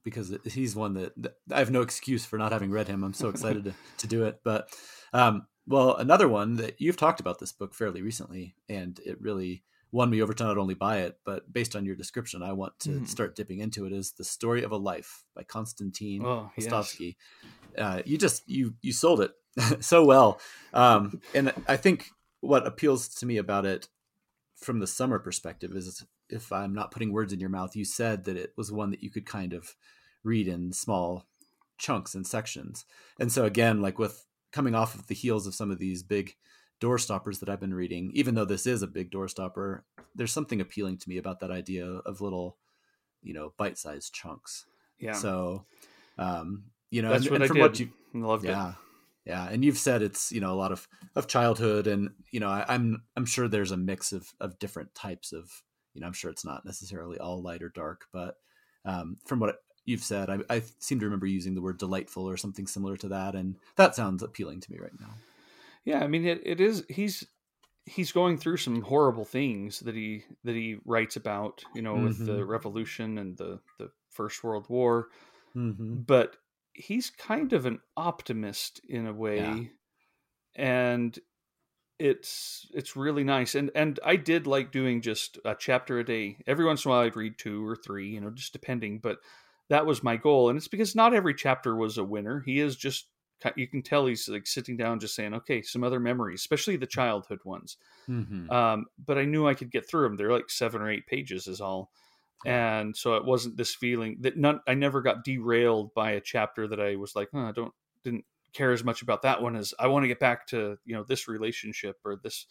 because 0.05 0.35
he's 0.45 0.75
one 0.77 0.95
that, 0.95 1.13
that 1.23 1.35
I 1.53 1.59
have 1.59 1.71
no 1.71 1.83
excuse 1.83 2.25
for 2.25 2.39
not 2.39 2.53
having 2.53 2.71
read 2.71 2.89
him. 2.89 3.05
I'm 3.05 3.13
so 3.15 3.29
excited 3.29 3.65
to, 3.65 3.75
to 3.99 4.07
do 4.07 4.25
it. 4.25 4.41
But, 4.45 4.69
um, 5.13 5.47
well, 5.67 5.97
another 5.97 6.29
one 6.29 6.57
that 6.57 6.81
you've 6.81 6.97
talked 6.97 7.21
about 7.21 7.39
this 7.39 7.53
book 7.53 7.75
fairly 7.75 8.03
recently, 8.03 8.55
and 8.69 8.99
it 9.05 9.21
really 9.21 9.63
won 9.93 10.11
me 10.11 10.23
over 10.23 10.33
to 10.33 10.45
not 10.45 10.59
only 10.59 10.75
buy 10.75 10.99
it, 10.99 11.19
but 11.25 11.53
based 11.53 11.75
on 11.75 11.85
your 11.85 11.97
description, 11.97 12.43
I 12.43 12.53
want 12.53 12.79
to 12.81 12.91
Mhm. 12.91 13.09
start 13.09 13.35
dipping 13.35 13.59
into 13.59 13.87
it. 13.87 13.93
Is 13.93 14.13
the 14.13 14.25
story 14.25 14.63
of 14.63 14.71
a 14.73 14.77
life 14.77 15.25
by 15.35 15.43
Konstantin 15.43 16.25
oh 16.25 16.51
yes. 16.57 16.97
Uh, 17.77 18.03
you 18.05 18.19
just 18.19 18.49
you 18.49 18.75
you 18.83 18.93
sold 18.93 19.21
it 19.21 19.33
so 19.81 20.05
well, 20.05 20.41
um, 20.73 21.21
and 21.35 21.53
I 21.67 21.77
think 21.77 22.11
what 22.41 22.67
appeals 22.67 23.09
to 23.17 23.27
me 23.27 23.37
about 23.37 23.67
it 23.67 23.89
from 24.57 24.79
the 24.79 24.87
summer 24.87 25.19
perspective 25.19 25.73
is 25.75 26.05
if 26.29 26.53
I'm 26.53 26.73
not 26.75 26.91
putting 26.91 27.13
words 27.13 27.33
in 27.33 27.41
your 27.41 27.49
mouth, 27.49 27.75
you 27.77 27.85
said 27.85 28.25
that 28.25 28.37
it 28.37 28.53
was 28.57 28.71
one 28.71 28.91
that 28.91 29.03
you 29.03 29.11
could 29.11 29.27
kind 29.27 29.53
of 29.53 29.75
read 30.23 30.47
in 30.47 30.73
small 30.73 31.27
chunks 31.79 32.15
and 32.15 32.27
sections, 32.27 32.85
and 33.19 33.33
so 33.33 33.45
again, 33.45 33.81
like 33.81 33.99
with 33.99 34.27
coming 34.53 34.75
off 34.75 34.95
of 34.95 35.07
the 35.07 35.15
heels 35.15 35.47
of 35.47 35.55
some 35.55 35.71
of 35.71 35.79
these 35.79 36.03
big 36.03 36.35
door 36.81 36.99
stoppers 36.99 37.39
that 37.39 37.49
I've 37.49 37.61
been 37.61 37.75
reading, 37.75 38.11
even 38.15 38.35
though 38.35 38.45
this 38.45 38.67
is 38.67 38.83
a 38.83 38.87
big 38.87 39.11
door 39.11 39.29
stopper, 39.29 39.85
there's 40.15 40.33
something 40.33 40.61
appealing 40.61 40.99
to 40.99 41.09
me 41.09 41.19
about 41.19 41.41
that 41.41 41.51
idea 41.51 41.87
of 41.87 42.21
little, 42.21 42.57
you 43.23 43.35
know, 43.35 43.53
bite-sized 43.57 44.13
chunks. 44.13 44.65
yeah. 44.99 45.13
So, 45.13 45.67
um, 46.19 46.65
you 46.91 47.03
know, 47.03 47.11
that's 47.11 47.25
and, 47.25 47.31
what 47.31 47.37
and 47.37 47.45
i 47.45 47.47
from 47.47 47.57
did. 47.57 47.63
what 47.63 47.81
you, 47.81 47.91
loved 48.15 48.45
yeah, 48.45 48.73
yeah, 49.25 49.49
and 49.49 49.65
you've 49.65 49.79
said 49.79 50.03
it's 50.03 50.33
you 50.33 50.41
know 50.41 50.53
a 50.53 50.57
lot 50.57 50.73
of 50.73 50.89
of 51.15 51.29
childhood, 51.29 51.87
and 51.87 52.11
you 52.33 52.41
know 52.41 52.49
I, 52.49 52.65
I'm 52.67 53.03
I'm 53.17 53.27
sure 53.27 53.47
there's 53.47 53.71
a 53.71 53.77
mix 53.77 54.13
of 54.13 54.33
of 54.41 54.59
different 54.59 54.95
types 54.95 55.33
of 55.33 55.63
you 55.95 56.01
know 56.01 56.09
I'm 56.09 56.13
sure 56.13 56.31
it's 56.31 56.45
not 56.45 56.65
necessarily 56.65 57.19
all 57.19 57.41
light 57.41 57.63
or 57.63 57.69
dark, 57.69 58.07
but 58.13 58.37
um, 58.85 59.19
from 59.27 59.39
what 59.39 59.57
you've 59.85 60.03
said, 60.03 60.31
I, 60.31 60.39
I 60.49 60.63
seem 60.79 60.99
to 60.99 61.05
remember 61.05 61.27
using 61.27 61.55
the 61.55 61.63
word 61.63 61.79
delightful 61.79 62.29
or 62.29 62.37
something 62.37 62.67
similar 62.67 62.97
to 62.99 63.09
that, 63.09 63.35
and 63.35 63.57
that 63.77 63.95
sounds 63.95 64.23
appealing 64.23 64.61
to 64.61 64.73
me 64.73 64.79
right 64.79 64.99
now. 64.99 65.11
Yeah, 65.85 66.01
I 66.01 66.07
mean 66.07 66.25
it, 66.27 66.43
it 66.47 66.61
is 66.61 66.85
he's 66.89 67.27
he's 67.87 68.13
going 68.13 68.39
through 68.39 68.59
some 68.59 68.83
horrible 68.83 69.25
things 69.25 69.81
that 69.81 69.95
he 69.95 70.25
that 70.45 70.55
he 70.55 70.79
writes 70.85 71.17
about, 71.17 71.65
you 71.73 71.83
know, 71.83 72.01
with 72.01 72.25
the 72.25 72.45
Mhm. 72.45 72.47
revolution 72.47 73.19
and 73.19 73.37
the 73.39 73.61
the 73.79 73.91
First 74.11 74.45
World 74.45 74.69
War, 74.69 75.09
Mm-hmm. 75.55 76.01
but 76.07 76.39
he's 76.75 77.11
kind 77.11 77.53
of 77.55 77.67
an 77.67 77.81
optimist 77.97 78.81
in 78.89 79.07
a 79.07 79.15
way. 79.15 79.51
Yeah. 79.61 79.73
And 80.57 81.19
it's 81.99 82.67
it's 82.73 82.97
really 82.97 83.25
nice 83.25 83.55
and 83.55 83.71
and 83.75 84.01
I 84.05 84.17
did 84.17 84.47
like 84.47 84.73
doing 84.73 85.03
just 85.03 85.39
a 85.45 85.55
chapter 85.55 85.99
a 85.99 86.05
day. 86.05 86.39
Every 86.47 86.65
once 86.65 86.85
in 86.85 86.91
a 86.91 86.95
while 86.95 87.03
I'd 87.03 87.17
read 87.17 87.39
two 87.39 87.67
or 87.67 87.77
three, 87.77 88.09
you 88.11 88.21
know, 88.21 88.31
just 88.31 88.53
depending, 88.55 89.01
but 89.01 89.19
that 89.69 89.87
was 89.87 90.03
my 90.03 90.17
goal 90.17 90.49
and 90.49 90.57
it's 90.57 90.69
because 90.69 90.95
not 90.97 91.15
every 91.15 91.35
chapter 91.35 91.77
was 91.77 91.99
a 91.99 92.05
winner. 92.05 92.41
He 92.41 92.61
is 92.61 92.77
just 92.77 93.11
you 93.57 93.67
can 93.67 93.83
tell 93.83 94.07
he's 94.07 94.29
like 94.29 94.47
sitting 94.47 94.77
down 94.77 95.01
just 95.01 95.15
saying 95.15 95.35
okay 95.35 95.63
some 95.63 95.85
other 95.85 96.01
memories 96.01 96.41
especially 96.41 96.77
the 96.77 96.87
childhood 96.87 97.41
ones. 97.45 97.77
Mm-hmm. 98.09 98.51
um, 98.51 98.87
but 99.07 99.19
i 99.19 99.25
knew 99.25 99.47
i 99.47 99.55
could 99.55 99.71
get 99.71 99.89
through 99.89 100.05
them 100.05 100.17
they're 100.17 100.33
like 100.33 100.51
seven 100.51 100.83
or 100.83 100.91
eight 100.91 101.07
pages 101.07 101.47
is 101.47 101.61
all. 101.61 101.91
And 102.47 102.97
so 102.97 103.17
it 103.17 103.25
wasn't 103.27 103.59
this 103.59 103.75
feeling 103.75 104.17
that 104.21 104.39
none 104.39 104.61
i 104.67 104.75
never 104.75 105.03
got 105.03 105.25
derailed 105.25 105.93
by 105.95 106.13
a 106.13 106.21
chapter 106.21 106.67
that 106.69 106.81
i 106.81 106.97
was 106.97 107.15
like 107.15 107.29
oh, 107.35 107.41
i 107.41 107.53
don't 107.53 107.75
didn't 108.03 108.25
care 108.53 108.73
as 108.73 108.83
much 108.83 109.03
about 109.03 109.23
that 109.23 109.43
one 109.43 109.55
as 109.55 109.75
i 109.79 109.87
want 109.87 110.03
to 110.05 110.09
get 110.09 110.19
back 110.19 110.47
to 110.47 110.77
you 110.85 110.95
know 110.95 111.05
this 111.05 111.29
relationship 111.29 111.97
or 112.05 112.17
this 112.25 112.47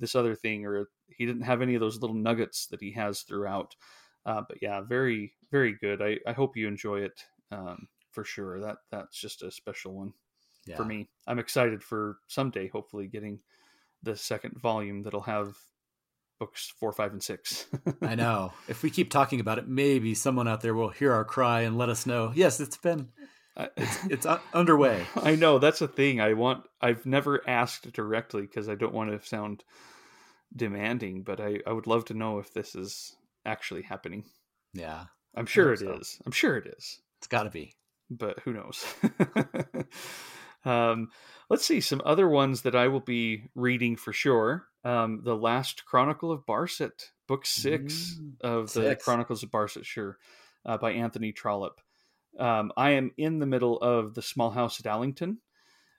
this 0.00 0.14
other 0.14 0.34
thing 0.34 0.64
or 0.64 0.88
he 1.08 1.26
didn't 1.26 1.42
have 1.42 1.62
any 1.62 1.74
of 1.74 1.80
those 1.80 2.00
little 2.00 2.16
nuggets 2.16 2.66
that 2.66 2.80
he 2.80 2.92
has 2.92 3.22
throughout. 3.22 3.74
Uh, 4.26 4.42
but 4.48 4.58
yeah 4.60 4.80
very 4.80 5.32
very 5.50 5.76
good. 5.80 6.02
I, 6.02 6.18
I 6.26 6.32
hope 6.32 6.56
you 6.56 6.68
enjoy 6.68 7.00
it 7.00 7.22
um, 7.50 7.88
for 8.10 8.24
sure. 8.24 8.60
That 8.60 8.78
that's 8.90 9.18
just 9.18 9.42
a 9.42 9.50
special 9.50 9.94
one 9.94 10.12
yeah. 10.68 10.76
for 10.76 10.84
me 10.84 11.08
i'm 11.26 11.38
excited 11.38 11.82
for 11.82 12.18
someday 12.26 12.68
hopefully 12.68 13.06
getting 13.06 13.40
the 14.02 14.16
second 14.16 14.56
volume 14.60 15.02
that'll 15.02 15.20
have 15.20 15.56
books 16.38 16.72
four, 16.78 16.92
five, 16.92 17.10
and 17.10 17.20
six. 17.20 17.66
I 18.00 18.14
know. 18.14 18.52
If 18.68 18.84
we 18.84 18.90
keep 18.90 19.10
talking 19.10 19.40
about 19.40 19.58
it, 19.58 19.66
maybe 19.66 20.14
someone 20.14 20.46
out 20.46 20.60
there 20.60 20.72
will 20.72 20.88
hear 20.88 21.12
our 21.12 21.24
cry 21.24 21.62
and 21.62 21.76
let 21.76 21.88
us 21.88 22.06
know. 22.06 22.30
Yes, 22.32 22.60
it's 22.60 22.76
been 22.76 23.08
it's, 23.76 24.06
it's 24.06 24.26
underway. 24.54 25.04
I 25.16 25.34
know 25.34 25.58
that's 25.58 25.80
a 25.80 25.88
thing. 25.88 26.20
I 26.20 26.34
want. 26.34 26.64
I've 26.80 27.06
never 27.06 27.46
asked 27.48 27.92
directly 27.92 28.42
because 28.42 28.68
I 28.68 28.74
don't 28.74 28.94
want 28.94 29.10
to 29.10 29.26
sound 29.26 29.64
demanding, 30.54 31.22
but 31.22 31.40
I 31.40 31.60
I 31.66 31.72
would 31.72 31.86
love 31.86 32.06
to 32.06 32.14
know 32.14 32.38
if 32.38 32.52
this 32.52 32.74
is 32.74 33.16
actually 33.44 33.82
happening. 33.82 34.24
Yeah, 34.74 35.04
I'm 35.34 35.46
sure 35.46 35.72
it 35.72 35.80
so. 35.80 35.94
is. 35.94 36.20
I'm 36.24 36.32
sure 36.32 36.56
it 36.56 36.66
is. 36.66 37.00
It's 37.18 37.26
got 37.26 37.44
to 37.44 37.50
be, 37.50 37.74
but 38.10 38.38
who 38.40 38.52
knows? 38.52 38.84
um, 40.64 41.08
let's 41.50 41.64
see 41.64 41.80
some 41.80 42.02
other 42.04 42.28
ones 42.28 42.62
that 42.62 42.74
I 42.74 42.88
will 42.88 43.00
be 43.00 43.44
reading 43.54 43.96
for 43.96 44.12
sure. 44.12 44.66
Um, 44.84 45.22
the 45.24 45.36
Last 45.36 45.84
Chronicle 45.84 46.30
of 46.32 46.46
Barset, 46.46 47.10
book 47.26 47.44
six 47.44 48.18
mm, 48.20 48.40
of 48.40 48.72
the 48.72 48.90
six. 48.90 49.04
Chronicles 49.04 49.42
of 49.42 49.50
Barsetshire, 49.50 50.14
uh, 50.64 50.78
by 50.78 50.92
Anthony 50.92 51.32
Trollope. 51.32 51.80
Um, 52.38 52.72
I 52.76 52.90
am 52.90 53.10
in 53.16 53.38
the 53.38 53.46
middle 53.46 53.78
of 53.78 54.14
the 54.14 54.22
Small 54.22 54.50
House 54.50 54.78
at 54.78 54.86
Allington. 54.86 55.38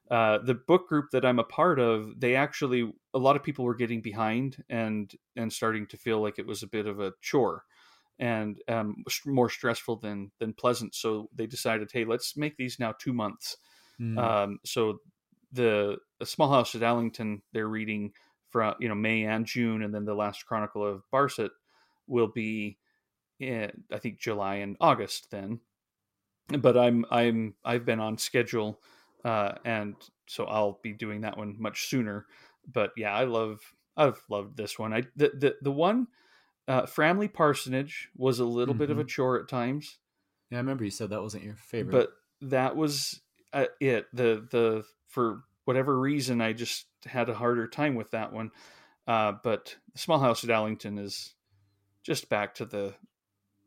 Uh, 0.10 0.39
the 0.39 0.55
book 0.55 0.88
group 0.88 1.12
that 1.12 1.26
I'm 1.26 1.39
a 1.39 1.43
part 1.43 1.80
of, 1.80 2.20
they 2.20 2.36
actually 2.36 2.91
a 3.14 3.20
lot 3.20 3.36
of 3.36 3.43
people 3.43 3.66
were 3.66 3.76
getting 3.76 4.01
behind 4.01 4.64
and 4.70 5.14
and 5.36 5.53
starting 5.53 5.86
to 5.88 5.97
feel 5.97 6.22
like 6.22 6.39
it 6.39 6.47
was 6.47 6.64
a 6.64 6.68
bit 6.68 6.88
of 6.88 6.99
a 6.99 7.14
chore 7.22 7.64
and 8.18 8.60
um, 8.68 9.03
more 9.26 9.49
stressful 9.49 9.97
than 9.97 10.32
than 10.39 10.53
pleasant. 10.53 10.95
So 10.95 11.30
they 11.36 11.45
decided, 11.45 11.91
hey, 11.91 12.05
let's 12.05 12.36
make 12.36 12.57
these 12.57 12.80
now 12.80 12.93
two 12.97 13.14
months. 13.14 13.57
Mm. 13.99 14.17
Um, 14.17 14.59
so 14.65 14.99
the, 15.51 15.97
the 16.19 16.25
Small 16.25 16.51
House 16.51 16.75
at 16.75 16.83
Allington, 16.83 17.41
they're 17.53 17.67
reading 17.67 18.13
from 18.49 18.75
you 18.79 18.89
know 18.89 18.95
May 18.95 19.25
and 19.25 19.45
June, 19.45 19.83
and 19.83 19.93
then 19.93 20.05
the 20.05 20.13
last 20.13 20.45
Chronicle 20.45 20.85
of 20.85 21.03
Barset 21.13 21.49
will 22.07 22.27
be, 22.27 22.77
in, 23.39 23.71
I 23.91 23.99
think 23.99 24.19
July 24.19 24.55
and 24.55 24.75
August 24.81 25.31
then. 25.31 25.59
But 26.47 26.77
I'm 26.77 27.05
I'm 27.11 27.53
I've 27.63 27.85
been 27.85 27.99
on 27.99 28.17
schedule, 28.17 28.81
uh, 29.23 29.53
and 29.63 29.95
so 30.27 30.45
I'll 30.45 30.79
be 30.81 30.93
doing 30.93 31.21
that 31.21 31.37
one 31.37 31.55
much 31.59 31.87
sooner. 31.87 32.25
But 32.71 32.91
yeah, 32.97 33.13
I 33.13 33.25
love 33.25 33.59
I've 33.95 34.21
loved 34.29 34.57
this 34.57 34.79
one. 34.79 34.93
I 34.93 35.03
the 35.15 35.31
the 35.37 35.55
the 35.61 35.71
one 35.71 36.07
uh, 36.67 36.85
Framley 36.85 37.27
Parsonage 37.27 38.09
was 38.15 38.39
a 38.39 38.45
little 38.45 38.73
mm-hmm. 38.73 38.79
bit 38.79 38.89
of 38.91 38.97
a 38.97 39.01
mm-hmm. 39.01 39.07
chore 39.07 39.39
at 39.39 39.47
times. 39.47 39.99
Yeah, 40.49 40.57
I 40.57 40.61
remember 40.61 40.83
you 40.83 40.91
said 40.91 41.11
that 41.11 41.21
wasn't 41.21 41.43
your 41.43 41.55
favorite, 41.55 41.91
but 41.91 42.49
that 42.49 42.75
was 42.75 43.21
uh, 43.53 43.65
it. 43.79 44.07
The 44.13 44.47
the 44.49 44.83
for 45.07 45.43
whatever 45.65 45.99
reason, 45.99 46.41
I 46.41 46.53
just 46.53 46.85
had 47.05 47.29
a 47.29 47.33
harder 47.33 47.67
time 47.67 47.95
with 47.95 48.11
that 48.11 48.33
one. 48.33 48.51
Uh, 49.07 49.33
but 49.43 49.75
the 49.93 49.99
Small 49.99 50.19
House 50.19 50.43
at 50.43 50.49
Allington 50.49 50.97
is 50.97 51.33
just 52.03 52.29
back 52.29 52.55
to 52.55 52.65
the 52.65 52.93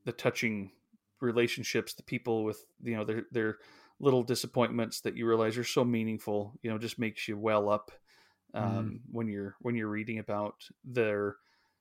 the 0.05 0.13
touching 0.13 0.71
relationships, 1.21 1.95
the 1.95 2.03
people 2.03 2.45
with 2.45 2.65
you 2.83 2.97
know 2.97 3.05
their 3.05 3.25
their 3.31 3.59
little 4.01 4.23
disappointments 4.23 5.01
that 5.03 5.17
you 5.17 5.27
realize 5.27 5.57
are 5.57 5.65
so 5.65 5.85
meaningful. 5.85 6.53
You 6.63 6.71
know, 6.71 6.79
just 6.79 6.99
makes 6.99 7.29
you 7.29 7.39
well 7.39 7.69
up 7.69 7.91
um, 8.55 8.65
mm. 8.65 9.01
when 9.11 9.29
you're 9.29 9.57
when 9.61 9.75
you're 9.75 9.89
reading 9.89 10.19
about 10.19 10.55
their 10.85 11.37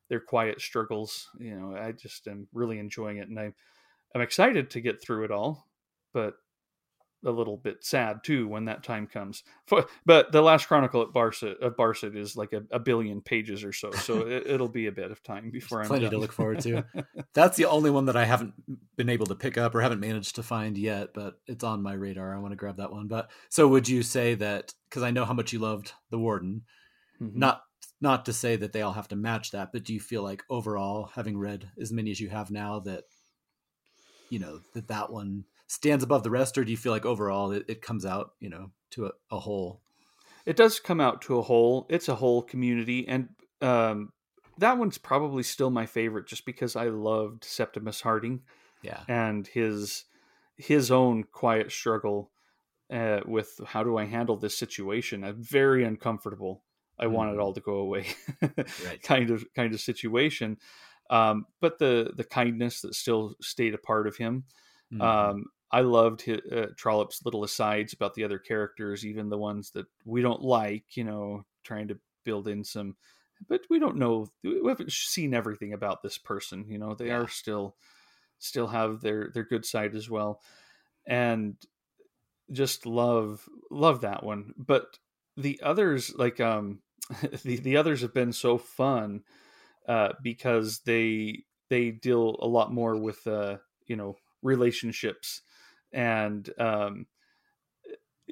their 0.10 0.20
quiet 0.20 0.62
struggles. 0.62 1.30
You 1.40 1.56
know, 1.56 1.76
I 1.76 1.92
just 1.92 2.28
am 2.28 2.48
really 2.54 2.80
enjoying 2.80 3.18
it, 3.18 3.28
and 3.28 3.40
I'm 3.40 3.54
I'm 4.16 4.22
excited 4.22 4.70
to 4.72 4.82
get 4.82 5.02
through 5.02 5.26
it 5.26 5.32
all. 5.32 5.68
But 6.14 6.36
a 7.26 7.32
little 7.32 7.58
bit 7.58 7.84
sad 7.84 8.24
too 8.24 8.48
when 8.48 8.66
that 8.66 8.84
time 8.84 9.08
comes. 9.08 9.44
For, 9.68 9.86
but 10.06 10.32
the 10.32 10.42
last 10.42 10.68
chronicle 10.68 11.02
at 11.02 11.10
Barset 11.10 11.60
of 11.60 11.76
Barset 11.76 12.16
is 12.16 12.36
like 12.36 12.54
a, 12.54 12.64
a 12.72 12.80
billion 12.80 13.22
pages 13.22 13.64
or 13.64 13.74
so, 13.74 13.92
so 13.92 14.28
it, 14.28 14.60
will 14.60 14.68
be 14.68 14.88
a 14.88 14.92
bit 14.92 15.12
of 15.12 15.24
time 15.24 15.50
before 15.52 15.80
There's 15.80 15.86
I'm 15.86 15.90
plenty 15.90 16.06
done. 16.06 16.14
to 16.14 16.20
look 16.20 16.32
forward 16.32 16.62
to. 16.62 16.84
That's 17.34 17.58
the 17.58 17.66
only 17.66 17.92
one 17.92 18.06
that 18.06 18.16
I 18.16 18.26
haven't 18.26 18.54
been 18.96 19.10
able 19.10 19.28
to 19.28 19.36
pick 19.36 19.58
up 19.58 19.76
or 19.76 19.82
haven't 19.82 20.00
managed 20.00 20.36
to 20.36 20.44
find 20.44 20.78
yet, 20.78 21.10
but 21.14 21.36
it's 21.48 21.64
on 21.64 21.84
my 21.84 21.94
radar. 21.94 22.36
I 22.36 22.40
want 22.40 22.52
to 22.52 22.58
grab 22.58 22.78
that 22.78 22.92
one. 22.92 23.08
But 23.08 23.30
so 23.50 23.68
would 23.68 23.88
you 23.88 24.04
say 24.04 24.36
that 24.36 24.74
because 24.90 25.04
I 25.04 25.12
know 25.12 25.26
how 25.26 25.34
much 25.34 25.54
you 25.54 25.60
loved 25.60 25.94
the 26.10 26.20
Warden, 26.20 26.64
mm-hmm. 27.22 27.38
not 27.38 27.62
not 28.00 28.26
to 28.26 28.34
say 28.34 28.56
that 28.56 28.74
they 28.74 28.82
all 28.82 28.94
have 28.94 29.08
to 29.10 29.16
match 29.16 29.52
that, 29.52 29.72
but 29.72 29.84
do 29.84 29.94
you 29.94 30.00
feel 30.00 30.24
like 30.24 30.44
overall, 30.50 31.12
having 31.14 31.38
read 31.38 31.70
as 31.80 31.92
many 31.92 32.10
as 32.10 32.20
you 32.20 32.30
have 32.30 32.50
now, 32.50 32.80
that 32.80 33.04
you 34.30 34.40
know 34.40 34.60
that 34.74 34.88
that 34.88 35.12
one 35.12 35.46
stands 35.72 36.04
above 36.04 36.22
the 36.24 36.30
rest, 36.30 36.58
or 36.58 36.66
do 36.66 36.72
you 36.72 36.76
feel 36.76 36.92
like 36.92 37.06
overall 37.06 37.54
it, 37.54 37.64
it 37.70 37.82
comes 37.82 38.06
out, 38.06 38.34
you 38.42 38.50
know, 38.50 38.72
to 38.90 39.06
a, 39.06 39.12
a, 39.32 39.40
whole? 39.40 39.80
It 40.46 40.58
does 40.58 40.82
come 40.82 41.00
out 41.00 41.22
to 41.24 41.38
a 41.38 41.42
whole. 41.42 41.86
It's 41.90 42.10
a 42.10 42.16
whole 42.16 42.42
community, 42.42 43.08
and 43.08 43.30
um, 43.62 44.12
that 44.58 44.78
one's 44.78 44.98
probably 44.98 45.44
still 45.44 45.70
my 45.70 45.86
favorite, 45.86 46.28
just 46.28 46.46
because 46.46 46.76
I 46.76 46.86
loved 46.88 47.46
Septimus 47.46 48.02
Harding, 48.02 48.42
yeah, 48.82 49.00
and 49.08 49.48
his 49.48 50.04
his 50.58 50.92
own 50.92 51.24
quiet 51.24 51.72
struggle 51.72 52.32
uh, 52.92 53.22
with 53.26 53.58
how 53.66 53.82
do 53.82 53.98
I 53.98 54.04
handle 54.04 54.36
this 54.36 54.58
situation. 54.58 55.24
I'm 55.24 55.42
very 55.42 55.86
uncomfortable. 55.86 56.64
I 57.00 57.06
mm-hmm. 57.06 57.14
want 57.14 57.30
it 57.30 57.34
mm-hmm. 57.34 57.44
all 57.44 57.54
to 57.54 57.62
go 57.62 57.76
away, 57.76 58.08
right. 58.42 59.02
kind 59.02 59.32
of 59.32 59.46
kind 59.56 59.74
of 59.74 59.80
situation. 59.80 60.58
Um, 61.10 61.46
but 61.62 61.80
the 61.80 62.12
the 62.14 62.26
kindness 62.26 62.82
that 62.82 62.94
still 62.94 63.36
stayed 63.40 63.74
a 63.74 63.78
part 63.78 64.06
of 64.06 64.18
him. 64.18 64.44
Mm-hmm. 64.92 65.02
Um, 65.02 65.46
I 65.72 65.82
loved 65.82 66.22
his, 66.22 66.40
uh, 66.52 66.68
Trollope's 66.76 67.24
little 67.24 67.44
asides 67.44 67.94
about 67.94 68.14
the 68.14 68.24
other 68.24 68.40
characters, 68.40 69.06
even 69.06 69.30
the 69.30 69.38
ones 69.38 69.72
that 69.72 69.86
we 70.06 70.22
don't 70.22 70.42
like. 70.42 70.98
You 70.98 71.06
know, 71.06 71.46
trying 71.64 71.88
to 71.90 72.00
build 72.24 72.48
in 72.48 72.64
some, 72.64 72.96
but 73.48 73.62
we 73.70 73.80
don't 73.80 73.98
know. 73.98 74.28
We 74.44 74.68
haven't 74.68 74.92
seen 74.92 75.34
everything 75.34 75.74
about 75.74 76.02
this 76.02 76.18
person. 76.18 76.66
You 76.68 76.78
know, 76.78 76.94
they 76.94 77.08
yeah. 77.08 77.20
are 77.20 77.28
still 77.28 77.76
still 78.40 78.68
have 78.68 79.02
their 79.02 79.30
their 79.34 79.44
good 79.44 79.66
side 79.66 79.96
as 79.96 80.10
well, 80.10 80.42
and 81.08 81.56
just 82.52 82.86
love 82.86 83.48
love 83.70 84.02
that 84.02 84.24
one. 84.24 84.54
But 84.58 84.98
the 85.38 85.62
others, 85.64 86.14
like 86.16 86.40
um, 86.40 86.80
the 87.44 87.58
the 87.58 87.78
others 87.78 88.02
have 88.02 88.14
been 88.14 88.34
so 88.34 88.58
fun 88.58 89.24
uh, 89.88 90.10
because 90.22 90.80
they 90.80 91.44
they 91.70 91.92
deal 91.92 92.36
a 92.40 92.48
lot 92.48 92.74
more 92.74 92.98
with 92.98 93.26
uh, 93.26 93.58
you 93.88 93.96
know 93.96 94.18
relationships 94.42 95.42
and 95.94 96.50
um, 96.58 97.06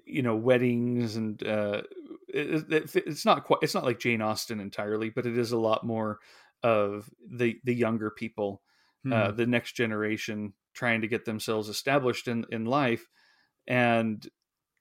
you 0.06 0.22
know 0.22 0.36
weddings 0.36 1.16
and 1.16 1.42
uh, 1.44 1.82
it, 2.28 2.72
it, 2.72 2.96
it's 2.96 3.26
not 3.26 3.44
quite 3.44 3.60
it's 3.62 3.76
not 3.76 3.86
like 3.86 4.00
Jane 4.00 4.22
Austen 4.22 4.60
entirely, 4.60 5.10
but 5.10 5.26
it 5.26 5.38
is 5.38 5.52
a 5.52 5.58
lot 5.58 5.86
more 5.86 6.20
of 6.64 7.10
the 7.30 7.60
the 7.64 7.74
younger 7.74 8.10
people, 8.10 8.62
uh, 9.06 9.08
hmm. 9.08 9.14
uh, 9.14 9.32
the 9.32 9.48
next 9.48 9.74
generation 9.74 10.54
trying 10.74 11.02
to 11.02 11.08
get 11.08 11.26
themselves 11.26 11.70
established 11.70 12.28
in 12.28 12.46
in 12.52 12.66
life, 12.66 13.08
and 13.68 14.28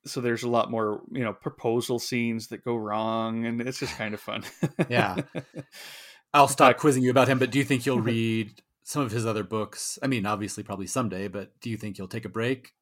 so 0.04 0.20
there's 0.20 0.42
a 0.42 0.48
lot 0.48 0.70
more 0.70 1.02
you 1.12 1.24
know 1.24 1.32
proposal 1.32 1.98
scenes 1.98 2.48
that 2.48 2.64
go 2.64 2.76
wrong, 2.76 3.46
and 3.46 3.60
it's 3.60 3.80
just 3.80 3.96
kind 3.96 4.14
of 4.14 4.20
fun. 4.20 4.44
yeah. 4.88 5.16
I'll 6.34 6.48
stop 6.48 6.76
quizzing 6.76 7.02
you 7.02 7.10
about 7.10 7.28
him, 7.28 7.38
but 7.38 7.50
do 7.50 7.58
you 7.58 7.64
think 7.64 7.86
you'll 7.86 8.00
read 8.02 8.52
some 8.88 9.02
of 9.02 9.12
his 9.12 9.26
other 9.26 9.44
books. 9.44 9.98
I 10.02 10.06
mean, 10.06 10.24
obviously, 10.24 10.62
probably 10.62 10.86
someday, 10.86 11.28
but 11.28 11.60
do 11.60 11.68
you 11.68 11.76
think 11.76 11.98
you'll 11.98 12.08
take 12.08 12.24
a 12.24 12.30
break? 12.30 12.72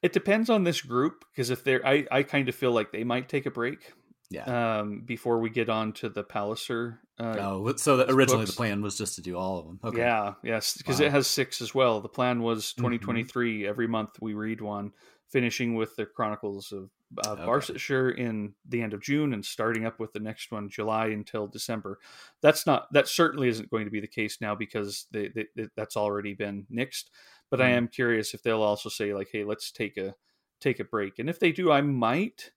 It 0.00 0.14
depends 0.14 0.48
on 0.48 0.64
this 0.64 0.80
group 0.80 1.26
because 1.30 1.50
if 1.50 1.62
they're, 1.62 1.86
I, 1.86 2.06
I 2.10 2.22
kind 2.22 2.48
of 2.48 2.54
feel 2.54 2.72
like 2.72 2.92
they 2.92 3.04
might 3.04 3.28
take 3.28 3.44
a 3.44 3.50
break. 3.50 3.92
Yeah. 4.30 4.78
Um, 4.80 5.02
before 5.04 5.38
we 5.38 5.50
get 5.50 5.68
on 5.68 5.92
to 5.94 6.08
the 6.08 6.24
Palliser. 6.24 7.00
Uh, 7.18 7.36
oh, 7.38 7.76
so 7.76 7.96
the, 7.96 8.10
originally 8.10 8.42
books. 8.42 8.50
the 8.50 8.56
plan 8.56 8.82
was 8.82 8.98
just 8.98 9.14
to 9.16 9.22
do 9.22 9.36
all 9.36 9.58
of 9.58 9.66
them. 9.66 9.80
Okay. 9.84 9.98
Yeah. 9.98 10.34
Yes, 10.42 10.76
because 10.76 11.00
wow. 11.00 11.06
it 11.06 11.12
has 11.12 11.26
six 11.26 11.60
as 11.60 11.74
well. 11.74 12.00
The 12.00 12.08
plan 12.08 12.42
was 12.42 12.72
2023. 12.74 13.60
Mm-hmm. 13.60 13.68
Every 13.68 13.86
month 13.86 14.10
we 14.20 14.34
read 14.34 14.60
one, 14.60 14.92
finishing 15.28 15.76
with 15.76 15.94
the 15.96 16.06
Chronicles 16.06 16.72
of 16.72 16.90
uh, 17.24 17.30
okay. 17.30 17.42
Barsetshire 17.44 18.10
in 18.10 18.54
the 18.68 18.82
end 18.82 18.92
of 18.92 19.00
June 19.00 19.32
and 19.32 19.44
starting 19.44 19.86
up 19.86 20.00
with 20.00 20.12
the 20.12 20.20
next 20.20 20.50
one 20.50 20.68
July 20.68 21.06
until 21.06 21.46
December. 21.46 21.98
That's 22.42 22.66
not 22.66 22.92
that 22.92 23.08
certainly 23.08 23.48
isn't 23.48 23.70
going 23.70 23.84
to 23.84 23.90
be 23.90 24.00
the 24.00 24.06
case 24.06 24.38
now 24.40 24.54
because 24.54 25.06
they, 25.12 25.28
they, 25.28 25.46
they, 25.54 25.68
that's 25.76 25.96
already 25.96 26.34
been 26.34 26.66
nixed. 26.72 27.04
But 27.50 27.60
mm. 27.60 27.64
I 27.64 27.70
am 27.70 27.88
curious 27.88 28.34
if 28.34 28.42
they'll 28.42 28.62
also 28.62 28.88
say 28.88 29.14
like, 29.14 29.28
"Hey, 29.30 29.44
let's 29.44 29.70
take 29.70 29.96
a 29.96 30.14
take 30.60 30.80
a 30.80 30.84
break." 30.84 31.18
And 31.18 31.30
if 31.30 31.38
they 31.38 31.52
do, 31.52 31.70
I 31.70 31.80
might. 31.80 32.50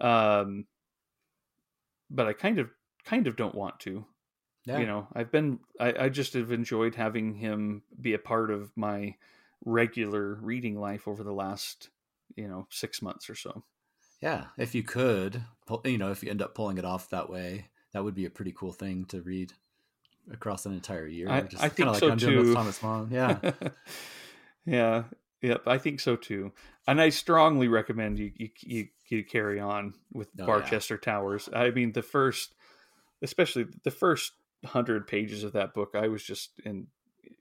Um, 0.00 0.66
but 2.10 2.26
I 2.26 2.32
kind 2.32 2.58
of 2.58 2.70
kind 3.04 3.26
of 3.26 3.36
don't 3.36 3.54
want 3.54 3.80
to. 3.80 4.04
yeah. 4.64 4.78
you 4.78 4.86
know, 4.86 5.06
I've 5.14 5.30
been 5.30 5.60
I, 5.78 5.94
I 6.04 6.08
just 6.08 6.34
have 6.34 6.52
enjoyed 6.52 6.94
having 6.94 7.34
him 7.34 7.82
be 8.00 8.14
a 8.14 8.18
part 8.18 8.50
of 8.50 8.76
my 8.76 9.16
regular 9.64 10.34
reading 10.34 10.78
life 10.78 11.06
over 11.06 11.22
the 11.22 11.32
last 11.32 11.90
you 12.36 12.48
know 12.48 12.66
six 12.70 13.00
months 13.02 13.30
or 13.30 13.34
so. 13.34 13.64
Yeah, 14.20 14.46
if 14.58 14.74
you 14.74 14.82
could, 14.82 15.42
you 15.84 15.96
know, 15.96 16.10
if 16.10 16.22
you 16.22 16.30
end 16.30 16.42
up 16.42 16.54
pulling 16.54 16.76
it 16.76 16.84
off 16.84 17.08
that 17.08 17.30
way, 17.30 17.68
that 17.92 18.04
would 18.04 18.14
be 18.14 18.26
a 18.26 18.30
pretty 18.30 18.52
cool 18.52 18.72
thing 18.72 19.06
to 19.06 19.22
read 19.22 19.54
across 20.30 20.66
an 20.66 20.72
entire 20.72 21.06
year. 21.06 21.30
I, 21.30 21.40
Just 21.42 21.62
I 21.62 21.68
think 21.68 21.88
like 21.88 22.00
so 22.00 22.10
I'm 22.10 22.18
too. 22.18 22.54
Thomas 22.54 22.82
Mann. 22.82 23.08
Yeah, 23.10 23.38
yeah, 24.66 25.04
yep. 25.42 25.62
I 25.66 25.78
think 25.78 26.00
so 26.00 26.16
too. 26.16 26.52
And 26.86 27.00
I 27.00 27.08
strongly 27.08 27.68
recommend 27.68 28.18
you 28.18 28.32
you 28.36 28.48
you, 28.60 28.88
you 29.10 29.24
carry 29.24 29.60
on 29.60 29.94
with 30.12 30.28
oh, 30.40 30.46
Barchester 30.46 30.94
yeah. 30.94 31.12
Towers. 31.12 31.48
I 31.52 31.70
mean, 31.70 31.92
the 31.92 32.02
first, 32.02 32.54
especially 33.22 33.66
the 33.84 33.90
first 33.90 34.32
hundred 34.64 35.06
pages 35.06 35.44
of 35.44 35.52
that 35.52 35.74
book, 35.74 35.90
I 35.94 36.08
was 36.08 36.22
just 36.22 36.50
in 36.64 36.86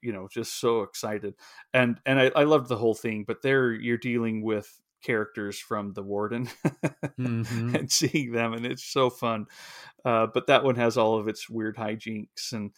you 0.01 0.13
know 0.13 0.27
just 0.31 0.59
so 0.59 0.81
excited 0.81 1.35
and 1.73 1.99
and 2.05 2.19
I, 2.19 2.31
I 2.35 2.43
loved 2.43 2.69
the 2.69 2.77
whole 2.77 2.93
thing 2.93 3.23
but 3.27 3.41
there 3.41 3.73
you're 3.73 3.97
dealing 3.97 4.43
with 4.43 4.79
characters 5.03 5.57
from 5.59 5.93
the 5.93 6.03
warden 6.03 6.49
mm-hmm. 7.19 7.75
and 7.75 7.91
seeing 7.91 8.31
them 8.31 8.53
and 8.53 8.65
it's 8.65 8.83
so 8.83 9.09
fun 9.09 9.47
uh, 10.05 10.27
but 10.33 10.47
that 10.47 10.63
one 10.63 10.75
has 10.75 10.97
all 10.97 11.17
of 11.17 11.27
its 11.27 11.49
weird 11.49 11.77
hijinks 11.77 12.51
and 12.51 12.71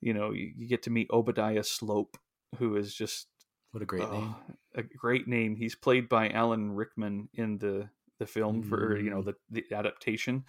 you 0.00 0.12
know 0.12 0.32
you, 0.32 0.52
you 0.56 0.68
get 0.68 0.82
to 0.84 0.90
meet 0.90 1.08
obadiah 1.12 1.64
slope 1.64 2.16
who 2.58 2.76
is 2.76 2.94
just 2.94 3.28
what 3.72 3.82
a 3.82 3.86
great 3.86 4.02
uh, 4.02 4.12
name 4.12 4.34
a 4.74 4.82
great 4.82 5.28
name 5.28 5.54
he's 5.56 5.76
played 5.76 6.08
by 6.08 6.28
alan 6.30 6.72
rickman 6.72 7.28
in 7.34 7.58
the 7.58 7.88
the 8.20 8.26
film 8.26 8.62
for 8.62 8.96
you 8.96 9.10
know 9.10 9.22
mm. 9.22 9.34
the, 9.50 9.64
the 9.68 9.76
adaptation 9.76 10.44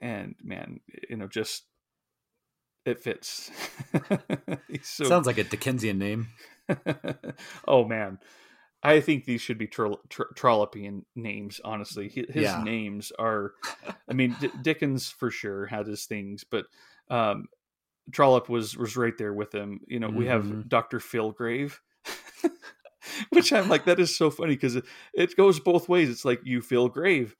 and 0.00 0.34
man 0.42 0.80
you 1.08 1.16
know 1.16 1.28
just 1.28 1.64
it 2.88 3.00
fits. 3.00 3.50
so... 4.82 5.04
Sounds 5.04 5.26
like 5.26 5.38
a 5.38 5.44
Dickensian 5.44 5.98
name. 5.98 6.28
oh 7.68 7.84
man, 7.84 8.18
I 8.82 9.00
think 9.00 9.24
these 9.24 9.40
should 9.40 9.58
be 9.58 9.66
tro- 9.66 10.00
tro- 10.08 10.26
Trollopian 10.34 11.02
names. 11.14 11.60
Honestly, 11.64 12.08
his 12.08 12.26
yeah. 12.34 12.62
names 12.62 13.12
are. 13.18 13.52
I 14.08 14.14
mean, 14.14 14.36
D- 14.40 14.50
Dickens 14.62 15.08
for 15.08 15.30
sure 15.30 15.66
had 15.66 15.86
his 15.86 16.06
things, 16.06 16.44
but 16.44 16.66
um, 17.10 17.46
Trollope 18.12 18.48
was 18.48 18.76
was 18.76 18.96
right 18.96 19.16
there 19.16 19.32
with 19.32 19.54
him. 19.54 19.80
You 19.86 20.00
know, 20.00 20.08
mm-hmm. 20.08 20.18
we 20.18 20.26
have 20.26 20.44
mm-hmm. 20.44 20.62
Doctor 20.68 20.98
Fillgrave. 20.98 21.78
Which 23.30 23.52
I'm 23.52 23.68
like, 23.68 23.84
that 23.84 24.00
is 24.00 24.16
so 24.16 24.30
funny 24.30 24.54
because 24.54 24.76
it, 24.76 24.84
it 25.14 25.36
goes 25.36 25.60
both 25.60 25.88
ways. 25.88 26.10
It's 26.10 26.24
like 26.24 26.40
you 26.44 26.60
feel 26.60 26.88
grave, 26.88 27.36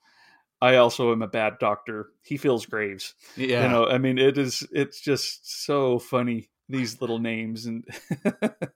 I 0.61 0.75
also 0.75 1.11
am 1.11 1.21
a 1.21 1.27
bad 1.27 1.57
doctor. 1.59 2.09
He 2.21 2.37
feels 2.37 2.65
graves. 2.65 3.13
Yeah. 3.37 3.63
You 3.63 3.69
know, 3.69 3.87
I 3.87 3.97
mean, 3.97 4.17
it 4.17 4.37
is, 4.37 4.67
it's 4.71 4.99
just 4.99 5.63
so 5.63 5.99
funny, 5.99 6.49
these 6.67 6.99
little 7.01 7.19
names. 7.19 7.65
And 7.65 7.85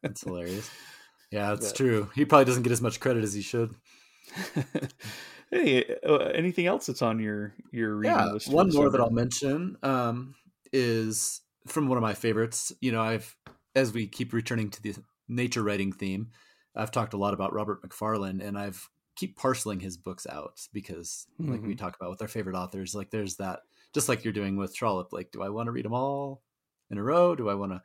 it's 0.04 0.24
hilarious. 0.24 0.70
Yeah, 1.32 1.54
it's 1.54 1.70
but, 1.70 1.76
true. 1.76 2.10
He 2.16 2.26
probably 2.26 2.46
doesn't 2.46 2.64
get 2.64 2.72
as 2.72 2.82
much 2.82 3.00
credit 3.00 3.24
as 3.24 3.34
he 3.34 3.42
should. 3.42 3.76
hey, 5.52 5.96
uh, 6.08 6.16
anything 6.16 6.68
else 6.68 6.86
that's 6.86 7.02
on 7.02 7.20
your, 7.20 7.54
your 7.72 7.96
reading 7.96 8.18
yeah, 8.18 8.32
list? 8.32 8.52
One 8.52 8.72
more 8.72 8.90
that 8.90 9.02
I'll 9.02 9.10
mention 9.10 9.78
um, 9.84 10.36
is 10.72 11.42
from 11.68 11.90
one 11.90 11.98
of 11.98 12.02
my 12.02 12.14
favorites. 12.14 12.72
You 12.80 12.94
know, 12.94 13.02
I've, 13.02 13.36
as 13.76 13.92
we 13.92 14.08
keep 14.08 14.32
returning 14.32 14.70
to 14.70 14.82
the 14.82 14.96
nature 15.28 15.64
writing 15.64 15.92
theme, 15.92 16.30
I've 16.76 16.92
talked 16.92 17.14
a 17.14 17.18
lot 17.18 17.34
about 17.34 17.54
Robert 17.54 17.82
Macfarlane 17.84 18.42
and 18.42 18.58
I've 18.58 18.90
keep 19.16 19.38
parceling 19.38 19.80
his 19.80 19.98
books 19.98 20.26
out 20.28 20.60
because 20.74 21.28
mm-hmm. 21.40 21.52
like 21.52 21.62
we 21.62 21.70
mm-hmm. 21.70 21.78
talk 21.78 21.96
about 21.96 22.10
with 22.10 22.22
our 22.22 22.28
favorite 22.28 22.56
authors 22.56 22.96
like 22.96 23.12
there's 23.12 23.36
that 23.36 23.60
just 23.94 24.10
like 24.10 24.24
you're 24.24 24.34
doing 24.34 24.58
with 24.58 24.76
Trollope 24.76 25.14
like 25.14 25.32
do 25.32 25.44
I 25.44 25.50
want 25.50 25.68
to 25.68 25.72
read 25.72 25.86
them 25.86 25.94
all 25.94 26.42
in 26.90 26.98
a 26.98 27.04
row 27.04 27.36
do 27.36 27.48
I 27.48 27.54
want 27.54 27.74
to 27.74 27.82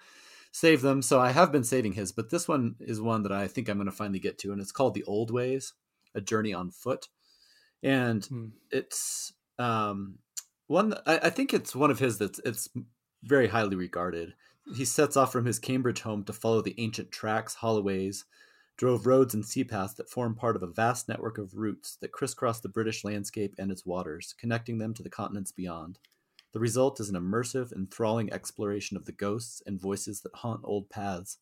save 0.52 0.80
them 0.80 1.02
so 1.02 1.20
I 1.20 1.32
have 1.32 1.52
been 1.52 1.64
saving 1.64 1.92
his 1.92 2.12
but 2.12 2.30
this 2.30 2.48
one 2.48 2.76
is 2.80 3.00
one 3.00 3.24
that 3.24 3.32
I 3.32 3.46
think 3.46 3.68
I'm 3.68 3.76
going 3.76 3.86
to 3.86 3.92
finally 3.92 4.20
get 4.20 4.38
to 4.38 4.52
and 4.52 4.60
it's 4.60 4.72
called 4.72 4.94
The 4.94 5.04
Old 5.04 5.30
Ways 5.30 5.74
a 6.14 6.20
journey 6.22 6.54
on 6.54 6.70
foot 6.70 7.08
and 7.82 8.22
mm. 8.22 8.52
it's 8.70 9.34
um 9.58 10.18
one 10.66 10.94
I, 11.06 11.18
I 11.24 11.30
think 11.30 11.52
it's 11.52 11.76
one 11.76 11.90
of 11.90 11.98
his 11.98 12.16
that's 12.16 12.40
it's 12.42 12.70
very 13.22 13.48
highly 13.48 13.76
regarded 13.76 14.32
he 14.74 14.84
sets 14.84 15.16
off 15.16 15.32
from 15.32 15.46
his 15.46 15.58
Cambridge 15.58 16.02
home 16.02 16.24
to 16.24 16.32
follow 16.32 16.60
the 16.60 16.74
ancient 16.78 17.10
tracks, 17.10 17.56
holloways, 17.56 18.24
drove 18.78 19.06
roads 19.06 19.34
and 19.34 19.44
sea 19.44 19.64
paths 19.64 19.94
that 19.94 20.08
form 20.08 20.36
part 20.36 20.54
of 20.54 20.62
a 20.62 20.66
vast 20.66 21.08
network 21.08 21.36
of 21.36 21.54
routes 21.54 21.96
that 21.96 22.12
crisscross 22.12 22.60
the 22.60 22.68
British 22.68 23.04
landscape 23.04 23.54
and 23.58 23.70
its 23.72 23.84
waters, 23.84 24.34
connecting 24.38 24.78
them 24.78 24.94
to 24.94 25.02
the 25.02 25.10
continents 25.10 25.52
beyond. 25.52 25.98
The 26.52 26.60
result 26.60 27.00
is 27.00 27.10
an 27.10 27.16
immersive, 27.16 27.72
enthralling 27.72 28.32
exploration 28.32 28.96
of 28.96 29.04
the 29.04 29.12
ghosts 29.12 29.60
and 29.66 29.80
voices 29.80 30.22
that 30.22 30.36
haunt 30.36 30.60
old 30.64 30.88
paths, 30.88 31.38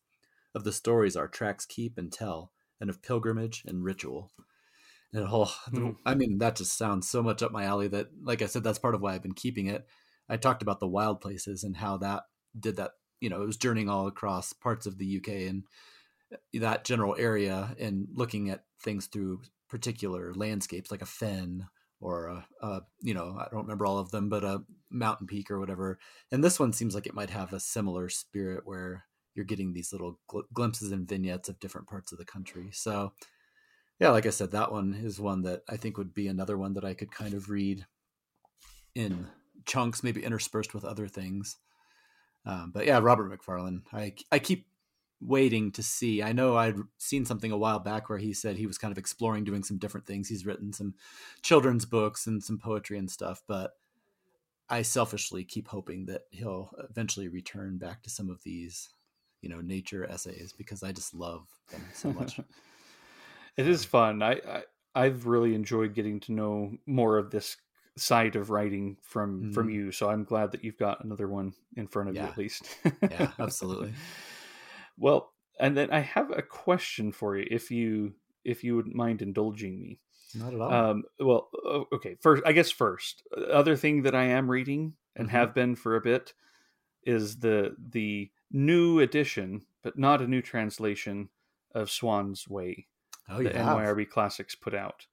of 0.55 0.63
the 0.63 0.73
stories 0.73 1.15
our 1.15 1.27
tracks 1.27 1.65
keep 1.65 1.97
and 1.97 2.11
tell, 2.11 2.51
and 2.81 2.89
of 2.89 3.03
pilgrimage 3.03 3.63
and 3.67 3.83
ritual. 3.83 4.31
And 5.13 5.25
oh, 5.29 5.53
mm. 5.69 5.95
I 6.05 6.15
mean, 6.15 6.39
that 6.39 6.55
just 6.55 6.75
sounds 6.75 7.07
so 7.07 7.21
much 7.21 7.43
up 7.43 7.51
my 7.51 7.63
alley 7.63 7.87
that, 7.89 8.07
like 8.21 8.41
I 8.41 8.47
said, 8.47 8.63
that's 8.63 8.79
part 8.79 8.95
of 8.95 9.01
why 9.01 9.13
I've 9.13 9.23
been 9.23 9.33
keeping 9.33 9.67
it. 9.67 9.85
I 10.27 10.37
talked 10.37 10.63
about 10.63 10.79
the 10.79 10.87
wild 10.87 11.21
places 11.21 11.63
and 11.63 11.77
how 11.77 11.97
that 11.97 12.23
did 12.59 12.77
that. 12.77 12.91
You 13.21 13.29
know, 13.29 13.41
it 13.41 13.45
was 13.45 13.57
journeying 13.57 13.89
all 13.89 14.07
across 14.07 14.53
parts 14.53 14.85
of 14.85 14.97
the 14.97 15.17
UK 15.17 15.49
and 15.49 15.63
that 16.53 16.83
general 16.83 17.15
area 17.17 17.75
and 17.79 18.07
looking 18.13 18.49
at 18.49 18.63
things 18.83 19.07
through 19.07 19.41
particular 19.69 20.33
landscapes 20.33 20.91
like 20.91 21.01
a 21.01 21.05
fen 21.05 21.67
or 21.99 22.27
a, 22.27 22.45
a, 22.61 22.81
you 23.01 23.13
know 23.13 23.35
i 23.39 23.47
don't 23.51 23.63
remember 23.63 23.85
all 23.85 23.97
of 23.97 24.11
them 24.11 24.29
but 24.29 24.43
a 24.43 24.61
mountain 24.89 25.27
peak 25.27 25.51
or 25.51 25.59
whatever. 25.59 25.99
And 26.31 26.43
this 26.43 26.59
one 26.59 26.73
seems 26.73 26.95
like 26.95 27.07
it 27.07 27.13
might 27.13 27.29
have 27.29 27.53
a 27.53 27.59
similar 27.59 28.09
spirit 28.09 28.63
where 28.65 29.05
you're 29.33 29.45
getting 29.45 29.73
these 29.73 29.91
little 29.91 30.19
gl- 30.29 30.43
glimpses 30.53 30.91
and 30.91 31.07
vignettes 31.07 31.49
of 31.49 31.59
different 31.59 31.87
parts 31.87 32.11
of 32.11 32.17
the 32.17 32.25
country. 32.25 32.69
So 32.71 33.13
yeah 33.99 34.09
like 34.09 34.27
i 34.27 34.29
said 34.29 34.51
that 34.51 34.71
one 34.71 34.93
is 34.93 35.19
one 35.19 35.41
that 35.41 35.63
i 35.67 35.75
think 35.75 35.97
would 35.97 36.13
be 36.13 36.27
another 36.27 36.55
one 36.55 36.73
that 36.73 36.85
i 36.85 36.93
could 36.93 37.11
kind 37.11 37.33
of 37.33 37.49
read 37.49 37.83
in 38.93 39.27
chunks 39.65 40.03
maybe 40.03 40.23
interspersed 40.23 40.73
with 40.73 40.85
other 40.85 41.07
things. 41.07 41.57
Um, 42.45 42.71
but 42.73 42.85
yeah 42.85 42.99
robert 42.99 43.29
macfarlane 43.29 43.83
i 43.91 44.13
i 44.31 44.39
keep 44.39 44.67
waiting 45.19 45.71
to 45.71 45.83
see. 45.83 46.21
I 46.21 46.31
know 46.31 46.57
I'd 46.57 46.77
seen 46.97 47.25
something 47.25 47.51
a 47.51 47.57
while 47.57 47.79
back 47.79 48.09
where 48.09 48.19
he 48.19 48.33
said 48.33 48.55
he 48.55 48.67
was 48.67 48.77
kind 48.77 48.91
of 48.91 48.97
exploring 48.97 49.43
doing 49.43 49.63
some 49.63 49.77
different 49.77 50.05
things. 50.05 50.27
He's 50.27 50.45
written 50.45 50.73
some 50.73 50.93
children's 51.41 51.85
books 51.85 52.27
and 52.27 52.43
some 52.43 52.59
poetry 52.59 52.97
and 52.97 53.09
stuff, 53.09 53.41
but 53.47 53.71
I 54.69 54.81
selfishly 54.81 55.43
keep 55.43 55.67
hoping 55.67 56.05
that 56.07 56.23
he'll 56.29 56.71
eventually 56.89 57.29
return 57.29 57.77
back 57.77 58.03
to 58.03 58.09
some 58.09 58.29
of 58.29 58.43
these, 58.43 58.89
you 59.41 59.49
know, 59.49 59.61
nature 59.61 60.05
essays 60.05 60.53
because 60.55 60.83
I 60.83 60.91
just 60.91 61.13
love 61.13 61.47
them 61.71 61.83
so 61.93 62.11
much. 62.11 62.39
it 63.57 63.67
is 63.67 63.85
fun. 63.85 64.21
I, 64.21 64.33
I 64.33 64.63
I've 64.93 65.27
really 65.27 65.53
enjoyed 65.53 65.93
getting 65.93 66.19
to 66.21 66.31
know 66.31 66.71
more 66.85 67.17
of 67.17 67.29
this 67.29 67.55
side 67.97 68.35
of 68.35 68.49
writing 68.49 68.97
from 69.01 69.41
mm-hmm. 69.41 69.51
from 69.51 69.69
you. 69.69 69.91
So 69.91 70.09
I'm 70.09 70.23
glad 70.23 70.51
that 70.51 70.63
you've 70.63 70.77
got 70.77 71.03
another 71.03 71.27
one 71.27 71.53
in 71.75 71.87
front 71.87 72.09
of 72.09 72.15
yeah. 72.15 72.23
you 72.23 72.27
at 72.29 72.37
least. 72.37 72.67
yeah, 73.01 73.31
absolutely. 73.39 73.93
Well, 74.97 75.31
and 75.59 75.75
then 75.75 75.89
I 75.91 75.99
have 75.99 76.31
a 76.31 76.41
question 76.41 77.11
for 77.11 77.37
you, 77.37 77.47
if 77.49 77.71
you 77.71 78.13
if 78.43 78.63
you 78.63 78.75
would 78.75 78.93
mind 78.93 79.21
indulging 79.21 79.79
me. 79.79 79.99
Not 80.35 80.53
at 80.53 80.61
all. 80.61 80.73
Um, 80.73 81.03
well, 81.19 81.49
okay. 81.93 82.15
First, 82.21 82.43
I 82.45 82.51
guess 82.51 82.71
first, 82.71 83.23
other 83.51 83.75
thing 83.75 84.03
that 84.03 84.15
I 84.15 84.25
am 84.25 84.49
reading 84.49 84.93
and 85.15 85.27
mm-hmm. 85.27 85.37
have 85.37 85.53
been 85.53 85.75
for 85.75 85.95
a 85.95 86.01
bit 86.01 86.33
is 87.03 87.37
the 87.39 87.75
the 87.91 88.29
new 88.51 88.99
edition, 88.99 89.65
but 89.83 89.97
not 89.97 90.21
a 90.21 90.27
new 90.27 90.41
translation 90.41 91.29
of 91.73 91.89
Swann's 91.89 92.47
Way. 92.47 92.87
Oh, 93.29 93.43
the 93.43 93.49
NYRB 93.49 94.09
Classics 94.09 94.55
put 94.55 94.73
out. 94.73 95.05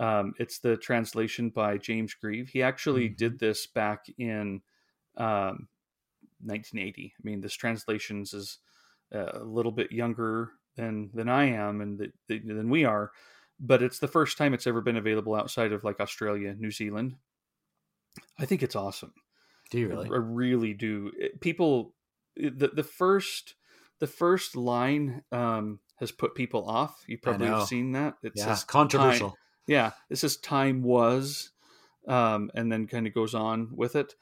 Um, 0.00 0.34
it's 0.38 0.58
the 0.58 0.76
translation 0.76 1.50
by 1.50 1.78
James 1.78 2.14
Grieve. 2.14 2.48
He 2.48 2.62
actually 2.62 3.06
mm-hmm. 3.06 3.16
did 3.16 3.38
this 3.38 3.66
back 3.66 4.06
in 4.18 4.60
um, 5.16 5.68
1980. 6.42 7.14
I 7.16 7.20
mean, 7.22 7.40
this 7.40 7.54
translations 7.54 8.34
is 8.34 8.58
a 9.14 9.42
little 9.44 9.72
bit 9.72 9.92
younger 9.92 10.52
than 10.76 11.10
than 11.14 11.28
I 11.28 11.46
am 11.46 11.80
and 11.80 11.98
the, 11.98 12.12
the, 12.28 12.40
than 12.40 12.68
we 12.68 12.84
are, 12.84 13.12
but 13.60 13.82
it's 13.82 13.98
the 13.98 14.08
first 14.08 14.36
time 14.36 14.54
it's 14.54 14.66
ever 14.66 14.80
been 14.80 14.96
available 14.96 15.34
outside 15.34 15.72
of 15.72 15.84
like 15.84 16.00
Australia, 16.00 16.54
New 16.58 16.70
Zealand. 16.70 17.14
I 18.38 18.46
think 18.46 18.62
it's 18.62 18.76
awesome. 18.76 19.12
Do 19.70 19.78
you 19.78 19.88
really? 19.88 20.10
I, 20.10 20.14
I 20.14 20.18
really 20.18 20.74
do. 20.74 21.12
It, 21.16 21.40
people, 21.40 21.94
the 22.36 22.70
the 22.74 22.84
first 22.84 23.54
the 24.00 24.06
first 24.06 24.56
line 24.56 25.22
um, 25.32 25.80
has 25.96 26.10
put 26.10 26.34
people 26.34 26.68
off. 26.68 27.04
You 27.06 27.18
probably 27.18 27.46
have 27.46 27.66
seen 27.66 27.92
that. 27.92 28.14
It 28.22 28.32
yeah, 28.34 28.46
says 28.46 28.64
controversial. 28.64 29.30
Time, 29.30 29.38
yeah, 29.66 29.90
it 30.10 30.16
says 30.16 30.36
time 30.36 30.82
was, 30.82 31.50
um, 32.06 32.50
and 32.54 32.70
then 32.70 32.86
kind 32.86 33.06
of 33.06 33.14
goes 33.14 33.34
on 33.34 33.70
with 33.72 33.96
it 33.96 34.14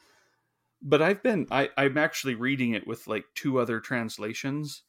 but 0.82 1.00
I've 1.00 1.22
been 1.22 1.46
I, 1.50 1.70
I'm 1.76 1.96
actually 1.96 2.34
reading 2.34 2.74
it 2.74 2.86
with 2.86 3.06
like 3.06 3.24
two 3.34 3.58
other 3.58 3.80
translations, 3.80 4.82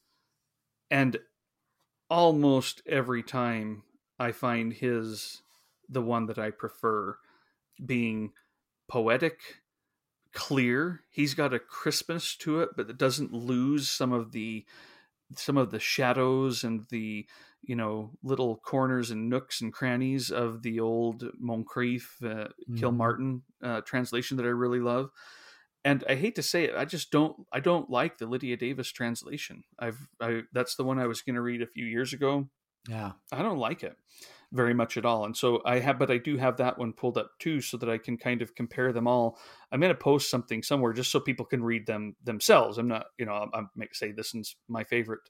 and 0.89 1.17
almost 2.09 2.81
every 2.85 3.23
time 3.23 3.83
I 4.19 4.31
find 4.31 4.73
his 4.73 5.41
the 5.89 6.01
one 6.01 6.25
that 6.27 6.39
I 6.39 6.49
prefer 6.49 7.17
being 7.83 8.31
poetic, 8.87 9.39
clear. 10.33 11.01
He's 11.09 11.33
got 11.33 11.53
a 11.53 11.59
crispness 11.59 12.35
to 12.37 12.61
it, 12.61 12.69
but 12.75 12.89
it 12.89 12.97
doesn't 12.97 13.33
lose 13.33 13.87
some 13.87 14.11
of 14.11 14.31
the 14.31 14.65
some 15.35 15.57
of 15.57 15.71
the 15.71 15.79
shadows 15.79 16.63
and 16.63 16.85
the 16.89 17.25
you 17.61 17.75
know 17.75 18.11
little 18.23 18.57
corners 18.57 19.11
and 19.11 19.29
nooks 19.29 19.61
and 19.61 19.73
crannies 19.73 20.31
of 20.31 20.61
the 20.63 20.79
old 20.79 21.23
Moncrieff 21.41 22.21
uh, 22.23 22.47
mm-hmm. 22.47 22.75
Kilmartin 22.77 23.41
uh, 23.61 23.81
translation 23.81 24.37
that 24.37 24.45
I 24.45 24.49
really 24.49 24.79
love. 24.79 25.09
And 25.85 26.03
I 26.07 26.15
hate 26.15 26.35
to 26.35 26.43
say 26.43 26.63
it, 26.63 26.75
I 26.75 26.85
just 26.85 27.11
don't. 27.11 27.35
I 27.51 27.59
don't 27.59 27.89
like 27.89 28.17
the 28.17 28.25
Lydia 28.25 28.55
Davis 28.57 28.91
translation. 28.91 29.63
I've. 29.77 30.07
I 30.21 30.43
that's 30.53 30.75
the 30.75 30.83
one 30.83 30.99
I 30.99 31.07
was 31.07 31.21
going 31.21 31.35
to 31.35 31.41
read 31.41 31.61
a 31.61 31.67
few 31.67 31.85
years 31.85 32.13
ago. 32.13 32.47
Yeah, 32.87 33.13
I 33.31 33.41
don't 33.41 33.57
like 33.57 33.83
it 33.83 33.97
very 34.53 34.73
much 34.73 34.97
at 34.97 35.05
all. 35.05 35.25
And 35.25 35.35
so 35.35 35.61
I 35.65 35.79
have, 35.79 35.97
but 35.97 36.11
I 36.11 36.17
do 36.17 36.37
have 36.37 36.57
that 36.57 36.77
one 36.77 36.93
pulled 36.93 37.17
up 37.17 37.31
too, 37.39 37.59
so 37.59 37.75
that 37.77 37.89
I 37.89 37.97
can 37.97 38.17
kind 38.17 38.41
of 38.41 38.55
compare 38.55 38.93
them 38.93 39.07
all. 39.07 39.39
I'm 39.71 39.79
going 39.79 39.91
to 39.91 39.97
post 39.97 40.29
something 40.29 40.61
somewhere 40.61 40.93
just 40.93 41.11
so 41.11 41.19
people 41.19 41.45
can 41.45 41.63
read 41.63 41.87
them 41.87 42.15
themselves. 42.23 42.77
I'm 42.77 42.87
not, 42.87 43.07
you 43.17 43.25
know, 43.25 43.33
I'm, 43.33 43.49
I'm 43.53 43.87
say 43.93 44.11
this 44.11 44.35
is 44.35 44.55
my 44.67 44.83
favorite, 44.83 45.21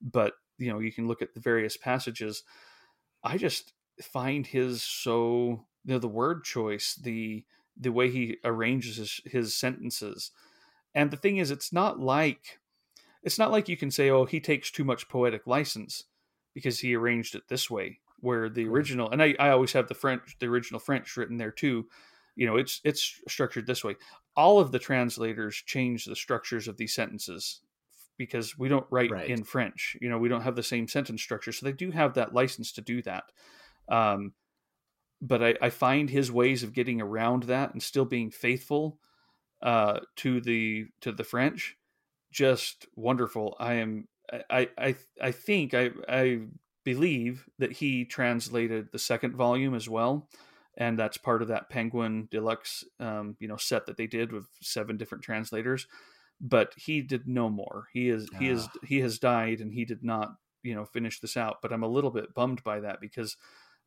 but 0.00 0.34
you 0.58 0.70
know, 0.72 0.80
you 0.80 0.92
can 0.92 1.06
look 1.06 1.22
at 1.22 1.32
the 1.32 1.40
various 1.40 1.76
passages. 1.76 2.42
I 3.22 3.38
just 3.38 3.72
find 4.02 4.46
his 4.46 4.82
so 4.82 5.64
you 5.84 5.94
know 5.94 5.98
the 5.98 6.08
word 6.08 6.44
choice, 6.44 6.98
the 7.00 7.44
the 7.78 7.92
way 7.92 8.10
he 8.10 8.36
arranges 8.44 8.96
his, 8.96 9.20
his 9.24 9.54
sentences, 9.54 10.30
and 10.94 11.10
the 11.10 11.16
thing 11.16 11.38
is, 11.38 11.50
it's 11.50 11.72
not 11.72 11.98
like 11.98 12.58
it's 13.22 13.38
not 13.38 13.52
like 13.52 13.68
you 13.68 13.76
can 13.76 13.90
say, 13.90 14.10
oh, 14.10 14.24
he 14.24 14.40
takes 14.40 14.70
too 14.70 14.84
much 14.84 15.08
poetic 15.08 15.46
license 15.46 16.04
because 16.54 16.80
he 16.80 16.94
arranged 16.94 17.34
it 17.34 17.48
this 17.48 17.70
way 17.70 18.00
where 18.22 18.48
the 18.48 18.66
original 18.66 19.10
and 19.10 19.22
I, 19.22 19.34
I 19.38 19.50
always 19.50 19.72
have 19.72 19.88
the 19.88 19.94
french 19.94 20.36
the 20.38 20.46
original 20.46 20.80
french 20.80 21.16
written 21.16 21.36
there 21.36 21.50
too 21.50 21.86
you 22.36 22.46
know 22.46 22.56
it's 22.56 22.80
it's 22.84 23.20
structured 23.28 23.66
this 23.66 23.84
way. 23.84 23.96
All 24.34 24.58
of 24.58 24.72
the 24.72 24.78
translators 24.78 25.56
change 25.66 26.06
the 26.06 26.16
structures 26.16 26.66
of 26.66 26.78
these 26.78 26.94
sentences 26.94 27.60
because 28.16 28.56
we 28.56 28.68
don't 28.68 28.86
write 28.90 29.10
right. 29.10 29.28
in 29.28 29.44
french 29.44 29.96
you 30.00 30.08
know 30.08 30.18
we 30.18 30.28
don't 30.28 30.42
have 30.42 30.56
the 30.56 30.62
same 30.62 30.88
sentence 30.88 31.20
structure 31.20 31.52
so 31.52 31.66
they 31.66 31.72
do 31.72 31.90
have 31.90 32.14
that 32.14 32.32
license 32.32 32.72
to 32.72 32.80
do 32.80 33.02
that. 33.02 33.24
Um, 33.88 34.32
but 35.22 35.42
I, 35.42 35.54
I 35.62 35.70
find 35.70 36.10
his 36.10 36.30
ways 36.30 36.64
of 36.64 36.74
getting 36.74 37.00
around 37.00 37.44
that 37.44 37.72
and 37.72 37.82
still 37.82 38.04
being 38.04 38.30
faithful 38.30 38.98
uh, 39.62 40.00
to 40.16 40.40
the 40.40 40.86
to 41.00 41.12
the 41.12 41.24
french 41.24 41.76
just 42.32 42.86
wonderful 42.96 43.56
i 43.60 43.74
am 43.74 44.08
I, 44.50 44.68
I 44.78 44.96
I 45.20 45.30
think 45.30 45.74
I 45.74 45.90
I 46.08 46.40
believe 46.84 47.46
that 47.58 47.72
he 47.72 48.04
translated 48.04 48.88
the 48.90 48.98
second 48.98 49.36
volume 49.36 49.74
as 49.74 49.88
well 49.88 50.28
and 50.76 50.98
that's 50.98 51.18
part 51.18 51.42
of 51.42 51.48
that 51.48 51.68
penguin 51.68 52.28
deluxe 52.30 52.84
um, 52.98 53.36
you 53.38 53.48
know 53.48 53.56
set 53.56 53.86
that 53.86 53.96
they 53.96 54.06
did 54.06 54.32
with 54.32 54.46
seven 54.60 54.96
different 54.96 55.22
translators 55.22 55.86
but 56.40 56.72
he 56.76 57.02
did 57.02 57.28
no 57.28 57.48
more 57.48 57.88
he 57.92 58.08
is 58.08 58.28
he 58.38 58.48
is 58.48 58.66
ah. 58.68 58.78
he 58.86 59.00
has 59.00 59.18
died 59.18 59.60
and 59.60 59.72
he 59.72 59.84
did 59.84 60.02
not 60.02 60.34
you 60.62 60.74
know 60.74 60.84
finish 60.84 61.20
this 61.20 61.36
out 61.36 61.58
but 61.62 61.72
i'm 61.72 61.82
a 61.82 61.88
little 61.88 62.10
bit 62.10 62.34
bummed 62.34 62.62
by 62.64 62.80
that 62.80 63.00
because 63.00 63.36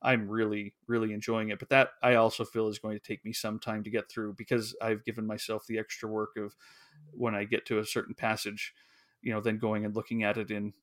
i'm 0.02 0.28
really 0.28 0.74
really 0.88 1.14
enjoying 1.14 1.50
it 1.50 1.60
but 1.60 1.70
that 1.70 1.90
i 2.04 2.16
also 2.16 2.46
feel 2.46 2.68
is 2.68 2.80
going 2.80 2.98
to 2.98 3.04
take 3.04 3.24
me 3.26 3.34
some 3.34 3.60
time 3.60 3.84
to 3.84 3.90
get 3.90 4.10
through 4.10 4.34
because 4.34 4.76
i've 4.82 5.04
given 5.04 5.26
myself 5.26 5.66
the 5.68 5.80
extra 5.80 6.10
work 6.10 6.32
of 6.38 6.56
when 7.12 7.34
i 7.34 7.44
get 7.44 7.66
to 7.66 7.80
a 7.80 7.86
certain 7.86 8.14
passage 8.14 8.74
you 9.22 9.34
know 9.34 9.42
then 9.42 9.58
going 9.58 9.86
and 9.86 9.96
looking 9.96 10.24
at 10.24 10.38
it 10.38 10.52
in 10.52 10.74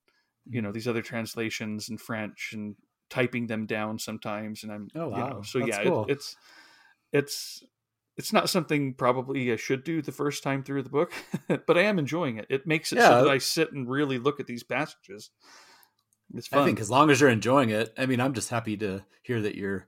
you 0.49 0.61
know 0.61 0.69
mm-hmm. 0.69 0.75
these 0.75 0.89
other 0.89 1.03
translations 1.03 1.89
in 1.89 1.99
French 1.99 2.51
and 2.53 2.77
typing 3.09 3.47
them 3.47 3.67
down 3.67 3.99
sometimes. 3.99 4.63
And 4.63 4.73
I'm 4.73 4.89
oh 4.95 5.09
wow, 5.09 5.17
you 5.17 5.35
know, 5.35 5.43
so 5.43 5.59
That's 5.61 5.71
yeah, 5.71 5.83
cool. 5.85 6.05
it, 6.05 6.13
it's 6.13 6.37
it's 7.13 7.65
it's 8.17 8.33
not 8.33 8.51
something 8.51 8.95
probably 8.95 9.53
I 9.53 9.57
should 9.57 9.85
do 9.85 10.03
the 10.03 10.13
first 10.13 10.43
time 10.43 10.63
through 10.63 10.83
the 10.83 10.91
book, 10.91 11.13
but 11.67 11.79
I 11.79 11.83
am 11.83 11.99
enjoying 11.99 12.37
it. 12.39 12.47
It 12.51 12.67
makes 12.67 12.93
it 12.93 12.99
yeah. 12.99 13.09
so 13.09 13.25
that 13.25 13.31
I 13.31 13.39
sit 13.39 13.73
and 13.73 13.89
really 13.89 14.19
look 14.19 14.41
at 14.41 14.47
these 14.47 14.63
passages. 14.63 15.31
It's 16.35 16.49
fun. 16.49 16.61
I 16.61 16.65
think 16.65 16.81
as 16.81 16.91
long 16.91 17.11
as 17.11 17.21
you're 17.21 17.31
enjoying 17.31 17.71
it, 17.71 17.93
I 17.97 18.07
mean, 18.07 18.21
I'm 18.21 18.35
just 18.35 18.51
happy 18.51 18.77
to 18.79 19.05
hear 19.23 19.41
that 19.43 19.55
you're 19.55 19.87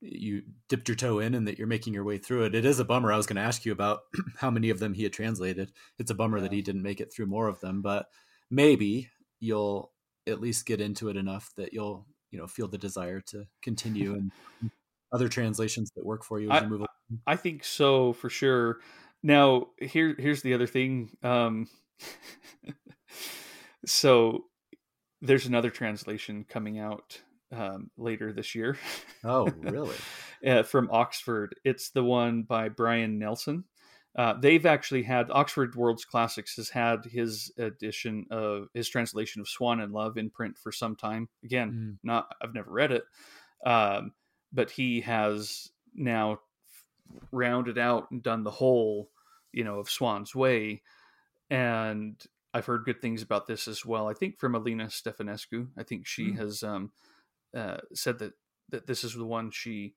you 0.00 0.42
dipped 0.68 0.88
your 0.88 0.96
toe 0.96 1.20
in 1.20 1.34
and 1.34 1.48
that 1.48 1.58
you're 1.58 1.66
making 1.66 1.94
your 1.94 2.04
way 2.04 2.18
through 2.18 2.44
it. 2.44 2.54
It 2.54 2.64
is 2.64 2.78
a 2.78 2.84
bummer. 2.84 3.12
I 3.12 3.16
was 3.16 3.26
going 3.26 3.36
to 3.36 3.42
ask 3.42 3.64
you 3.64 3.72
about 3.72 4.00
how 4.38 4.50
many 4.50 4.70
of 4.70 4.78
them 4.78 4.94
he 4.94 5.02
had 5.02 5.12
translated. 5.12 5.72
It's 5.98 6.10
a 6.10 6.14
bummer 6.14 6.38
yeah. 6.38 6.44
that 6.44 6.52
he 6.52 6.62
didn't 6.62 6.82
make 6.82 7.00
it 7.00 7.12
through 7.12 7.26
more 7.26 7.48
of 7.48 7.60
them, 7.60 7.82
but 7.82 8.06
maybe 8.50 9.10
you'll 9.40 9.92
at 10.26 10.40
least 10.40 10.66
get 10.66 10.80
into 10.80 11.08
it 11.08 11.16
enough 11.16 11.52
that 11.56 11.72
you'll 11.72 12.06
you 12.30 12.38
know 12.38 12.46
feel 12.46 12.68
the 12.68 12.78
desire 12.78 13.20
to 13.20 13.46
continue 13.62 14.14
and 14.14 14.32
other 15.12 15.28
translations 15.28 15.90
that 15.96 16.04
work 16.04 16.24
for 16.24 16.40
you 16.40 16.50
as 16.50 16.62
I, 16.62 16.64
you 16.64 16.70
move 16.70 16.80
along. 16.80 17.20
I 17.26 17.36
think 17.36 17.64
so 17.64 18.12
for 18.12 18.28
sure. 18.28 18.78
Now 19.22 19.68
here 19.80 20.14
here's 20.18 20.42
the 20.42 20.54
other 20.54 20.66
thing. 20.66 21.10
Um, 21.22 21.68
so 23.86 24.44
there's 25.22 25.46
another 25.46 25.70
translation 25.70 26.44
coming 26.48 26.78
out 26.78 27.20
um, 27.52 27.90
later 27.96 28.32
this 28.32 28.54
year. 28.54 28.76
Oh, 29.24 29.46
really? 29.60 29.96
uh, 30.46 30.62
from 30.62 30.88
Oxford. 30.90 31.54
It's 31.64 31.90
the 31.90 32.04
one 32.04 32.42
by 32.42 32.68
Brian 32.68 33.18
Nelson. 33.18 33.64
Uh, 34.16 34.32
they've 34.40 34.64
actually 34.64 35.02
had 35.02 35.30
Oxford 35.30 35.74
World's 35.74 36.06
Classics 36.06 36.56
has 36.56 36.70
had 36.70 37.04
his 37.04 37.52
edition 37.58 38.26
of 38.30 38.68
his 38.72 38.88
translation 38.88 39.42
of 39.42 39.48
Swann 39.48 39.80
in 39.80 39.92
Love 39.92 40.16
in 40.16 40.30
print 40.30 40.56
for 40.56 40.72
some 40.72 40.96
time. 40.96 41.28
Again, 41.44 41.72
mm. 41.72 41.98
not 42.02 42.34
I've 42.40 42.54
never 42.54 42.70
read 42.70 42.92
it, 42.92 43.04
um, 43.66 44.12
but 44.54 44.70
he 44.70 45.02
has 45.02 45.70
now 45.94 46.40
rounded 47.30 47.76
out 47.76 48.10
and 48.10 48.22
done 48.22 48.42
the 48.42 48.50
whole, 48.50 49.10
you 49.52 49.64
know, 49.64 49.80
of 49.80 49.90
Swann's 49.90 50.34
Way, 50.34 50.80
and 51.50 52.18
I've 52.56 52.66
heard 52.66 52.86
good 52.86 53.02
things 53.02 53.22
about 53.22 53.46
this 53.46 53.68
as 53.68 53.84
well. 53.84 54.08
I 54.08 54.14
think 54.14 54.38
from 54.38 54.54
Alina 54.54 54.86
Stefanescu. 54.86 55.68
I 55.76 55.82
think 55.82 56.06
she 56.06 56.30
mm. 56.30 56.38
has 56.38 56.62
um, 56.62 56.90
uh, 57.54 57.78
said 57.92 58.18
that 58.20 58.32
that 58.70 58.86
this 58.86 59.04
is 59.04 59.14
the 59.14 59.26
one 59.26 59.50
she 59.50 59.94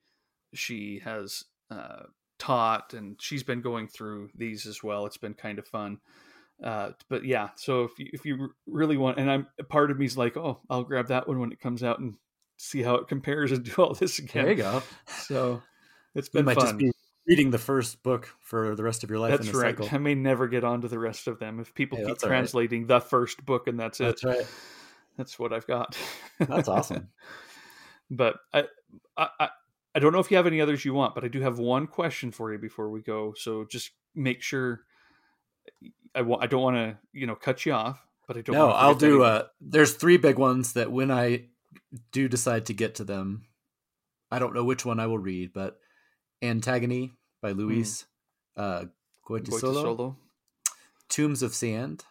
she 0.54 1.02
has 1.04 1.44
uh, 1.72 2.04
taught 2.38 2.94
and 2.94 3.18
she's 3.20 3.44
been 3.44 3.62
going 3.62 3.88
through 3.88 4.30
these 4.36 4.66
as 4.66 4.82
well 4.84 5.06
it's 5.06 5.18
been 5.18 5.34
kind 5.34 5.60
of 5.60 5.68
fun 5.68 6.00
uh, 6.64 6.92
but 7.10 7.26
yeah 7.26 7.50
so 7.56 7.84
if 7.84 8.00
you, 8.00 8.08
if 8.14 8.26
you 8.26 8.50
really 8.66 8.98
want 8.98 9.20
and 9.20 9.30
i'm 9.30 9.48
part 9.68 9.92
of 9.92 10.00
me's 10.00 10.18
like 10.18 10.38
oh 10.38 10.60
i'll 10.70 10.84
grab 10.84 11.08
that 11.08 11.28
one 11.28 11.40
when 11.40 11.52
it 11.52 11.60
comes 11.60 11.84
out 11.84 12.00
and 12.00 12.16
see 12.58 12.82
how 12.82 12.96
it 12.96 13.08
compares 13.08 13.52
and 13.52 13.64
do 13.64 13.74
all 13.78 13.94
this 13.94 14.20
again 14.20 14.46
there 14.46 14.54
you 14.54 14.58
go 14.58 14.82
so 15.08 15.62
it's 16.16 16.30
been 16.30 16.46
might 16.46 16.56
fun. 16.56 16.66
just 16.66 16.78
be 16.78 16.92
reading 17.30 17.52
the 17.52 17.58
first 17.58 18.04
book 18.04 18.28
for 18.42 18.76
the 18.76 18.84
rest 18.84 19.04
of 19.04 19.10
your 19.10 19.20
life 19.20 19.32
that's 19.32 19.54
right 19.54 19.78
cycle. 19.78 19.88
i 19.92 19.98
may 19.98 20.16
never 20.16 20.48
get 20.48 20.64
on 20.64 20.82
to 20.82 20.88
the 20.88 21.00
rest 21.00 21.28
of 21.28 21.40
them 21.40 21.60
if 21.60 21.74
people 21.74 21.98
hey, 21.98 22.06
keep 22.06 22.18
translating 22.18 22.82
right. 22.82 22.88
the 22.88 23.00
first 23.00 23.46
book 23.46 23.68
and 23.68 23.80
that's, 23.80 24.00
it. 24.00 24.04
that's 24.06 24.24
it 24.24 24.28
right. 24.28 24.48
that's 25.18 25.40
what 25.40 25.54
i've 25.54 25.68
got 25.68 25.96
that's 26.40 26.68
awesome 26.68 27.10
but 28.12 28.38
I, 28.54 28.66
I 29.18 29.50
I 29.96 30.00
don't 30.00 30.14
know 30.14 30.20
if 30.20 30.30
you 30.30 30.38
have 30.38 30.48
any 30.48 30.62
others 30.62 30.86
you 30.86 30.94
want, 30.94 31.16
but 31.16 31.24
I 31.24 31.28
do 31.28 31.42
have 31.42 31.60
one 31.60 31.88
question 31.88 32.32
for 32.32 32.52
you 32.52 32.60
before 32.60 32.90
we 32.90 33.02
go. 33.02 33.34
So 33.36 33.66
just 33.66 33.92
make 34.16 34.42
sure. 34.42 34.82
I 36.16 36.22
want. 36.22 36.44
I 36.44 36.48
don't 36.48 36.62
want 36.62 36.76
to, 36.78 36.98
you 37.12 37.28
know, 37.28 37.36
cut 37.36 37.66
you 37.66 37.74
off, 37.74 38.00
but 38.28 38.38
I 38.38 38.42
don't. 38.42 38.56
No, 38.56 38.70
I'll 38.70 38.96
do. 38.96 39.24
Uh, 39.24 39.44
there's 39.60 39.94
three 39.94 40.18
big 40.18 40.38
ones 40.38 40.74
that 40.74 40.92
when 40.92 41.12
I 41.12 41.46
do 42.12 42.28
decide 42.28 42.68
to 42.68 42.74
get 42.74 42.96
to 42.96 43.04
them, 43.04 43.46
I 44.32 44.40
don't 44.40 44.54
know 44.54 44.64
which 44.64 44.86
one 44.86 45.00
I 45.00 45.08
will 45.08 45.20
read, 45.20 45.54
but 45.54 45.80
Antagony 46.42 47.12
by 47.42 47.52
Luis 47.52 48.06
mm. 48.58 48.62
uh, 48.62 48.86
Tombs 51.10 51.42
of 51.42 51.54
Sand 51.54 52.04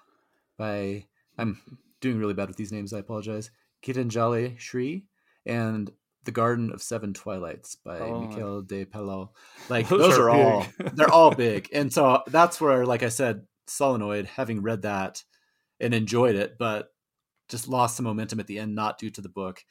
by 0.57 1.05
I'm 1.37 1.61
doing 2.01 2.19
really 2.19 2.35
bad 2.35 2.49
with 2.49 2.57
these 2.57 2.73
names. 2.73 2.93
I 2.93 2.99
apologize. 2.99 3.51
Geetanjali 3.85 4.59
Shree 4.59 5.05
and 5.47 5.91
the 6.25 6.33
Garden 6.33 6.73
of 6.73 6.83
Seven 6.83 7.15
Twilights 7.15 7.77
by 7.77 7.99
oh. 8.01 8.21
Miquel 8.21 8.63
de 8.63 8.85
Palol. 8.85 9.31
Like 9.69 9.89
those, 9.89 10.01
those 10.01 10.19
are, 10.19 10.31
are 10.31 10.31
all 10.31 10.67
they're 10.95 11.11
all 11.11 11.35
big. 11.35 11.69
And 11.73 11.93
so 11.93 12.23
that's 12.27 12.61
where, 12.61 12.85
like 12.87 13.03
I 13.03 13.09
said, 13.09 13.47
Solenoid, 13.67 14.27
having 14.27 14.63
read 14.63 14.83
that 14.83 15.23
and 15.81 15.95
enjoyed 15.95 16.37
it, 16.37 16.57
but 16.59 16.89
just 17.49 17.69
lost 17.69 17.97
some 17.97 18.05
momentum 18.05 18.41
at 18.41 18.47
the 18.47 18.59
end, 18.59 18.75
not 18.75 18.99
due 18.99 19.11
to 19.11 19.21
the 19.21 19.29
book. 19.29 19.65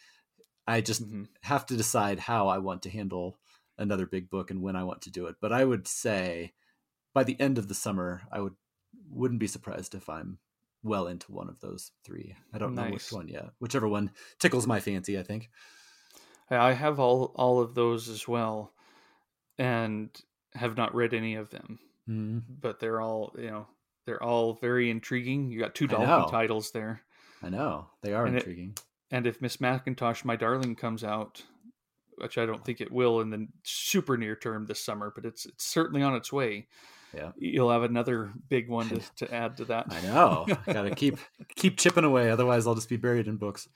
I 0.67 0.81
just 0.81 1.03
mm-hmm. 1.03 1.23
have 1.41 1.65
to 1.67 1.77
decide 1.77 2.19
how 2.19 2.47
I 2.47 2.57
want 2.57 2.83
to 2.83 2.89
handle 2.89 3.37
another 3.77 4.05
big 4.05 4.29
book 4.29 4.51
and 4.51 4.61
when 4.61 4.75
I 4.75 4.83
want 4.83 5.01
to 5.03 5.11
do 5.11 5.27
it. 5.27 5.35
But 5.41 5.53
I 5.53 5.63
would 5.63 5.87
say 5.87 6.53
by 7.13 7.23
the 7.23 7.39
end 7.39 7.57
of 7.57 7.67
the 7.67 7.73
summer, 7.73 8.21
I 8.31 8.39
would 8.39 8.55
wouldn't 9.09 9.39
be 9.39 9.47
surprised 9.47 9.95
if 9.95 10.09
I'm 10.09 10.39
well 10.83 11.07
into 11.07 11.31
one 11.31 11.49
of 11.49 11.59
those 11.59 11.91
three. 12.03 12.35
I 12.53 12.57
don't 12.57 12.75
nice. 12.75 12.85
know 12.85 12.93
which 12.93 13.11
one 13.11 13.27
yet. 13.27 13.49
Whichever 13.59 13.87
one 13.87 14.11
tickles 14.39 14.67
my 14.67 14.79
fancy, 14.79 15.17
I 15.17 15.23
think. 15.23 15.49
I 16.49 16.73
have 16.73 16.99
all 16.99 17.33
all 17.35 17.59
of 17.59 17.75
those 17.75 18.07
as 18.07 18.27
well, 18.27 18.71
and 19.57 20.09
have 20.53 20.77
not 20.77 20.95
read 20.95 21.13
any 21.13 21.35
of 21.35 21.49
them. 21.49 21.79
Mm. 22.07 22.43
But 22.61 22.79
they're 22.79 23.01
all 23.01 23.35
you 23.37 23.51
know 23.51 23.67
they're 24.05 24.23
all 24.23 24.53
very 24.53 24.89
intriguing. 24.89 25.51
You 25.51 25.59
got 25.59 25.75
two 25.75 25.87
Dolphin 25.87 26.31
titles 26.31 26.71
there. 26.71 27.01
I 27.43 27.49
know 27.49 27.87
they 28.01 28.13
are 28.13 28.25
and 28.25 28.37
intriguing. 28.37 28.73
It, 28.77 28.83
and 29.11 29.27
if 29.27 29.41
Miss 29.41 29.57
MacIntosh, 29.57 30.25
My 30.25 30.35
Darling, 30.35 30.75
comes 30.75 31.03
out, 31.03 31.43
which 32.17 32.37
I 32.37 32.45
don't 32.45 32.63
think 32.63 32.81
it 32.81 32.91
will 32.91 33.21
in 33.21 33.29
the 33.29 33.47
super 33.63 34.17
near 34.17 34.35
term 34.35 34.65
this 34.65 34.83
summer, 34.83 35.11
but 35.13 35.25
it's 35.25 35.45
it's 35.45 35.65
certainly 35.65 36.01
on 36.01 36.15
its 36.15 36.31
way. 36.31 36.67
Yeah. 37.15 37.31
You'll 37.37 37.71
have 37.71 37.83
another 37.83 38.31
big 38.49 38.69
one 38.69 38.89
to, 39.17 39.25
to 39.25 39.33
add 39.33 39.57
to 39.57 39.65
that. 39.65 39.87
I 39.89 40.01
know. 40.01 40.45
Gotta 40.65 40.93
keep 40.95 41.17
keep 41.55 41.77
chipping 41.77 42.03
away, 42.03 42.29
otherwise 42.29 42.67
I'll 42.67 42.75
just 42.75 42.89
be 42.89 42.97
buried 42.97 43.27
in 43.27 43.37
books. 43.37 43.67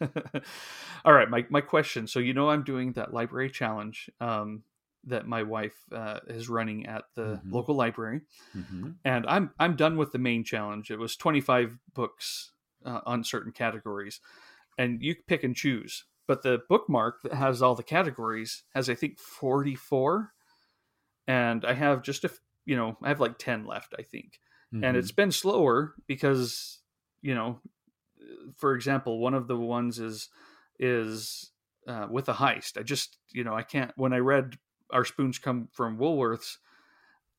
All 1.04 1.12
right, 1.12 1.28
my 1.30 1.46
my 1.50 1.60
question. 1.60 2.06
So 2.06 2.18
you 2.18 2.34
know 2.34 2.50
I'm 2.50 2.64
doing 2.64 2.92
that 2.92 3.12
library 3.12 3.50
challenge 3.50 4.10
um, 4.20 4.62
that 5.04 5.26
my 5.26 5.42
wife 5.42 5.76
uh, 5.92 6.20
is 6.26 6.48
running 6.48 6.86
at 6.86 7.04
the 7.14 7.40
Mhm. 7.44 7.52
local 7.52 7.74
library, 7.74 8.22
hmm 8.52 8.90
and 9.04 9.24
I'm 9.26 9.52
I'm 9.58 9.76
done 9.76 9.96
with 9.96 10.12
the 10.12 10.18
main 10.18 10.44
challenge. 10.44 10.90
It 10.90 10.98
was 10.98 11.16
25 11.16 11.78
books 11.94 12.52
uh, 12.84 13.00
on 13.06 13.22
certain 13.24 13.52
categories, 13.52 14.20
and 14.76 15.02
you 15.02 15.14
pick 15.26 15.44
and 15.44 15.54
choose. 15.54 16.04
But 16.28 16.42
the 16.42 16.60
bookmark 16.68 17.22
that 17.22 17.32
has 17.34 17.60
all 17.62 17.74
the 17.74 17.82
categories 17.82 18.62
has 18.74 18.88
I 18.88 18.94
think 18.94 19.18
44, 19.18 20.32
and 21.26 21.64
I 21.64 21.72
have 21.74 22.02
just 22.02 22.24
a 22.24 22.30
you 22.64 22.76
know 22.76 22.96
I 23.02 23.08
have 23.08 23.20
like 23.20 23.38
10 23.38 23.64
left 23.66 23.94
I 23.98 24.02
think 24.02 24.38
Mm-hmm. 24.74 24.84
and 24.84 24.96
it's 24.98 25.12
been 25.12 25.32
slower 25.32 25.94
because 26.06 26.80
you 27.22 27.34
know 27.34 27.60
for 28.56 28.74
example 28.74 29.18
one 29.18 29.34
of 29.34 29.48
the 29.48 29.56
ones 29.56 29.98
is 29.98 30.28
is 30.78 31.50
uh, 31.86 32.06
with 32.10 32.28
a 32.28 32.34
heist 32.34 32.78
i 32.78 32.82
just 32.82 33.16
you 33.32 33.44
know 33.44 33.54
i 33.54 33.62
can't 33.62 33.92
when 33.96 34.12
i 34.12 34.18
read 34.18 34.56
our 34.90 35.04
spoons 35.06 35.38
come 35.38 35.68
from 35.72 35.98
woolworths 35.98 36.56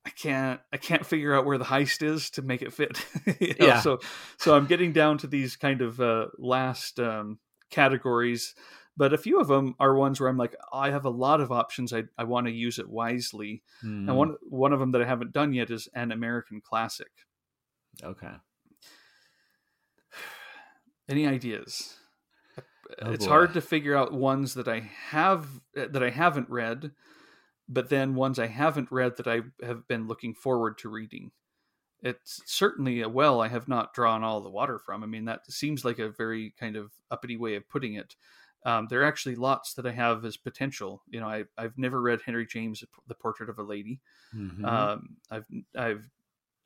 i 0.04 0.10
can't 0.10 0.60
i 0.72 0.76
can't 0.76 1.06
figure 1.06 1.34
out 1.34 1.44
where 1.44 1.58
the 1.58 1.64
heist 1.64 2.02
is 2.02 2.30
to 2.30 2.42
make 2.42 2.62
it 2.62 2.72
fit 2.72 3.04
You 3.40 3.54
know, 3.60 3.66
Yeah. 3.68 3.80
so 3.80 4.00
so 4.38 4.56
i'm 4.56 4.66
getting 4.66 4.92
down 4.92 5.18
to 5.18 5.26
these 5.26 5.56
kind 5.56 5.82
of 5.82 6.00
uh, 6.00 6.26
last 6.38 6.98
um, 6.98 7.38
categories 7.70 8.54
but 8.96 9.12
a 9.12 9.18
few 9.18 9.40
of 9.40 9.48
them 9.48 9.74
are 9.80 9.94
ones 9.94 10.18
where 10.20 10.28
i'm 10.28 10.36
like 10.36 10.54
i 10.72 10.90
have 10.90 11.04
a 11.04 11.10
lot 11.10 11.40
of 11.40 11.50
options 11.52 11.92
i, 11.92 12.04
I 12.18 12.24
want 12.24 12.46
to 12.46 12.52
use 12.52 12.78
it 12.78 12.88
wisely 12.88 13.62
Mhm. 13.84 14.08
and 14.08 14.16
one 14.16 14.36
one 14.42 14.72
of 14.72 14.80
them 14.80 14.92
that 14.92 15.02
I 15.02 15.06
haven't 15.06 15.32
done 15.32 15.52
yet 15.52 15.70
is 15.70 15.88
an 15.94 16.12
American 16.12 16.60
classic. 16.60 17.10
Okay. 18.02 18.32
Any 21.08 21.26
ideas? 21.26 21.96
Oh, 23.02 23.12
it's 23.12 23.24
boy. 23.24 23.30
hard 23.30 23.54
to 23.54 23.60
figure 23.60 23.96
out 23.96 24.12
ones 24.12 24.54
that 24.54 24.68
I 24.68 24.80
have 25.10 25.46
that 25.74 26.02
I 26.02 26.10
haven't 26.10 26.50
read, 26.50 26.90
but 27.68 27.88
then 27.88 28.14
ones 28.14 28.38
I 28.38 28.46
haven't 28.48 28.90
read 28.90 29.16
that 29.16 29.28
I 29.28 29.42
have 29.64 29.86
been 29.86 30.06
looking 30.08 30.34
forward 30.34 30.76
to 30.78 30.88
reading. 30.88 31.30
It's 32.02 32.40
certainly 32.46 33.00
a 33.02 33.08
well 33.08 33.40
I 33.40 33.48
have 33.48 33.68
not 33.68 33.94
drawn 33.94 34.24
all 34.24 34.40
the 34.40 34.50
water 34.50 34.78
from. 34.78 35.02
I 35.02 35.06
mean, 35.06 35.26
that 35.26 35.50
seems 35.50 35.84
like 35.84 35.98
a 35.98 36.08
very 36.10 36.52
kind 36.58 36.74
of 36.76 36.92
uppity 37.10 37.36
way 37.36 37.54
of 37.54 37.68
putting 37.68 37.94
it. 37.94 38.16
Um, 38.64 38.88
there 38.88 39.00
are 39.02 39.06
actually 39.06 39.36
lots 39.36 39.74
that 39.74 39.86
I 39.86 39.92
have 39.92 40.24
as 40.24 40.36
potential. 40.36 41.02
You 41.08 41.20
know, 41.20 41.28
I, 41.28 41.44
I've 41.56 41.78
never 41.78 42.00
read 42.00 42.20
Henry 42.22 42.46
James' 42.46 42.84
The 43.06 43.14
Portrait 43.14 43.50
of 43.50 43.58
a 43.58 43.62
Lady. 43.62 44.00
Mhm. 44.32 44.90
Um, 44.90 45.18
I've 45.30 45.46
I've 45.76 46.10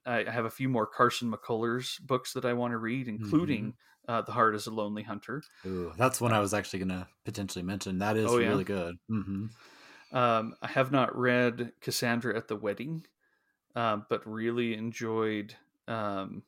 I 0.06 0.30
have 0.30 0.46
a 0.46 0.50
few 0.50 0.68
more 0.68 0.86
Carson 0.86 1.32
McCullers 1.32 2.00
books 2.02 2.32
that 2.34 2.44
I 2.44 2.54
want 2.54 2.72
to 2.72 2.78
read, 2.78 3.08
including 3.08 3.74
uh, 4.08 4.22
The 4.22 4.32
Heart 4.32 4.56
is 4.56 4.66
a 4.66 4.72
Lonely 4.72 5.02
Hunter. 5.04 5.46
Ooh, 5.66 5.92
that's 5.96 6.20
one 6.20 6.32
I 6.32 6.40
was 6.40 6.54
actually 6.54 6.78
gonna 6.80 7.08
potentially 7.24 7.62
mention. 7.62 7.98
That 7.98 8.16
is 8.16 8.36
Oh, 8.36 8.38
yeah? 8.38 8.60
really 8.60 8.64
good. 8.64 8.96
hmm 9.08 9.46
Um, 10.12 10.54
I 10.62 10.68
have 10.68 10.92
not 10.92 11.16
read 11.16 11.72
Cassandra 11.80 12.36
at 12.36 12.48
the 12.48 12.56
Wedding, 12.56 13.06
um, 13.76 14.06
but 14.08 14.26
really 14.26 14.74
enjoyed, 14.74 15.56
um, 15.88 16.44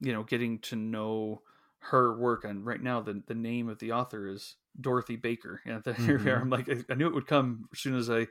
you 0.00 0.12
know, 0.12 0.22
getting 0.22 0.58
to 0.60 0.76
know 0.76 1.42
her 1.80 2.16
work. 2.16 2.44
And 2.44 2.64
right 2.66 2.82
now, 2.82 3.00
the 3.00 3.22
the 3.26 3.34
name 3.34 3.68
of 3.68 3.78
the 3.78 3.92
author 3.92 4.26
is 4.28 4.56
Dorothy 4.80 5.16
Baker. 5.16 5.60
And 5.64 5.82
the, 5.84 5.94
here 5.94 6.18
we 6.18 6.30
are. 6.30 6.40
I'm 6.40 6.50
like, 6.50 6.68
I, 6.68 6.84
I 6.90 6.94
knew 6.94 7.06
it 7.06 7.14
would 7.14 7.26
come 7.26 7.68
as 7.72 7.78
soon 7.80 7.96
as 7.96 8.10
I 8.10 8.26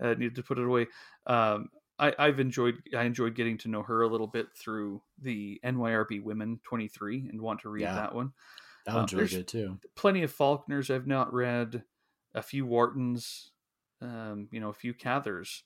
uh, 0.00 0.14
needed 0.14 0.36
to 0.36 0.42
put 0.42 0.58
it 0.58 0.64
away. 0.66 0.86
Um, 1.26 1.68
I, 1.98 2.12
I've 2.18 2.40
enjoyed 2.40 2.82
I 2.96 3.04
enjoyed 3.04 3.34
getting 3.36 3.56
to 3.58 3.68
know 3.68 3.82
her 3.82 4.02
a 4.02 4.08
little 4.08 4.26
bit 4.26 4.48
through 4.56 5.02
the 5.20 5.60
NYRB 5.64 6.22
Women 6.22 6.60
23 6.64 7.28
and 7.30 7.40
want 7.40 7.60
to 7.60 7.68
read 7.68 7.82
Yeah. 7.82 7.94
that 7.94 8.14
one. 8.14 8.32
That 8.86 8.94
Uh, 8.94 8.98
one's 8.98 9.14
really 9.14 9.28
good 9.28 9.48
too. 9.48 9.78
plenty 9.94 10.22
of 10.24 10.32
Faulkners 10.32 10.90
I've 10.90 11.06
not 11.06 11.32
read, 11.32 11.84
a 12.34 12.42
few 12.42 12.66
Whartons, 12.66 13.50
um, 14.02 14.48
you 14.50 14.60
know, 14.60 14.68
a 14.70 14.74
few 14.74 14.92
Cathers. 14.92 15.62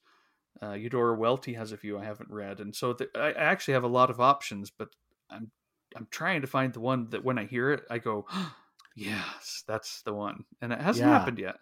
Uh, 0.63 0.73
Eudora 0.73 1.15
Welty 1.17 1.55
has 1.55 1.73
a 1.73 1.77
few 1.77 1.99
I 1.99 2.05
haven't 2.05 2.31
read, 2.31 2.61
and 2.61 2.75
so 2.77 2.93
th- 2.93 3.11
I 3.15 3.29
I 3.29 3.45
actually 3.45 3.75
have 3.75 3.85
a 3.85 3.89
lot 3.89 4.11
of 4.11 4.21
options. 4.21 4.71
But 4.71 4.89
I'm 5.31 5.51
I'm 5.97 6.09
trying 6.11 6.43
to 6.43 6.47
find 6.47 6.73
the 6.73 6.81
one 6.81 7.11
that 7.11 7.25
when 7.25 7.39
I 7.39 7.47
hear 7.47 7.73
it, 7.73 7.85
I 7.91 7.99
go, 7.99 8.27
yes, 8.97 9.65
that's 9.67 10.03
the 10.03 10.13
one, 10.13 10.45
and 10.61 10.73
it 10.73 10.81
hasn't 10.81 11.09
Yeah. 11.09 11.19
happened 11.19 11.39
yet. 11.39 11.57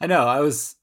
I 0.00 0.06
know. 0.06 0.26
I 0.26 0.40
was 0.40 0.76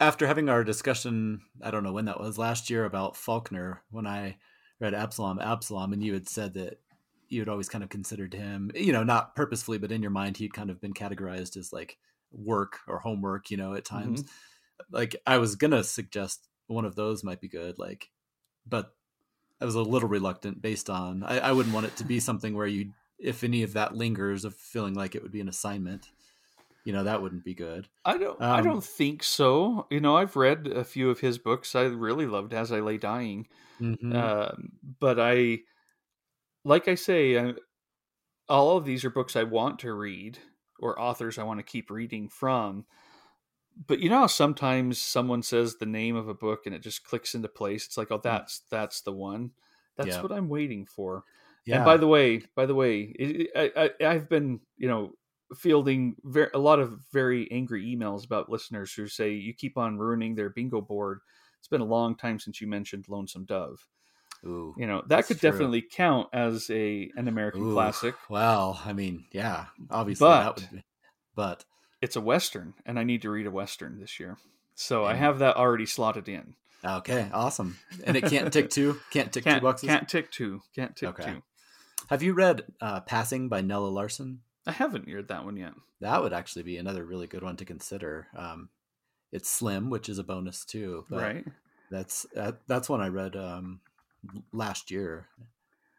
after 0.00 0.26
having 0.26 0.48
our 0.48 0.64
discussion. 0.64 1.40
I 1.62 1.70
don't 1.70 1.84
know 1.84 1.92
when 1.92 2.06
that 2.06 2.20
was 2.20 2.38
last 2.38 2.70
year 2.70 2.84
about 2.84 3.16
Faulkner 3.16 3.82
when 3.90 4.06
I 4.06 4.38
read 4.80 4.94
Absalom, 4.94 5.40
Absalom, 5.40 5.92
and 5.92 6.02
you 6.02 6.12
had 6.14 6.28
said 6.28 6.54
that 6.54 6.80
you 7.28 7.40
had 7.40 7.48
always 7.48 7.68
kind 7.68 7.84
of 7.84 7.90
considered 7.90 8.32
him, 8.32 8.70
you 8.74 8.92
know, 8.92 9.04
not 9.04 9.36
purposefully, 9.36 9.78
but 9.78 9.92
in 9.92 10.02
your 10.02 10.10
mind, 10.10 10.36
he'd 10.36 10.54
kind 10.54 10.70
of 10.70 10.80
been 10.80 10.94
categorized 10.94 11.56
as 11.56 11.72
like 11.72 11.98
work 12.32 12.78
or 12.86 12.98
homework, 12.98 13.50
you 13.50 13.56
know, 13.56 13.74
at 13.74 13.84
mm-hmm. 13.84 13.98
times. 13.98 14.24
Like 14.90 15.16
I 15.26 15.38
was 15.38 15.56
gonna 15.56 15.84
suggest 15.84 16.48
one 16.68 16.84
of 16.84 16.94
those 16.94 17.24
might 17.24 17.40
be 17.40 17.48
good, 17.48 17.78
like, 17.78 18.10
but 18.66 18.94
I 19.60 19.64
was 19.64 19.74
a 19.74 19.82
little 19.82 20.08
reluctant 20.08 20.62
based 20.62 20.88
on 20.90 21.22
I, 21.22 21.38
I 21.40 21.52
wouldn't 21.52 21.74
want 21.74 21.86
it 21.86 21.96
to 21.96 22.04
be 22.04 22.20
something 22.20 22.54
where 22.54 22.66
you, 22.66 22.94
if 23.18 23.42
any 23.44 23.62
of 23.62 23.72
that 23.74 23.94
lingers 23.94 24.44
of 24.44 24.54
feeling 24.56 24.94
like 24.94 25.14
it 25.14 25.22
would 25.22 25.32
be 25.32 25.40
an 25.40 25.48
assignment, 25.48 26.12
you 26.84 26.92
know, 26.92 27.04
that 27.04 27.22
wouldn't 27.22 27.44
be 27.44 27.54
good. 27.54 27.88
I 28.04 28.16
don't. 28.18 28.40
I 28.50 28.60
Um, 28.60 28.62
don't 28.62 28.84
think 28.84 29.22
so. 29.22 29.86
You 29.90 30.00
know, 30.00 30.16
I've 30.16 30.36
read 30.36 30.66
a 30.66 30.84
few 30.84 31.10
of 31.10 31.20
his 31.20 31.38
books. 31.38 31.74
I 31.74 31.82
really 31.84 32.26
loved 32.26 32.54
As 32.54 32.72
I 32.72 32.80
Lay 32.80 32.96
Dying. 32.98 33.48
Mhm. 33.80 34.12
Um, 34.14 34.72
but 35.00 35.20
I, 35.20 35.60
like 36.64 36.88
I 36.88 36.94
say, 36.94 37.38
I, 37.38 37.54
all 38.48 38.76
of 38.76 38.84
these 38.84 39.04
are 39.04 39.10
books 39.10 39.36
I 39.36 39.44
want 39.44 39.80
to 39.80 39.92
read 39.94 40.38
or 40.80 41.00
authors 41.00 41.38
I 41.38 41.44
want 41.44 41.58
to 41.60 41.64
keep 41.64 41.90
reading 41.90 42.28
from. 42.28 42.86
But 43.86 44.00
you 44.00 44.08
know 44.10 44.18
how 44.20 44.26
sometimes 44.26 44.98
someone 44.98 45.42
says 45.42 45.76
the 45.76 45.86
name 45.86 46.16
of 46.16 46.28
a 46.28 46.34
book 46.34 46.66
and 46.66 46.74
it 46.74 46.82
just 46.82 47.04
clicks 47.04 47.34
into 47.34 47.48
place. 47.48 47.86
It's 47.86 47.96
like, 47.96 48.10
oh, 48.10 48.16
hmm. 48.16 48.22
that's 48.28 48.62
that's 48.70 49.00
the 49.02 49.12
one. 49.12 49.52
That's 49.96 50.08
Yeah. 50.08 50.22
what 50.22 50.32
I'm 50.32 50.48
waiting 50.48 50.86
for. 50.86 51.24
yeah. 51.64 51.76
And 51.76 51.84
by 51.84 51.96
the 51.96 52.06
way, 52.08 52.42
by 52.54 52.66
the 52.66 52.74
way, 52.74 53.00
it, 53.18 53.50
I, 53.56 53.90
I, 54.00 54.06
I've 54.14 54.28
been, 54.28 54.60
you 54.76 54.88
know, 54.88 55.12
fielding 55.56 56.16
ver- 56.24 56.50
a 56.54 56.58
lot 56.58 56.78
of 56.78 57.00
very 57.12 57.50
angry 57.50 57.84
emails 57.84 58.24
about 58.24 58.50
listeners 58.50 58.92
who 58.92 59.06
say 59.08 59.32
you 59.32 59.54
keep 59.54 59.76
on 59.78 59.96
ruining 59.98 60.34
their 60.34 60.50
bingo 60.50 60.80
board. 60.80 61.20
It's 61.58 61.68
been 61.68 61.80
a 61.80 61.84
long 61.84 62.16
time 62.16 62.38
since 62.38 62.60
you 62.60 62.66
mentioned 62.66 63.06
Lonesome 63.08 63.44
Dove. 63.44 63.86
Ooh. 64.46 64.72
You 64.78 64.86
know 64.86 65.02
that 65.08 65.26
could 65.26 65.40
true. 65.40 65.50
definitely 65.50 65.82
count 65.82 66.28
as 66.32 66.70
a 66.70 67.10
an 67.16 67.26
American 67.28 67.62
Ooh, 67.62 67.72
classic. 67.72 68.14
Well, 68.30 68.80
I 68.84 68.92
mean, 68.92 69.24
yeah, 69.32 69.66
obviously 69.90 70.26
But- 70.26 70.42
that 70.42 70.60
would 70.60 70.70
be. 70.78 70.84
But 71.34 71.64
It's 72.00 72.16
a 72.16 72.20
western, 72.20 72.74
and 72.86 72.98
I 72.98 73.04
need 73.04 73.22
to 73.22 73.30
read 73.30 73.46
a 73.46 73.50
western 73.50 73.98
this 74.00 74.20
year, 74.20 74.36
so 74.74 75.04
I 75.04 75.14
have 75.14 75.40
that 75.40 75.56
already 75.56 75.86
slotted 75.86 76.28
in. 76.28 76.54
okay, 76.84 77.28
awesome. 77.32 77.76
And 78.04 78.16
it 78.16 78.24
can't 78.26 78.52
tick 78.52 78.70
two. 78.70 79.00
Can't 79.10 79.32
tick 79.32 79.42
two 79.44 79.50
Can't 79.50 79.62
boxes. 79.62 79.88
can't 79.88 80.08
tick 80.08 80.30
two. 80.30 80.62
Can't 80.76 80.94
tick 80.94 81.08
Okay. 81.08 81.32
two. 81.32 81.42
Have 82.08 82.22
you 82.22 82.34
read 82.34 82.62
uh, 82.80 83.00
"Passing" 83.00 83.48
by 83.48 83.60
Nella 83.62 83.88
Larsen? 83.88 84.40
I 84.66 84.70
haven't 84.72 85.06
read 85.08 85.28
that 85.28 85.44
one 85.44 85.56
yet. 85.56 85.72
That 86.00 86.22
would 86.22 86.32
actually 86.32 86.62
be 86.62 86.76
another 86.76 87.04
really 87.04 87.26
good 87.26 87.42
one 87.42 87.56
to 87.56 87.64
consider. 87.64 88.28
Um, 88.36 88.68
it's 89.32 89.50
slim, 89.50 89.90
which 89.90 90.08
is 90.08 90.18
a 90.18 90.22
bonus 90.24 90.64
too. 90.64 91.04
Right? 91.10 91.44
That's 91.90 92.26
that, 92.34 92.58
that's 92.68 92.88
one 92.88 93.00
I 93.00 93.08
read 93.08 93.34
um, 93.34 93.80
last 94.52 94.90
year. 94.92 95.26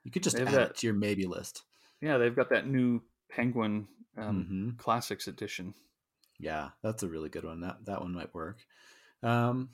You 0.05 0.11
could 0.11 0.23
just 0.23 0.37
add 0.37 0.47
have 0.47 0.53
it 0.53 0.57
that- 0.69 0.77
to 0.77 0.87
your 0.87 0.93
maybe 0.95 1.25
list. 1.25 1.63
Yeah, 1.99 2.17
they've 2.17 2.35
got 2.35 2.49
that 2.51 2.65
new 2.67 3.01
Penguin 3.29 3.87
um, 4.17 4.45
hmm 4.45 4.69
Classics 4.81 5.27
edition. 5.27 5.73
Yeah, 6.39 6.69
that's 6.81 7.03
a 7.03 7.07
really 7.07 7.29
good 7.29 7.43
one. 7.43 7.61
That 7.61 7.85
that 7.85 8.01
one 8.01 8.13
might 8.13 8.33
work. 8.33 8.59
Um, 9.21 9.69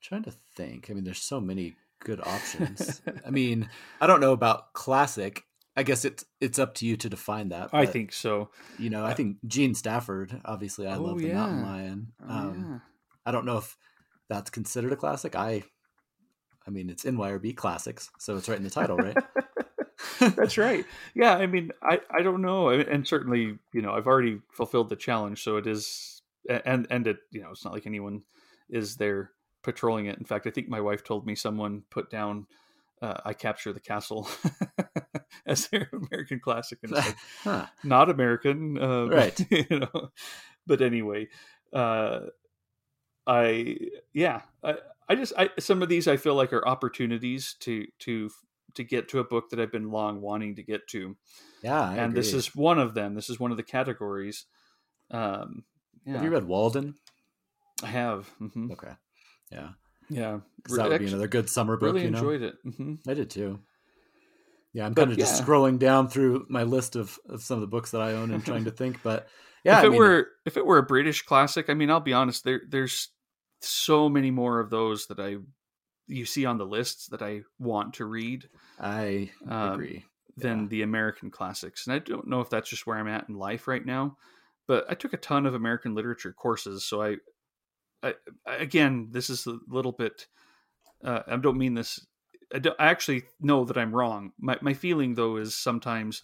trying 0.00 0.22
to 0.24 0.32
think. 0.56 0.88
I 0.90 0.94
mean, 0.94 1.04
there's 1.04 1.20
so 1.22 1.40
many 1.40 1.76
good 2.00 2.20
options. 2.20 3.00
I 3.26 3.30
mean, 3.30 3.68
I 4.00 4.06
don't 4.06 4.20
know 4.20 4.32
about 4.32 4.72
classic. 4.72 5.44
I 5.76 5.82
guess 5.84 6.04
it's 6.04 6.24
it's 6.40 6.58
up 6.58 6.74
to 6.76 6.86
you 6.86 6.96
to 6.98 7.08
define 7.08 7.50
that. 7.50 7.70
I 7.72 7.86
think 7.86 8.12
so. 8.12 8.50
you 8.78 8.90
know. 8.90 9.04
I 9.04 9.14
think 9.14 9.38
Jean 9.46 9.74
Stafford. 9.74 10.40
Obviously, 10.44 10.86
I 10.86 10.96
Oh, 10.96 11.02
love 11.02 11.18
the 11.18 11.32
Mountain 11.32 11.60
yeah. 11.60 11.64
Lion. 11.66 12.12
Oh, 12.22 12.32
Um, 12.34 12.82
I 13.24 13.30
don't 13.32 13.46
know 13.46 13.58
if 13.58 13.76
that's 14.28 14.50
considered 14.50 14.92
a 14.92 14.96
classic. 14.96 15.34
I, 15.36 15.62
I 16.66 16.70
mean, 16.70 16.90
it's 16.90 17.04
NYRB 17.04 17.56
classics, 17.56 18.10
so 18.18 18.36
it's 18.36 18.48
right 18.48 18.58
in 18.58 18.64
the 18.64 18.70
title, 18.70 18.96
right? 18.96 19.16
That's 20.30 20.58
right. 20.58 20.84
Yeah, 21.14 21.34
I 21.36 21.46
mean, 21.46 21.70
I, 21.82 22.00
I 22.10 22.22
don't 22.22 22.42
know, 22.42 22.70
I- 22.70 22.76
and 22.82 23.06
certainly, 23.06 23.58
you 23.72 23.82
know, 23.82 23.92
I've 23.92 24.06
already 24.06 24.40
fulfilled 24.52 24.88
the 24.88 24.96
challenge, 24.96 25.42
so 25.42 25.56
it 25.56 25.66
is, 25.66 26.22
and 26.48 26.86
and 26.90 27.06
it, 27.06 27.18
you 27.30 27.40
know, 27.42 27.50
it's 27.50 27.64
not 27.64 27.72
like 27.74 27.86
anyone 27.86 28.22
is 28.70 28.96
there 28.96 29.30
patrolling 29.62 30.06
it. 30.06 30.18
In 30.18 30.24
fact, 30.24 30.46
I 30.46 30.50
think 30.50 30.68
my 30.68 30.80
wife 30.80 31.04
told 31.04 31.26
me 31.26 31.34
someone 31.34 31.82
put 31.90 32.10
down, 32.10 32.46
uh, 33.00 33.18
"I 33.24 33.34
capture 33.34 33.72
the 33.72 33.80
castle" 33.80 34.28
as 35.46 35.68
their 35.68 35.88
American 35.92 36.40
classic, 36.40 36.78
and 36.82 36.92
it's 36.92 37.06
like, 37.06 37.16
huh. 37.44 37.66
not 37.84 38.10
American, 38.10 38.78
uh, 38.78 39.06
Right. 39.10 39.38
You 39.50 39.80
know, 39.80 40.10
but 40.66 40.80
anyway, 40.82 41.28
uh, 41.72 42.20
I 43.26 43.76
yeah, 44.12 44.42
I 44.64 44.76
I 45.08 45.14
just 45.14 45.32
I, 45.36 45.50
some 45.58 45.82
of 45.82 45.88
these 45.88 46.08
I 46.08 46.16
feel 46.16 46.34
like 46.34 46.52
are 46.52 46.66
opportunities 46.66 47.54
to 47.60 47.86
to 48.00 48.30
to 48.76 48.84
get 48.84 49.08
to 49.10 49.18
a 49.18 49.24
book 49.24 49.50
that 49.50 49.60
I've 49.60 49.72
been 49.72 49.90
long 49.90 50.20
wanting 50.20 50.56
to 50.56 50.62
get 50.62 50.86
to. 50.88 51.16
Yeah, 51.62 51.80
I 51.80 51.96
and 51.96 52.10
agree. 52.12 52.22
this 52.22 52.34
is 52.34 52.54
one 52.56 52.78
of 52.78 52.94
them. 52.94 53.14
This 53.14 53.30
is 53.30 53.38
one 53.38 53.50
of 53.50 53.56
the 53.56 53.62
categories. 53.62 54.46
Um, 55.10 55.64
yeah, 56.04 56.14
Have 56.14 56.24
you 56.24 56.30
read 56.30 56.44
Walden? 56.44 56.94
I 57.82 57.86
have. 57.86 58.28
hmm 58.38 58.70
Okay. 58.72 58.92
Yeah. 59.50 59.70
Yeah. 60.08 60.40
that 60.68 60.88
would 60.88 60.98
be 60.98 61.06
another 61.06 61.28
good 61.28 61.48
summer 61.48 61.76
book. 61.76 61.94
really 61.94 62.04
you 62.04 62.10
know? 62.10 62.18
enjoyed 62.18 62.42
it. 62.42 62.54
hmm 62.76 62.94
I 63.06 63.14
did 63.14 63.30
too. 63.30 63.60
Yeah, 64.72 64.86
I'm 64.86 64.94
But 64.94 65.02
kind 65.02 65.12
of 65.12 65.18
just 65.18 65.40
yeah. 65.40 65.46
scrolling 65.46 65.78
down 65.78 66.08
through 66.08 66.46
my 66.48 66.62
list 66.62 66.96
of, 66.96 67.18
of 67.28 67.42
some 67.42 67.56
of 67.56 67.60
the 67.60 67.66
books 67.66 67.90
that 67.90 68.00
I 68.00 68.12
own 68.12 68.30
and 68.32 68.44
trying 68.44 68.64
to 68.64 68.70
think. 68.72 69.02
But 69.02 69.28
yeah, 69.64 69.78
if 69.78 69.84
I 69.84 69.86
it 69.86 69.90
mean, 69.90 69.98
were 70.00 70.28
if 70.46 70.56
it 70.56 70.64
were 70.66 70.78
a 70.78 70.82
British 70.82 71.22
classic, 71.22 71.68
I 71.68 71.74
mean, 71.74 71.90
I'll 71.90 72.00
be 72.00 72.14
honest. 72.14 72.44
There 72.44 72.62
there's 72.68 73.10
so 73.60 74.08
many 74.08 74.30
more 74.30 74.60
of 74.60 74.70
those 74.70 75.06
that 75.08 75.20
I 75.20 75.36
you 76.06 76.24
see 76.26 76.44
on 76.46 76.58
the 76.58 76.66
lists 76.66 77.06
that 77.08 77.22
I 77.22 77.42
want 77.58 77.94
to 77.94 78.04
read 78.04 78.48
I 78.78 79.30
um, 79.48 79.74
agree. 79.74 80.04
than 80.36 80.62
Yeah. 80.62 80.66
the 80.68 80.82
American 80.82 81.30
classics. 81.30 81.86
And 81.86 81.94
I 81.94 81.98
don't 82.00 82.26
know 82.28 82.40
if 82.40 82.50
that's 82.50 82.68
just 82.68 82.86
where 82.86 82.96
I'm 82.98 83.08
at 83.08 83.28
in 83.28 83.36
life 83.36 83.68
right 83.68 83.84
now, 83.84 84.16
but 84.66 84.84
I 84.90 84.94
took 84.94 85.12
a 85.12 85.18
ton 85.18 85.46
of 85.46 85.54
American 85.54 85.94
literature 85.94 86.32
courses, 86.32 86.84
so 86.84 87.02
I, 87.02 87.16
I 88.02 88.14
again, 88.46 89.08
this 89.10 89.30
is 89.30 89.46
a 89.46 89.58
little 89.68 89.92
bit. 89.92 90.26
Uh, 91.04 91.22
I 91.26 91.36
don't 91.36 91.58
mean 91.58 91.74
this. 91.74 92.04
I, 92.54 92.58
don't, 92.58 92.76
I 92.78 92.86
actually 92.86 93.24
know 93.40 93.64
that 93.64 93.78
I'm 93.78 93.94
wrong. 93.94 94.32
My 94.38 94.58
my 94.60 94.74
feeling 94.74 95.14
though 95.14 95.36
is 95.36 95.54
sometimes 95.54 96.22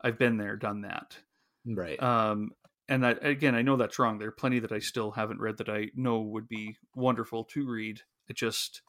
I've 0.00 0.18
been 0.18 0.36
there, 0.38 0.56
done 0.56 0.82
that. 0.82 1.18
Right. 1.66 2.02
Um, 2.02 2.52
and 2.88 3.06
I, 3.06 3.10
again, 3.20 3.54
I 3.54 3.62
know 3.62 3.76
that's 3.76 3.98
wrong. 3.98 4.18
There 4.18 4.28
are 4.28 4.32
plenty 4.32 4.58
that 4.60 4.72
I 4.72 4.78
still 4.80 5.10
haven't 5.12 5.40
read 5.40 5.58
that 5.58 5.68
I 5.68 5.90
know 5.94 6.20
would 6.20 6.48
be 6.48 6.76
wonderful 6.94 7.44
to 7.44 7.68
read. 7.68 8.00
It 8.28 8.36
just 8.36 8.82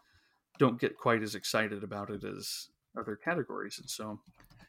don't 0.61 0.79
get 0.79 0.97
quite 0.97 1.21
as 1.23 1.35
excited 1.35 1.83
about 1.83 2.09
it 2.09 2.23
as 2.23 2.67
other 2.99 3.15
categories. 3.15 3.79
And 3.79 3.89
so, 3.89 4.19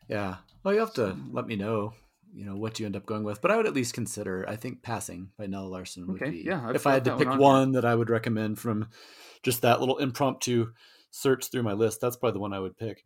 yeah. 0.09 0.37
Well, 0.65 0.75
you 0.75 0.81
have 0.81 0.95
to 0.95 1.17
let 1.31 1.47
me 1.47 1.57
know, 1.57 1.93
you 2.35 2.45
know, 2.45 2.57
what 2.57 2.81
you 2.81 2.87
end 2.87 2.97
up 2.97 3.05
going 3.07 3.25
with. 3.25 3.41
But 3.43 3.51
I 3.51 3.57
would 3.57 3.67
at 3.67 3.75
least 3.75 3.93
consider. 3.95 4.45
I 4.49 4.57
think 4.57 4.83
Passing 4.83 5.31
by 5.39 5.47
Nella 5.47 5.67
Larsen 5.67 6.07
would 6.07 6.23
Okay, 6.23 6.31
be. 6.31 6.39
yeah, 6.47 6.67
I've 6.67 6.75
if 6.75 6.87
I 6.87 6.95
had 6.95 7.05
to 7.05 7.17
pick 7.17 7.29
one 7.29 7.39
one, 7.39 7.73
that 7.73 7.85
I 7.85 7.95
would 7.95 8.11
recommend 8.11 8.59
from 8.59 8.89
just 9.43 9.63
that 9.63 9.81
little 9.81 9.99
impromptu 9.99 10.73
search 11.11 11.51
through 11.51 11.63
my 11.65 11.75
list, 11.75 12.01
that's 12.01 12.17
probably 12.17 12.35
the 12.37 12.41
one 12.41 12.55
I 12.55 12.61
would 12.61 12.77
pick. 12.79 13.05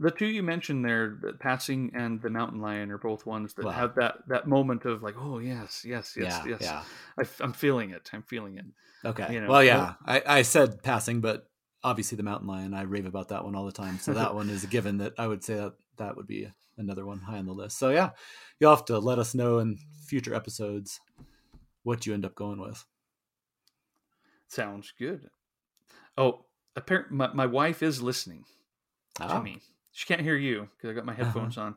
the 0.00 0.10
two 0.10 0.26
you 0.26 0.42
mentioned 0.42 0.84
there, 0.84 1.16
the 1.22 1.32
Passing 1.34 1.92
and 1.94 2.20
the 2.20 2.28
Mountain 2.28 2.60
Lion, 2.60 2.90
are 2.90 2.98
both 2.98 3.24
ones 3.24 3.54
that 3.54 3.64
Wow. 3.66 3.72
have 3.72 3.94
that 3.94 4.14
that 4.28 4.46
moment 4.48 4.84
of 4.84 5.02
like, 5.02 5.14
oh 5.18 5.38
yes, 5.38 5.84
yes, 5.86 6.16
yes, 6.18 6.40
yeah. 6.44 6.50
yes. 6.52 6.60
Yeah. 6.62 6.82
I, 7.22 7.44
am 7.44 7.52
feeling 7.52 7.90
it. 7.90 8.10
I'm 8.12 8.22
feeling 8.22 8.58
it. 8.58 8.64
Okay. 9.04 9.32
You 9.32 9.40
know, 9.42 9.48
well, 9.48 9.62
yeah, 9.64 9.94
I, 10.04 10.22
I 10.38 10.42
said 10.42 10.82
passing, 10.82 11.20
but 11.20 11.48
obviously 11.86 12.16
the 12.16 12.22
mountain 12.24 12.48
lion, 12.48 12.74
I 12.74 12.82
rave 12.82 13.06
about 13.06 13.28
that 13.28 13.44
one 13.44 13.54
all 13.54 13.64
the 13.64 13.70
time. 13.72 13.98
So 14.00 14.12
that 14.12 14.34
one 14.34 14.50
is 14.50 14.64
a 14.64 14.66
given 14.66 14.98
that 14.98 15.12
I 15.16 15.28
would 15.28 15.44
say 15.44 15.54
that 15.54 15.74
that 15.98 16.16
would 16.16 16.26
be 16.26 16.50
another 16.76 17.06
one 17.06 17.20
high 17.20 17.38
on 17.38 17.46
the 17.46 17.52
list. 17.52 17.78
So 17.78 17.90
yeah, 17.90 18.10
you'll 18.58 18.74
have 18.74 18.84
to 18.86 18.98
let 18.98 19.20
us 19.20 19.34
know 19.34 19.60
in 19.60 19.78
future 20.04 20.34
episodes 20.34 21.00
what 21.84 22.04
you 22.04 22.12
end 22.12 22.24
up 22.24 22.34
going 22.34 22.60
with. 22.60 22.84
Sounds 24.48 24.92
good. 24.98 25.28
Oh, 26.18 26.44
apparently, 26.74 27.16
my, 27.16 27.32
my 27.32 27.46
wife 27.46 27.82
is 27.82 28.02
listening. 28.02 28.44
to 29.16 29.24
Ah, 29.24 29.40
me. 29.40 29.60
She 29.92 30.06
can't 30.06 30.20
hear 30.20 30.36
you 30.36 30.68
because 30.76 30.90
I 30.90 30.92
got 30.94 31.06
my 31.06 31.14
headphones 31.20 31.56
on, 31.56 31.76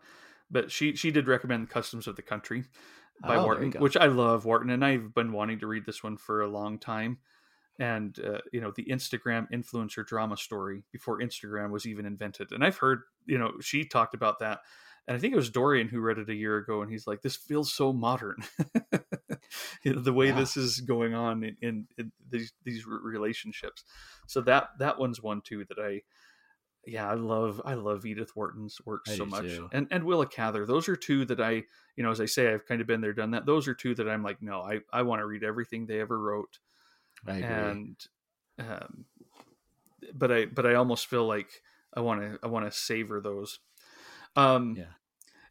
but 0.50 0.72
she 0.72 0.96
she 0.96 1.12
did 1.12 1.28
recommend 1.28 1.70
"Customs 1.70 2.08
of 2.08 2.16
the 2.16 2.22
Country" 2.22 2.64
by 3.22 3.36
Oh, 3.36 3.46
Wharton, 3.46 3.72
which 3.80 3.96
I 3.98 4.06
love 4.08 4.46
Wharton, 4.46 4.70
and 4.72 4.84
I've 4.84 5.14
been 5.14 5.32
wanting 5.32 5.60
to 5.60 5.68
read 5.68 5.86
this 5.86 6.04
one 6.04 6.18
for 6.18 6.42
a 6.42 6.48
long 6.48 6.80
time. 6.80 7.20
And 7.80 8.20
uh, 8.20 8.40
you 8.52 8.60
know, 8.62 8.72
the 8.76 8.86
Instagram 8.86 9.50
influencer 9.52 10.06
drama 10.06 10.36
story 10.38 10.84
before 10.92 11.20
Instagram 11.22 11.72
was 11.72 11.86
even 11.88 12.06
invented, 12.06 12.52
and 12.52 12.64
I've 12.64 12.78
heard 12.78 13.04
you 13.26 13.38
know 13.38 13.54
she 13.62 13.86
talked 13.86 14.14
about 14.14 14.40
that, 14.40 14.60
and 15.08 15.16
I 15.16 15.20
think 15.20 15.32
it 15.34 15.38
was 15.38 15.50
Dorian 15.50 15.88
who 15.88 16.02
read 16.02 16.18
it 16.18 16.30
a 16.30 16.36
year 16.36 16.58
ago, 16.58 16.82
and 16.82 16.92
he's 16.92 17.08
like, 17.08 17.22
"This 17.22 17.38
feels 17.38 17.72
so 17.74 17.94
modern." 17.94 18.38
You 19.84 19.96
know, 19.96 20.02
the 20.02 20.14
way 20.14 20.28
Yeah. 20.28 20.36
this 20.36 20.56
is 20.58 20.82
going 20.82 21.16
on 21.16 21.44
in, 21.44 21.58
in, 21.62 21.88
in 21.98 22.12
these 22.30 22.54
these 22.64 22.86
relationships, 22.86 23.84
so 24.28 24.42
that 24.42 24.70
that 24.78 25.00
one's 25.00 25.24
one 25.24 25.42
too 25.42 25.66
that 25.70 25.80
I 25.80 26.02
yeah, 26.86 27.10
I 27.10 27.16
love 27.16 27.60
I 27.66 27.74
love 27.74 28.06
Edith 28.06 28.36
Wharton's 28.36 28.80
work 28.86 29.06
I 29.08 29.16
so 29.16 29.26
much, 29.26 29.46
too. 29.46 29.70
and 29.72 29.88
and 29.90 30.04
Willa 30.04 30.28
Cather. 30.28 30.66
Those 30.68 30.88
are 30.88 30.96
two 30.96 31.26
that 31.26 31.40
I, 31.40 31.64
you 31.96 32.04
know, 32.04 32.12
as 32.12 32.22
I 32.22 32.26
say, 32.26 32.54
I've 32.54 32.66
kind 32.68 32.80
of 32.82 32.88
been 32.88 33.02
there, 33.02 33.14
done 33.14 33.32
that. 33.32 33.46
Those 33.48 33.68
are 33.68 33.74
two 33.74 33.96
that 33.96 34.08
I'm 34.08 34.22
like, 34.22 34.42
no, 34.42 34.62
I 34.62 34.82
I 34.94 35.02
want 35.02 35.20
to 35.22 35.26
read 35.26 35.44
everything 35.44 35.86
they 35.88 36.00
ever 36.00 36.20
wrote, 36.20 36.60
I 37.26 37.38
agree. 37.38 37.80
and 37.88 37.98
um, 38.60 39.06
but 40.14 40.32
I 40.32 40.46
but 40.46 40.66
I 40.66 40.76
almost 40.76 41.08
feel 41.08 41.26
like 41.26 41.62
I 41.94 42.02
want 42.02 42.22
to 42.22 42.40
I 42.44 42.48
want 42.48 42.66
to 42.66 42.72
savor 42.72 43.22
those. 43.22 43.60
Um, 44.36 44.82
Yeah. 44.82 44.94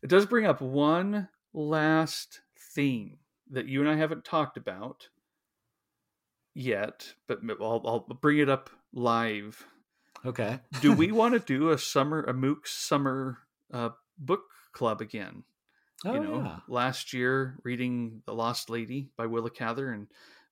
it 0.02 0.08
does 0.08 0.26
bring 0.26 0.46
up 0.46 0.60
one 0.62 1.28
last 1.52 2.42
theme 2.58 3.20
that 3.50 3.66
you 3.68 3.80
and 3.80 3.90
I 3.90 3.96
haven't 3.96 4.24
talked 4.24 4.56
about 4.56 5.10
yet, 6.54 7.14
but 7.26 7.40
I'll, 7.60 7.82
I'll 7.86 8.00
bring 8.00 8.38
it 8.38 8.48
up 8.48 8.70
live 8.92 9.66
okay. 10.24 10.60
do 10.76 10.92
we 10.92 11.10
want 11.12 11.34
to 11.34 11.40
do 11.40 11.70
a 11.70 11.78
summer 11.78 12.22
a 12.24 12.32
Mookse 12.32 12.68
summer 12.68 13.38
uh, 13.72 13.90
book 14.18 14.44
club 14.72 15.00
again 15.00 15.44
Oh, 16.04 16.12
you 16.12 16.20
know 16.20 16.44
yeah. 16.44 16.60
last 16.68 17.12
year 17.14 17.58
reading 17.64 18.22
the 18.26 18.34
lost 18.34 18.70
lady 18.70 19.10
by 19.16 19.26
willa 19.26 19.50
cather 19.50 19.92
and 19.92 20.08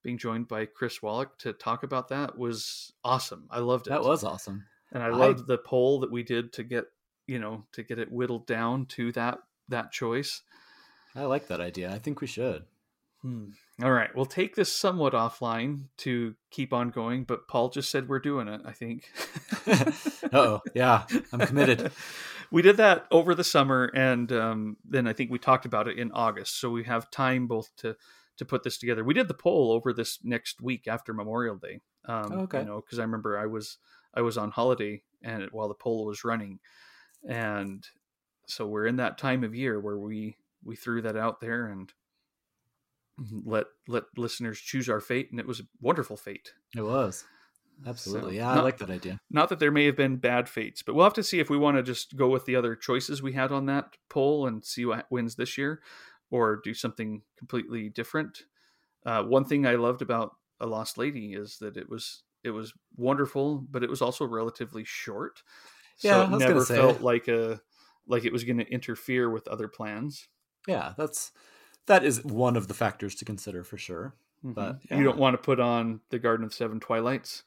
being 0.06 0.18
joined 0.18 0.46
by 0.46 0.64
chris 0.64 1.02
wallach 1.02 1.36
to 1.38 1.52
talk 1.52 1.82
about 1.82 2.08
that 2.08 2.38
was 2.38 2.92
awesome 3.04 3.46
i 3.50 3.58
loved 3.58 3.88
it 3.88 3.90
That 3.90 4.04
was 4.04 4.22
awesome. 4.22 4.64
and 4.92 5.02
i 5.02 5.06
I- 5.06 5.10
loved 5.10 5.46
the 5.48 5.58
poll 5.58 6.00
that 6.00 6.12
we 6.12 6.22
did 6.22 6.52
to 6.54 6.62
get 6.62 6.84
you 7.26 7.40
know 7.40 7.64
to 7.72 7.82
get 7.82 7.98
it 7.98 8.12
whittled 8.12 8.46
down 8.46 8.86
to 8.96 9.10
that 9.12 9.38
that 9.68 9.90
choice 9.92 10.42
I 11.16 11.22
like 11.24 11.48
that 11.48 11.62
idea. 11.62 11.90
I 11.94 11.98
think 11.98 12.20
we 12.20 12.26
should. 12.26 12.64
Hmm. 13.22 13.46
all 13.82 13.90
right 13.90 14.14
we'll 14.14 14.26
take 14.26 14.54
this 14.54 14.72
somewhat 14.72 15.14
offline 15.14 15.84
to 15.98 16.34
keep 16.50 16.72
on 16.74 16.90
going 16.90 17.24
but 17.24 17.48
paul 17.48 17.70
just 17.70 17.90
said 17.90 18.06
we're 18.08 18.18
doing 18.20 18.46
it 18.46 18.60
i 18.66 18.72
think 18.72 19.10
oh, 20.32 20.60
yeah. 20.74 21.04
I'm 21.32 21.40
committed. 21.40 21.90
we 22.50 22.62
did 22.62 22.76
that 22.76 23.06
over 23.10 23.34
the 23.34 23.44
summer, 23.44 23.90
and 23.94 24.30
um, 24.32 24.76
then 24.88 25.06
I 25.06 25.12
think 25.12 25.30
we 25.30 25.38
talked 25.38 25.66
about 25.66 25.88
it 25.88 25.98
in 25.98 26.12
August. 26.12 26.60
So 26.60 26.70
we 26.70 26.84
have 26.84 27.10
time 27.10 27.46
both 27.46 27.70
to 27.78 27.96
to 28.36 28.44
put 28.44 28.62
this 28.62 28.78
together. 28.78 29.04
We 29.04 29.14
did 29.14 29.28
the 29.28 29.34
poll 29.34 29.72
over 29.72 29.92
this 29.92 30.18
next 30.22 30.60
week 30.60 30.86
after 30.88 31.12
Memorial 31.14 31.56
Day. 31.56 31.80
Um, 32.04 32.30
Oh, 32.32 32.40
okay. 32.40 32.60
You 32.60 32.66
know, 32.66 32.80
because 32.80 32.98
I 32.98 33.02
remember 33.02 33.38
I 33.38 33.46
was 33.46 33.78
I 34.14 34.20
was 34.22 34.38
on 34.38 34.50
holiday 34.50 35.02
and 35.22 35.48
while 35.52 35.68
the 35.68 35.74
poll 35.74 36.06
was 36.06 36.24
running, 36.24 36.58
and 37.28 37.86
so 38.46 38.66
we're 38.66 38.86
in 38.86 38.96
that 38.96 39.18
time 39.18 39.44
of 39.44 39.54
year 39.54 39.80
where 39.80 39.98
we 39.98 40.36
we 40.64 40.76
threw 40.76 41.02
that 41.02 41.16
out 41.16 41.40
there 41.40 41.66
and 41.66 41.92
let 43.44 43.66
let 43.88 44.04
listeners 44.16 44.60
choose 44.60 44.88
our 44.88 45.00
fate, 45.00 45.30
and 45.30 45.40
it 45.40 45.46
was 45.46 45.60
a 45.60 45.64
wonderful 45.80 46.16
fate. 46.16 46.52
It 46.76 46.82
was. 46.82 47.24
Absolutely. 47.86 48.32
So, 48.32 48.36
yeah, 48.36 48.52
I 48.52 48.60
like 48.60 48.78
that 48.78 48.90
idea. 48.90 49.20
Not 49.30 49.50
that 49.50 49.58
there 49.58 49.70
may 49.70 49.84
have 49.84 49.96
been 49.96 50.16
bad 50.16 50.48
fates, 50.48 50.82
but 50.82 50.94
we'll 50.94 51.04
have 51.04 51.12
to 51.14 51.22
see 51.22 51.40
if 51.40 51.50
we 51.50 51.58
want 51.58 51.76
to 51.76 51.82
just 51.82 52.16
go 52.16 52.28
with 52.28 52.46
the 52.46 52.56
other 52.56 52.74
choices 52.74 53.20
we 53.20 53.34
had 53.34 53.52
on 53.52 53.66
that 53.66 53.96
poll 54.08 54.46
and 54.46 54.64
see 54.64 54.86
what 54.86 55.06
wins 55.10 55.34
this 55.36 55.58
year, 55.58 55.82
or 56.30 56.60
do 56.64 56.74
something 56.74 57.22
completely 57.36 57.88
different. 57.88 58.44
Uh, 59.06 59.24
one 59.24 59.44
thing 59.44 59.66
I 59.66 59.76
loved 59.76 60.02
about 60.02 60.36
A 60.60 60.66
Lost 60.66 60.98
Lady 60.98 61.34
is 61.34 61.58
that 61.58 61.76
it 61.76 61.88
was 61.88 62.24
it 62.44 62.50
was 62.50 62.72
wonderful, 62.96 63.58
but 63.58 63.82
it 63.84 63.90
was 63.90 64.02
also 64.02 64.24
relatively 64.26 64.84
short. 64.84 65.42
So 65.96 66.20
Yeah, 66.20 66.22
it 66.22 66.30
never 66.30 66.66
felt 66.66 67.00
like 67.02 67.28
a 67.28 67.60
like 68.06 68.24
it 68.24 68.32
was 68.32 68.44
going 68.44 68.58
to 68.58 68.72
interfere 68.72 69.30
with 69.30 69.48
other 69.48 69.68
plans. 69.68 70.28
Yeah, 70.66 70.94
that's 70.96 71.32
that 71.86 72.04
is 72.04 72.24
one 72.24 72.56
of 72.56 72.68
the 72.68 72.74
factors 72.74 73.14
to 73.16 73.24
consider 73.24 73.64
for 73.64 73.78
sure. 73.78 74.14
But, 74.54 74.72
Mhm. 74.72 74.80
you 74.90 75.04
don't 75.04 75.18
want 75.18 75.34
to 75.34 75.38
put 75.42 75.60
on 75.60 76.00
the 76.10 76.18
Garden 76.18 76.44
of 76.46 76.54
Seven 76.54 76.80
Twilights. 76.80 77.42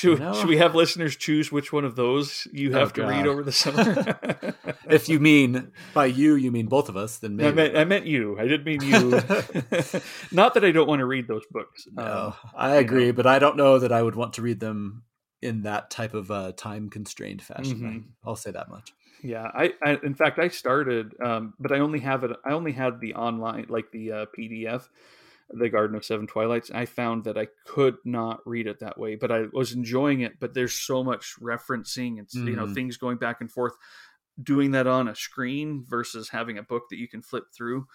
Should, 0.00 0.18
No. 0.20 0.32
should 0.32 0.48
we 0.48 0.56
have 0.56 0.74
listeners 0.74 1.16
choose 1.16 1.52
which 1.52 1.72
one 1.72 1.84
of 1.84 1.94
those 1.96 2.46
you 2.52 2.70
Oh, 2.74 2.78
have 2.80 2.92
to 2.94 3.06
read 3.06 3.26
over 3.26 3.42
the 3.42 3.52
summer? 3.52 4.18
if 4.88 5.08
you 5.08 5.20
mean 5.20 5.72
by 5.94 6.06
you, 6.06 6.34
you 6.34 6.50
mean 6.50 6.66
both 6.66 6.88
of 6.88 6.96
us, 6.96 7.18
then 7.18 7.36
maybe. 7.36 7.48
I 7.48 7.52
meant 7.52 7.76
I 7.76 7.84
meant 7.84 8.06
you. 8.06 8.38
I 8.38 8.46
didn't 8.46 8.64
mean 8.64 8.82
you. 8.82 9.10
Not 10.32 10.54
that 10.54 10.64
I 10.64 10.72
don't 10.72 10.88
want 10.88 11.00
to 11.00 11.06
read 11.06 11.28
those 11.28 11.44
books. 11.50 11.86
no, 11.92 12.02
Um, 12.02 12.34
I 12.56 12.76
agree, 12.76 13.06
know. 13.06 13.12
but 13.12 13.26
I 13.26 13.38
don't 13.38 13.56
know 13.56 13.78
that 13.78 13.92
I 13.92 14.02
would 14.02 14.14
want 14.16 14.34
to 14.34 14.42
read 14.42 14.60
them 14.60 15.04
in 15.42 15.62
that 15.62 15.90
type 15.90 16.14
of 16.14 16.30
uh, 16.30 16.52
time 16.52 16.90
constrained 16.90 17.42
fashion. 17.42 17.80
Mhm. 17.80 18.12
I'll 18.26 18.36
say 18.36 18.50
that 18.50 18.68
much. 18.68 18.92
yeah, 19.22 19.50
I, 19.54 19.72
I 19.82 19.98
in 20.02 20.14
fact 20.14 20.38
I 20.38 20.48
started, 20.48 21.12
um, 21.22 21.54
but 21.58 21.72
I 21.72 21.78
only 21.80 22.00
have 22.00 22.24
it. 22.24 22.30
I 22.44 22.52
only 22.52 22.72
had 22.72 23.00
the 23.00 23.14
online, 23.14 23.66
like 23.68 23.90
the 23.92 24.12
uh, 24.12 24.26
PDF, 24.38 24.88
the 25.52 25.68
Garden 25.68 25.96
of 25.96 26.04
Seven 26.04 26.26
Twilights. 26.26 26.70
I 26.70 26.86
found 26.86 27.24
that 27.24 27.36
I 27.38 27.48
could 27.66 27.96
not 28.04 28.40
read 28.46 28.66
it 28.66 28.80
that 28.80 28.98
way, 28.98 29.16
but 29.16 29.32
I 29.32 29.46
was 29.52 29.72
enjoying 29.72 30.20
it. 30.20 30.38
But 30.40 30.54
there's 30.54 30.74
so 30.74 31.02
much 31.02 31.34
referencing 31.40 32.18
and 32.18 32.28
you 32.32 32.56
know 32.56 32.66
Mhm. 32.66 32.74
things 32.74 32.96
going 32.96 33.16
back 33.18 33.40
and 33.40 33.50
forth. 33.50 33.74
Doing 34.42 34.70
that 34.70 34.86
on 34.86 35.08
a 35.08 35.14
screen 35.14 35.84
versus 35.86 36.28
having 36.30 36.56
a 36.58 36.62
book 36.62 36.84
that 36.90 36.98
you 36.98 37.08
can 37.08 37.20
flip 37.20 37.44
through, 37.54 37.86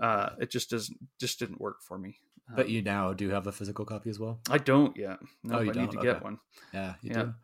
uh, 0.00 0.30
it 0.40 0.50
just 0.50 0.70
doesn't 0.70 0.98
just 1.20 1.38
didn't 1.38 1.60
work 1.60 1.82
for 1.82 1.98
me. 1.98 2.18
but 2.54 2.68
you 2.68 2.82
now 2.82 3.12
do 3.14 3.30
have 3.30 3.46
a 3.46 3.52
physical 3.52 3.86
copy 3.86 4.10
as 4.10 4.18
well. 4.18 4.38
I 4.50 4.58
don't 4.58 4.94
yet. 4.98 5.18
No, 5.42 5.56
Oh, 5.58 5.60
you 5.62 5.70
I 5.70 5.72
need 5.72 5.80
don't? 5.80 5.92
to 5.92 5.98
Okay. 5.98 6.12
get 6.12 6.22
one. 6.22 6.38
Yeah, 6.74 6.94
you 7.00 7.10
Yeah. 7.10 7.22
do. 7.22 7.34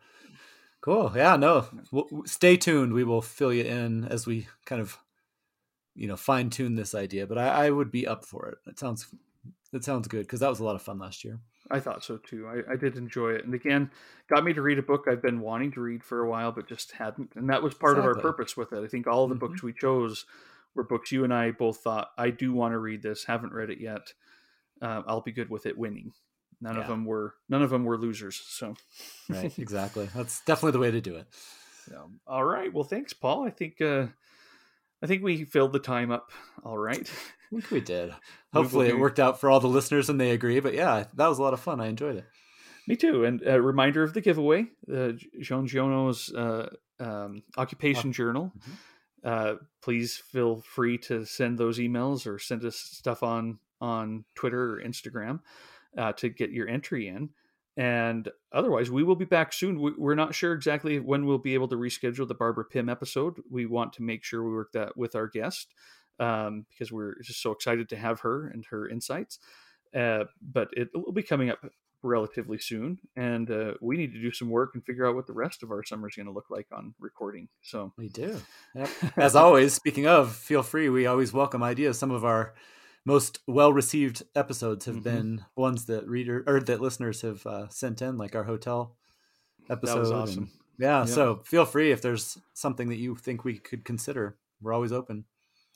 Cool. 0.81 1.11
Yeah, 1.15 1.37
no. 1.37 1.67
Well, 1.91 2.07
stay 2.25 2.55
tuned. 2.57 2.93
We 2.93 3.03
will 3.03 3.21
fill 3.23 3.51
you 3.53 3.63
in 3.63 4.05
as 4.05 4.27
we 4.27 4.47
kind 4.65 4.79
of, 4.81 4.97
you 5.95 6.07
know, 6.07 6.15
fine 6.17 6.49
tune 6.51 6.75
this 6.75 6.93
idea. 6.93 7.25
But 7.25 7.37
I, 7.39 7.65
I 7.65 7.69
would 7.71 7.89
be 7.91 8.05
up 8.05 8.25
for 8.25 8.47
it. 8.49 8.57
It 8.67 8.77
sounds, 8.79 9.07
it 9.73 9.83
sounds 9.83 10.07
good 10.07 10.21
because 10.23 10.39
that 10.41 10.49
was 10.49 10.59
a 10.59 10.63
lot 10.63 10.75
of 10.75 10.81
fun 10.81 10.99
last 10.99 11.23
year. 11.23 11.39
I 11.69 11.79
thought 11.79 12.03
so 12.03 12.17
too. 12.17 12.47
I, 12.47 12.73
I 12.73 12.75
did 12.75 12.97
enjoy 12.97 13.31
it, 13.31 13.45
and 13.45 13.53
again, 13.53 13.91
got 14.29 14.43
me 14.43 14.53
to 14.53 14.61
read 14.61 14.79
a 14.79 14.83
book 14.83 15.05
I've 15.07 15.21
been 15.21 15.39
wanting 15.39 15.71
to 15.73 15.81
read 15.81 16.03
for 16.03 16.21
a 16.21 16.29
while, 16.29 16.51
but 16.51 16.67
just 16.67 16.91
hadn't. 16.93 17.31
And 17.35 17.49
that 17.49 17.63
was 17.63 17.73
part 17.73 17.97
of 17.97 18.03
our 18.05 18.15
purpose 18.15 18.57
with 18.57 18.73
it. 18.73 18.83
I 18.83 18.87
think 18.87 19.07
all 19.07 19.27
the 19.27 19.35
Mhm. 19.35 19.39
books 19.39 19.63
we 19.63 19.73
chose 19.73 20.25
were 20.75 20.83
books 20.83 21.11
you 21.11 21.23
and 21.23 21.33
I 21.33 21.51
both 21.51 21.77
thought 21.77 22.11
I 22.17 22.29
do 22.29 22.53
want 22.53 22.73
to 22.73 22.79
read 22.79 23.01
this. 23.01 23.25
Haven't 23.25 23.53
read 23.53 23.69
it 23.69 23.79
yet. 23.79 24.13
Uh, 24.81 25.03
I'll 25.05 25.21
be 25.21 25.31
good 25.31 25.49
with 25.49 25.65
it 25.65 25.77
winning. 25.77 26.13
None 26.59 26.77
of 26.77 26.87
them 26.87 27.05
were 27.05 27.35
none 27.49 27.61
of 27.61 27.69
them 27.69 27.83
were 27.85 27.97
losers. 27.97 28.35
So, 28.35 28.75
Right. 29.29 29.53
exactly. 29.59 30.09
That's 30.15 30.43
definitely 30.45 30.71
the 30.73 30.79
way 30.79 30.91
to 30.91 31.01
do 31.01 31.15
it. 31.15 31.27
all 32.27 32.43
right. 32.43 32.73
Well, 32.73 32.83
thanks, 32.83 33.13
Paul. 33.13 33.43
I 33.45 33.49
think 33.49 33.81
uh, 33.81 34.07
I 35.01 35.07
think 35.07 35.23
we 35.23 35.45
filled 35.45 35.73
the 35.73 35.79
time 35.79 36.11
up. 36.11 36.31
All 36.63 36.77
right. 36.77 37.09
I 37.51 37.55
think 37.59 37.71
we 37.71 37.81
did. 37.81 38.13
Hopefully, 38.53 38.87
it 38.87 38.97
worked 38.99 39.19
out 39.19 39.39
for 39.41 39.49
all 39.49 39.59
the 39.59 39.67
listeners 39.67 40.09
and 40.09 40.19
they 40.19 40.31
agree. 40.31 40.59
But 40.59 40.73
yeah, 40.73 41.05
that 41.15 41.27
was 41.27 41.37
a 41.37 41.41
lot 41.43 41.53
of 41.53 41.59
fun. 41.59 41.81
I 41.81 41.87
enjoyed 41.87 42.15
it. 42.17 42.25
Me 42.87 42.95
too. 42.95 43.25
And 43.25 43.41
a 43.45 43.61
reminder 43.61 44.03
of 44.03 44.13
the 44.13 44.21
giveaway: 44.21 44.67
uh, 44.91 45.11
Jean 45.39 45.67
Giono's 45.67 46.33
uh, 46.33 46.69
um, 46.99 47.43
occupation 47.57 48.11
journal. 48.13 48.51
Mhm. 48.57 48.71
Uh, 49.23 49.55
please 49.83 50.17
feel 50.17 50.61
free 50.61 50.97
to 50.97 51.25
send 51.25 51.57
those 51.57 51.77
emails 51.77 52.25
or 52.25 52.39
send 52.39 52.65
us 52.65 52.75
stuff 52.77 53.21
on 53.23 53.59
on 53.79 54.23
Twitter 54.35 54.73
or 54.75 54.81
Instagram 54.81 55.41
uh, 55.97 56.13
to 56.13 56.29
get 56.29 56.51
your 56.51 56.67
entry 56.67 57.07
in. 57.07 57.29
And 57.77 58.29
otherwise, 58.51 58.91
we 58.91 59.03
will 59.03 59.15
be 59.15 59.25
back 59.25 59.53
soon. 59.53 59.79
We- 59.79 59.93
We're 59.97 60.15
not 60.15 60.35
sure 60.35 60.53
exactly 60.53 60.99
when 60.99 61.25
we'll 61.25 61.37
be 61.37 61.53
able 61.53 61.67
to 61.69 61.75
reschedule 61.77 62.27
the 62.27 62.35
Barbara 62.35 62.65
Pym 62.65 62.89
episode. 62.89 63.37
We 63.49 63.65
want 63.65 63.93
to 63.93 64.03
make 64.03 64.23
sure 64.23 64.43
we 64.43 64.51
work 64.51 64.71
that 64.73 64.97
with 64.97 65.15
our 65.15 65.27
guest 65.27 65.73
um, 66.21 66.65
because 66.69 66.91
we're 66.91 67.19
just 67.21 67.41
so 67.41 67.51
excited 67.51 67.89
to 67.89 67.95
have 67.97 68.21
her 68.21 68.47
and 68.47 68.65
her 68.69 68.87
insights. 68.87 69.39
Uh, 69.93 70.23
but 70.41 70.69
it 70.73 70.87
will 70.93 71.11
be 71.11 71.23
coming 71.23 71.49
up 71.49 71.59
relatively 72.03 72.57
soon, 72.57 72.97
and 73.15 73.51
uh, 73.51 73.73
we 73.81 73.97
need 73.97 74.13
to 74.13 74.21
do 74.21 74.31
some 74.31 74.49
work 74.49 74.71
and 74.73 74.83
figure 74.85 75.05
out 75.05 75.15
what 75.15 75.27
the 75.27 75.33
rest 75.33 75.61
of 75.63 75.69
our 75.71 75.83
summer 75.83 76.07
is 76.07 76.15
going 76.15 76.25
to 76.25 76.31
look 76.31 76.49
like 76.49 76.67
on 76.71 76.93
recording. 76.99 77.47
So, 77.61 77.93
We 77.97 78.07
do. 78.09 78.39
Yep. 78.73 78.89
As 79.17 79.35
always, 79.35 79.73
speaking 79.73 80.07
of, 80.07 80.33
feel 80.35 80.63
free. 80.63 80.89
We 80.89 81.05
always 81.05 81.33
welcome 81.33 81.61
ideas. 81.61 81.99
Some 81.99 82.09
of 82.11 82.23
our 82.25 82.53
most 83.05 83.39
well-received 83.47 84.23
episodes 84.35 84.85
have 84.85 84.97
Mhm. 84.97 85.03
been 85.03 85.45
ones 85.55 85.85
that 85.87 86.07
reader 86.07 86.43
or 86.47 86.59
that 86.61 86.81
listeners 86.81 87.21
have 87.21 87.45
uh, 87.45 87.67
sent 87.69 88.01
in, 88.01 88.17
like 88.17 88.35
our 88.35 88.43
hotel 88.45 88.95
episode. 89.69 89.95
that 89.95 89.99
was 89.99 90.09
and- 90.11 90.19
awesome. 90.19 90.51
yeah, 90.79 90.99
Yeah. 90.99 91.05
So 91.05 91.41
feel 91.43 91.65
free 91.65 91.91
if 91.91 92.01
there's 92.01 92.37
something 92.53 92.89
that 92.89 92.97
you 92.97 93.15
think 93.15 93.43
we 93.43 93.57
could 93.59 93.83
consider. 93.85 94.37
We're 94.61 94.73
always 94.73 94.91
open. 94.91 95.25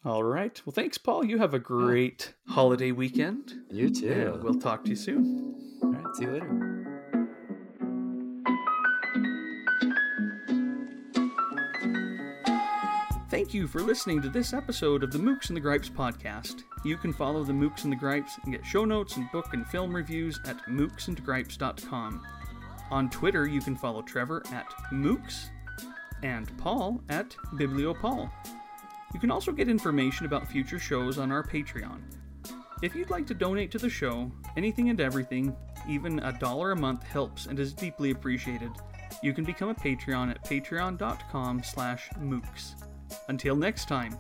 All 0.06 0.24
right. 0.24 0.62
Well, 0.64 0.74
thanks, 0.74 1.00
Paul. 1.00 1.26
You 1.26 1.40
have 1.40 1.56
a 1.56 1.58
oh. 1.58 1.62
great 1.62 2.36
holiday 2.48 2.92
weekend. 2.92 3.56
You 3.72 3.90
too. 3.90 4.34
And 4.36 4.44
we'll 4.44 4.60
talk 4.60 4.84
to 4.84 4.92
you 4.92 4.96
soon. 4.96 5.56
All 5.82 5.92
right. 5.92 6.16
See 6.16 6.26
you 6.26 6.32
later. 6.32 6.76
Thank 13.32 13.54
you 13.54 13.68
for 13.68 13.82
listening 13.82 14.22
to 14.22 14.30
this 14.30 14.54
episode 14.54 15.04
of 15.04 15.12
the 15.12 15.18
Mookse 15.18 15.50
and 15.50 15.58
the 15.58 15.62
Gripes 15.62 15.90
podcast. 15.90 16.64
You 16.86 16.98
can 16.98 17.12
follow 17.12 17.44
the 17.44 17.52
Mookse 17.52 17.84
and 17.84 17.92
the 17.92 17.98
Gripes 17.98 18.38
and 18.44 18.54
get 18.54 18.66
show 18.66 18.86
notes 18.86 19.18
and 19.18 19.30
book 19.32 19.54
and 19.54 19.68
film 19.68 19.94
reviews 19.94 20.40
at 20.46 20.58
mookseandgripes.com. 20.68 22.26
On 22.92 23.10
Twitter, 23.10 23.48
you 23.48 23.60
can 23.60 23.76
follow 23.76 24.04
Trevor 24.04 24.44
at 24.54 24.70
Mookse 24.94 25.50
and 26.22 26.56
Paul 26.60 27.02
at 27.10 27.36
BiblioPaul. 27.56 28.30
You 29.16 29.22
can 29.22 29.32
also 29.32 29.54
get 29.54 29.70
information 29.70 30.26
about 30.26 30.46
future 30.46 30.78
shows 30.78 31.20
on 31.20 31.32
our 31.32 31.42
Patreon. 31.42 32.02
If 32.82 32.94
you'd 32.98 33.10
like 33.10 33.26
to 33.28 33.34
donate 33.34 33.72
to 33.72 33.78
the 33.78 33.90
show, 33.90 34.30
anything 34.58 34.90
and 34.90 35.00
everything, 35.00 35.56
even 35.88 36.20
a 36.20 36.38
dollar 36.38 36.74
a 36.74 36.76
month 36.76 37.04
helps 37.04 37.46
and 37.46 37.58
is 37.58 37.72
deeply 37.72 38.12
appreciated. 38.12 38.72
You 39.24 39.32
can 39.32 39.46
become 39.46 39.70
a 39.70 39.74
Patreon 39.74 40.32
at 40.32 40.44
patreon.com 40.44 41.64
slash 41.64 42.10
mookse. 42.20 42.74
Until 43.30 43.56
next 43.56 43.88
time. 43.88 44.18